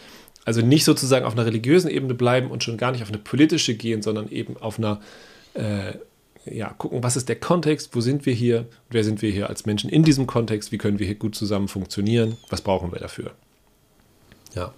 Also 0.45 0.61
nicht 0.61 0.83
sozusagen 0.83 1.25
auf 1.25 1.33
einer 1.33 1.45
religiösen 1.45 1.89
Ebene 1.89 2.13
bleiben 2.13 2.49
und 2.51 2.63
schon 2.63 2.77
gar 2.77 2.91
nicht 2.91 3.03
auf 3.03 3.09
eine 3.09 3.17
politische 3.17 3.75
gehen, 3.75 4.01
sondern 4.01 4.29
eben 4.29 4.57
auf 4.57 4.77
einer, 4.77 5.01
äh, 5.53 5.93
ja, 6.53 6.73
gucken, 6.77 7.03
was 7.03 7.15
ist 7.15 7.29
der 7.29 7.39
Kontext, 7.39 7.95
wo 7.95 8.01
sind 8.01 8.25
wir 8.25 8.33
hier, 8.33 8.67
wer 8.89 9.03
sind 9.03 9.21
wir 9.21 9.31
hier 9.31 9.49
als 9.49 9.65
Menschen 9.65 9.89
in 9.89 10.03
diesem 10.03 10.27
Kontext, 10.27 10.71
wie 10.71 10.77
können 10.77 10.99
wir 10.99 11.05
hier 11.05 11.15
gut 11.15 11.35
zusammen 11.35 11.67
funktionieren, 11.67 12.37
was 12.49 12.61
brauchen 12.61 12.91
wir 12.91 12.99
dafür. 12.99 13.31
Ja, 14.55 14.73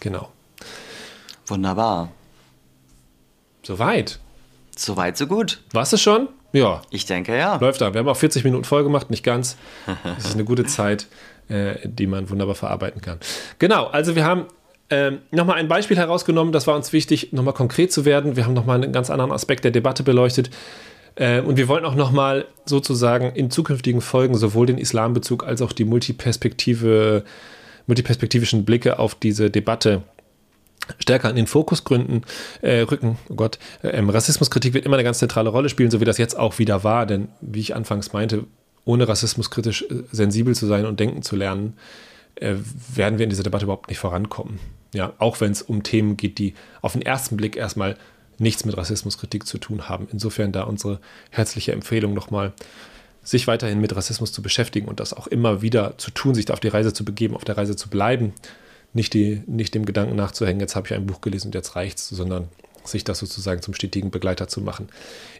genau. 0.00 0.30
Wunderbar. 1.46 2.12
Soweit. 3.62 4.18
Soweit, 4.76 5.16
so 5.16 5.26
gut. 5.26 5.62
Warst 5.72 5.92
du 5.92 5.96
schon? 5.96 6.28
Ja. 6.52 6.82
Ich 6.90 7.06
denke 7.06 7.36
ja. 7.36 7.56
Läuft 7.56 7.80
da. 7.80 7.92
Wir 7.92 8.00
haben 8.00 8.08
auch 8.08 8.16
40 8.16 8.44
Minuten 8.44 8.64
voll 8.64 8.82
gemacht, 8.82 9.10
nicht 9.10 9.22
ganz. 9.22 9.56
Das 10.04 10.26
ist 10.26 10.34
eine 10.34 10.44
gute 10.44 10.64
Zeit, 10.64 11.06
äh, 11.48 11.76
die 11.84 12.06
man 12.06 12.30
wunderbar 12.30 12.54
verarbeiten 12.54 13.00
kann. 13.00 13.18
Genau, 13.58 13.86
also 13.86 14.16
wir 14.16 14.24
haben 14.24 14.46
ähm, 14.90 15.18
nochmal 15.30 15.56
ein 15.56 15.68
Beispiel 15.68 15.96
herausgenommen, 15.96 16.52
das 16.52 16.66
war 16.66 16.74
uns 16.74 16.92
wichtig, 16.92 17.32
nochmal 17.32 17.54
konkret 17.54 17.92
zu 17.92 18.04
werden. 18.04 18.36
Wir 18.36 18.44
haben 18.44 18.54
nochmal 18.54 18.82
einen 18.82 18.92
ganz 18.92 19.08
anderen 19.08 19.32
Aspekt 19.32 19.64
der 19.64 19.70
Debatte 19.70 20.02
beleuchtet. 20.02 20.50
Äh, 21.14 21.40
und 21.40 21.56
wir 21.56 21.68
wollen 21.68 21.84
auch 21.84 21.94
nochmal 21.94 22.46
sozusagen 22.64 23.32
in 23.34 23.50
zukünftigen 23.50 24.00
Folgen 24.00 24.36
sowohl 24.36 24.66
den 24.66 24.78
Islambezug 24.78 25.46
als 25.46 25.62
auch 25.62 25.72
die 25.72 25.84
Multiperspektive, 25.84 27.24
multiperspektivischen 27.86 28.64
Blicke 28.64 28.98
auf 28.98 29.14
diese 29.14 29.50
Debatte 29.50 30.02
stärker 30.98 31.30
in 31.30 31.36
den 31.36 31.46
Fokus 31.46 31.84
gründen, 31.84 32.22
äh, 32.62 32.80
rücken. 32.80 33.16
Oh 33.28 33.34
Gott, 33.34 33.58
ähm, 33.84 34.10
Rassismuskritik 34.10 34.74
wird 34.74 34.86
immer 34.86 34.96
eine 34.96 35.04
ganz 35.04 35.18
zentrale 35.18 35.50
Rolle 35.50 35.68
spielen, 35.68 35.90
so 35.90 36.00
wie 36.00 36.04
das 36.04 36.18
jetzt 36.18 36.36
auch 36.36 36.58
wieder 36.58 36.82
war. 36.82 37.06
Denn 37.06 37.28
wie 37.40 37.60
ich 37.60 37.76
anfangs 37.76 38.12
meinte, 38.12 38.44
ohne 38.84 39.06
rassismuskritisch 39.06 39.82
äh, 39.82 40.02
sensibel 40.10 40.54
zu 40.54 40.66
sein 40.66 40.86
und 40.86 40.98
denken 40.98 41.22
zu 41.22 41.36
lernen, 41.36 41.74
äh, 42.36 42.54
werden 42.94 43.18
wir 43.18 43.24
in 43.24 43.30
dieser 43.30 43.42
Debatte 43.42 43.64
überhaupt 43.64 43.88
nicht 43.88 43.98
vorankommen. 43.98 44.58
Ja, 44.92 45.12
auch 45.18 45.40
wenn 45.40 45.52
es 45.52 45.62
um 45.62 45.82
Themen 45.82 46.16
geht, 46.16 46.38
die 46.38 46.54
auf 46.82 46.92
den 46.92 47.02
ersten 47.02 47.36
Blick 47.36 47.56
erstmal 47.56 47.96
nichts 48.38 48.64
mit 48.64 48.76
Rassismuskritik 48.76 49.46
zu 49.46 49.58
tun 49.58 49.88
haben. 49.88 50.08
Insofern 50.12 50.52
da 50.52 50.62
unsere 50.62 50.98
herzliche 51.30 51.72
Empfehlung 51.72 52.14
nochmal, 52.14 52.52
sich 53.22 53.46
weiterhin 53.46 53.80
mit 53.80 53.94
Rassismus 53.94 54.32
zu 54.32 54.42
beschäftigen 54.42 54.88
und 54.88 54.98
das 54.98 55.12
auch 55.12 55.26
immer 55.26 55.60
wieder 55.62 55.98
zu 55.98 56.10
tun, 56.10 56.34
sich 56.34 56.50
auf 56.50 56.60
die 56.60 56.68
Reise 56.68 56.92
zu 56.92 57.04
begeben, 57.04 57.36
auf 57.36 57.44
der 57.44 57.56
Reise 57.56 57.76
zu 57.76 57.90
bleiben 57.90 58.32
nicht, 58.92 59.14
die, 59.14 59.42
nicht 59.46 59.74
dem 59.74 59.84
Gedanken 59.84 60.16
nachzuhängen, 60.16 60.60
jetzt 60.60 60.76
habe 60.76 60.86
ich 60.88 60.94
ein 60.94 61.06
Buch 61.06 61.20
gelesen 61.20 61.48
und 61.48 61.54
jetzt 61.54 61.76
reicht's, 61.76 62.08
sondern 62.08 62.48
sich 62.84 63.04
das 63.04 63.18
sozusagen 63.18 63.62
zum 63.62 63.74
stetigen 63.74 64.10
Begleiter 64.10 64.48
zu 64.48 64.60
machen. 64.60 64.88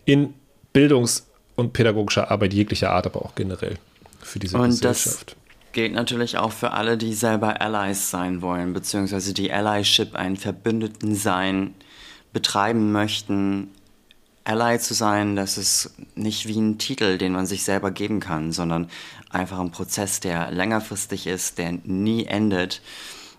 In 0.05 0.34
Bildungs- 0.72 1.26
und 1.57 1.72
pädagogischer 1.72 2.30
Arbeit 2.30 2.55
jeglicher 2.55 2.90
Art, 2.90 3.07
aber 3.07 3.22
auch 3.24 3.34
generell 3.34 3.76
für 4.20 4.38
diese 4.38 4.57
und 4.57 4.68
Gesellschaft. 4.68 5.36
Gilt 5.72 5.92
natürlich 5.92 6.36
auch 6.36 6.52
für 6.52 6.72
alle, 6.72 6.98
die 6.98 7.14
selber 7.14 7.60
Allies 7.60 8.10
sein 8.10 8.42
wollen, 8.42 8.72
beziehungsweise 8.72 9.32
die 9.32 9.52
Allyship, 9.52 10.16
einen 10.16 10.36
Verbündeten 10.36 11.14
sein, 11.14 11.74
betreiben 12.32 12.92
möchten. 12.92 13.68
Ally 14.42 14.78
zu 14.80 14.94
sein, 14.94 15.36
das 15.36 15.58
ist 15.58 15.92
nicht 16.16 16.48
wie 16.48 16.58
ein 16.58 16.78
Titel, 16.78 17.18
den 17.18 17.32
man 17.32 17.46
sich 17.46 17.62
selber 17.62 17.90
geben 17.90 18.20
kann, 18.20 18.52
sondern 18.52 18.88
einfach 19.28 19.60
ein 19.60 19.70
Prozess, 19.70 20.18
der 20.18 20.50
längerfristig 20.50 21.26
ist, 21.26 21.58
der 21.58 21.72
nie 21.84 22.24
endet. 22.24 22.82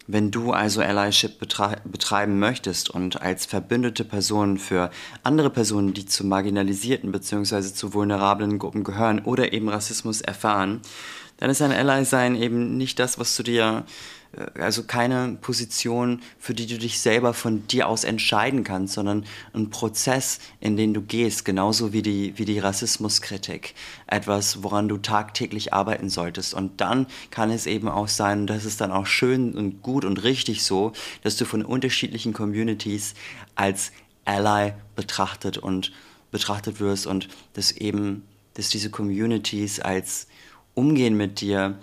Wenn 0.07 0.31
du 0.31 0.51
also 0.51 0.81
Allyship 0.81 1.39
betreiben 1.39 2.39
möchtest 2.39 2.89
und 2.89 3.21
als 3.21 3.45
verbündete 3.45 4.03
Person 4.03 4.57
für 4.57 4.89
andere 5.23 5.49
Personen, 5.49 5.93
die 5.93 6.05
zu 6.05 6.25
marginalisierten 6.25 7.11
bzw. 7.11 7.61
zu 7.73 7.93
vulnerablen 7.93 8.57
Gruppen 8.57 8.83
gehören 8.83 9.19
oder 9.19 9.53
eben 9.53 9.69
Rassismus 9.69 10.21
erfahren, 10.21 10.81
dann 11.41 11.49
ist 11.49 11.61
ein 11.61 11.71
Ally 11.71 12.05
sein 12.05 12.35
eben 12.35 12.77
nicht 12.77 12.99
das, 12.99 13.17
was 13.17 13.35
du 13.35 13.41
dir 13.41 13.83
äh, 14.37 14.61
also 14.61 14.83
keine 14.83 15.39
Position, 15.41 16.21
für 16.37 16.53
die 16.53 16.67
du 16.67 16.77
dich 16.77 16.99
selber 16.99 17.33
von 17.33 17.67
dir 17.67 17.87
aus 17.87 18.03
entscheiden 18.03 18.63
kannst, 18.63 18.93
sondern 18.93 19.25
ein 19.53 19.71
Prozess, 19.71 20.37
in 20.59 20.77
den 20.77 20.93
du 20.93 21.01
gehst, 21.01 21.43
genauso 21.43 21.93
wie 21.93 22.03
die, 22.03 22.37
wie 22.37 22.45
die 22.45 22.59
Rassismuskritik. 22.59 23.73
Etwas, 24.05 24.61
woran 24.61 24.87
du 24.87 24.97
tagtäglich 24.99 25.73
arbeiten 25.73 26.11
solltest. 26.11 26.53
Und 26.53 26.79
dann 26.79 27.07
kann 27.31 27.49
es 27.49 27.65
eben 27.65 27.89
auch 27.89 28.07
sein, 28.07 28.41
und 28.41 28.47
das 28.47 28.63
ist 28.63 28.79
dann 28.79 28.91
auch 28.91 29.07
schön 29.07 29.55
und 29.55 29.81
gut 29.81 30.05
und 30.05 30.21
richtig 30.21 30.63
so, 30.63 30.93
dass 31.23 31.37
du 31.37 31.45
von 31.45 31.65
unterschiedlichen 31.65 32.33
Communities 32.33 33.15
als 33.55 33.91
Ally 34.25 34.73
betrachtet 34.95 35.57
und 35.57 35.91
betrachtet 36.29 36.79
wirst 36.79 37.07
und 37.07 37.29
dass 37.53 37.71
eben, 37.71 38.27
dass 38.53 38.69
diese 38.69 38.91
Communities 38.91 39.79
als 39.79 40.27
Umgehen 40.73 41.15
mit 41.15 41.41
dir 41.41 41.77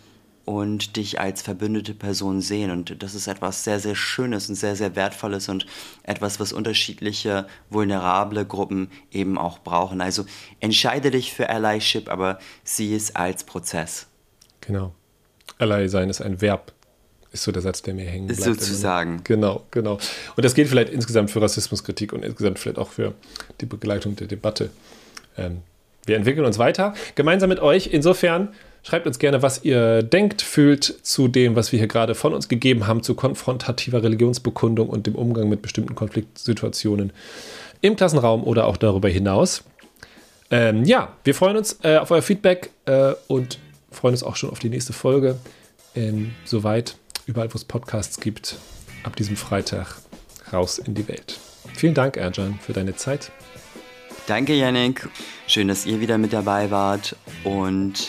und 0.48 0.96
dich 0.96 1.20
als 1.20 1.42
verbündete 1.42 1.92
Person 1.92 2.40
sehen. 2.40 2.70
Und 2.70 3.02
das 3.02 3.14
ist 3.14 3.26
etwas 3.26 3.64
sehr, 3.64 3.80
sehr 3.80 3.94
Schönes 3.94 4.48
und 4.48 4.54
sehr, 4.54 4.76
sehr 4.76 4.96
Wertvolles 4.96 5.50
und 5.50 5.66
etwas, 6.04 6.40
was 6.40 6.54
unterschiedliche 6.54 7.46
vulnerable 7.68 8.46
Gruppen 8.46 8.90
eben 9.12 9.36
auch 9.36 9.58
brauchen. 9.58 10.00
Also 10.00 10.24
entscheide 10.60 11.10
dich 11.10 11.34
für 11.34 11.50
Allyship, 11.50 12.08
aber 12.08 12.38
sieh 12.64 12.94
es 12.94 13.14
als 13.14 13.44
Prozess. 13.44 14.06
Genau. 14.62 14.94
Ally 15.58 15.86
sein 15.90 16.08
ist 16.08 16.22
ein 16.22 16.40
Verb, 16.40 16.72
ist 17.30 17.42
so 17.42 17.52
der 17.52 17.60
Satz, 17.60 17.82
der 17.82 17.92
mir 17.92 18.06
hängen 18.06 18.28
bleibt. 18.28 18.42
Sozusagen. 18.42 19.20
Genau, 19.24 19.66
genau. 19.70 19.98
Und 20.34 20.44
das 20.46 20.54
gilt 20.54 20.68
vielleicht 20.68 20.90
insgesamt 20.90 21.30
für 21.30 21.42
Rassismuskritik 21.42 22.14
und 22.14 22.24
insgesamt 22.24 22.58
vielleicht 22.58 22.78
auch 22.78 22.88
für 22.88 23.12
die 23.60 23.66
Begleitung 23.66 24.16
der 24.16 24.28
Debatte. 24.28 24.70
Ähm, 25.36 25.58
wir 26.06 26.16
entwickeln 26.16 26.46
uns 26.46 26.56
weiter, 26.56 26.94
gemeinsam 27.16 27.50
mit 27.50 27.60
euch. 27.60 27.88
Insofern 27.88 28.54
Schreibt 28.82 29.06
uns 29.06 29.18
gerne, 29.18 29.42
was 29.42 29.64
ihr 29.64 30.02
denkt, 30.02 30.40
fühlt 30.40 30.84
zu 30.84 31.28
dem, 31.28 31.56
was 31.56 31.72
wir 31.72 31.78
hier 31.78 31.88
gerade 31.88 32.14
von 32.14 32.32
uns 32.32 32.48
gegeben 32.48 32.86
haben, 32.86 33.02
zu 33.02 33.14
konfrontativer 33.14 34.02
Religionsbekundung 34.02 34.88
und 34.88 35.06
dem 35.06 35.14
Umgang 35.14 35.48
mit 35.48 35.62
bestimmten 35.62 35.94
Konfliktsituationen 35.94 37.12
im 37.80 37.96
Klassenraum 37.96 38.44
oder 38.44 38.66
auch 38.66 38.76
darüber 38.76 39.08
hinaus. 39.08 39.64
Ähm, 40.50 40.84
ja, 40.84 41.16
wir 41.24 41.34
freuen 41.34 41.56
uns 41.56 41.78
äh, 41.82 41.98
auf 41.98 42.10
euer 42.10 42.22
Feedback 42.22 42.70
äh, 42.86 43.12
und 43.26 43.58
freuen 43.90 44.14
uns 44.14 44.22
auch 44.22 44.36
schon 44.36 44.50
auf 44.50 44.58
die 44.58 44.70
nächste 44.70 44.92
Folge. 44.92 45.36
Ähm, 45.94 46.34
soweit, 46.44 46.96
überall, 47.26 47.52
wo 47.52 47.56
es 47.56 47.64
Podcasts 47.64 48.20
gibt, 48.20 48.56
ab 49.02 49.16
diesem 49.16 49.36
Freitag 49.36 49.96
raus 50.52 50.78
in 50.78 50.94
die 50.94 51.06
Welt. 51.08 51.38
Vielen 51.74 51.94
Dank, 51.94 52.16
Erjan, 52.16 52.58
für 52.60 52.72
deine 52.72 52.96
Zeit. 52.96 53.30
Danke, 54.26 54.54
Yannick. 54.54 55.08
Schön, 55.46 55.68
dass 55.68 55.86
ihr 55.86 56.00
wieder 56.00 56.18
mit 56.18 56.32
dabei 56.32 56.70
wart 56.70 57.16
und 57.44 58.08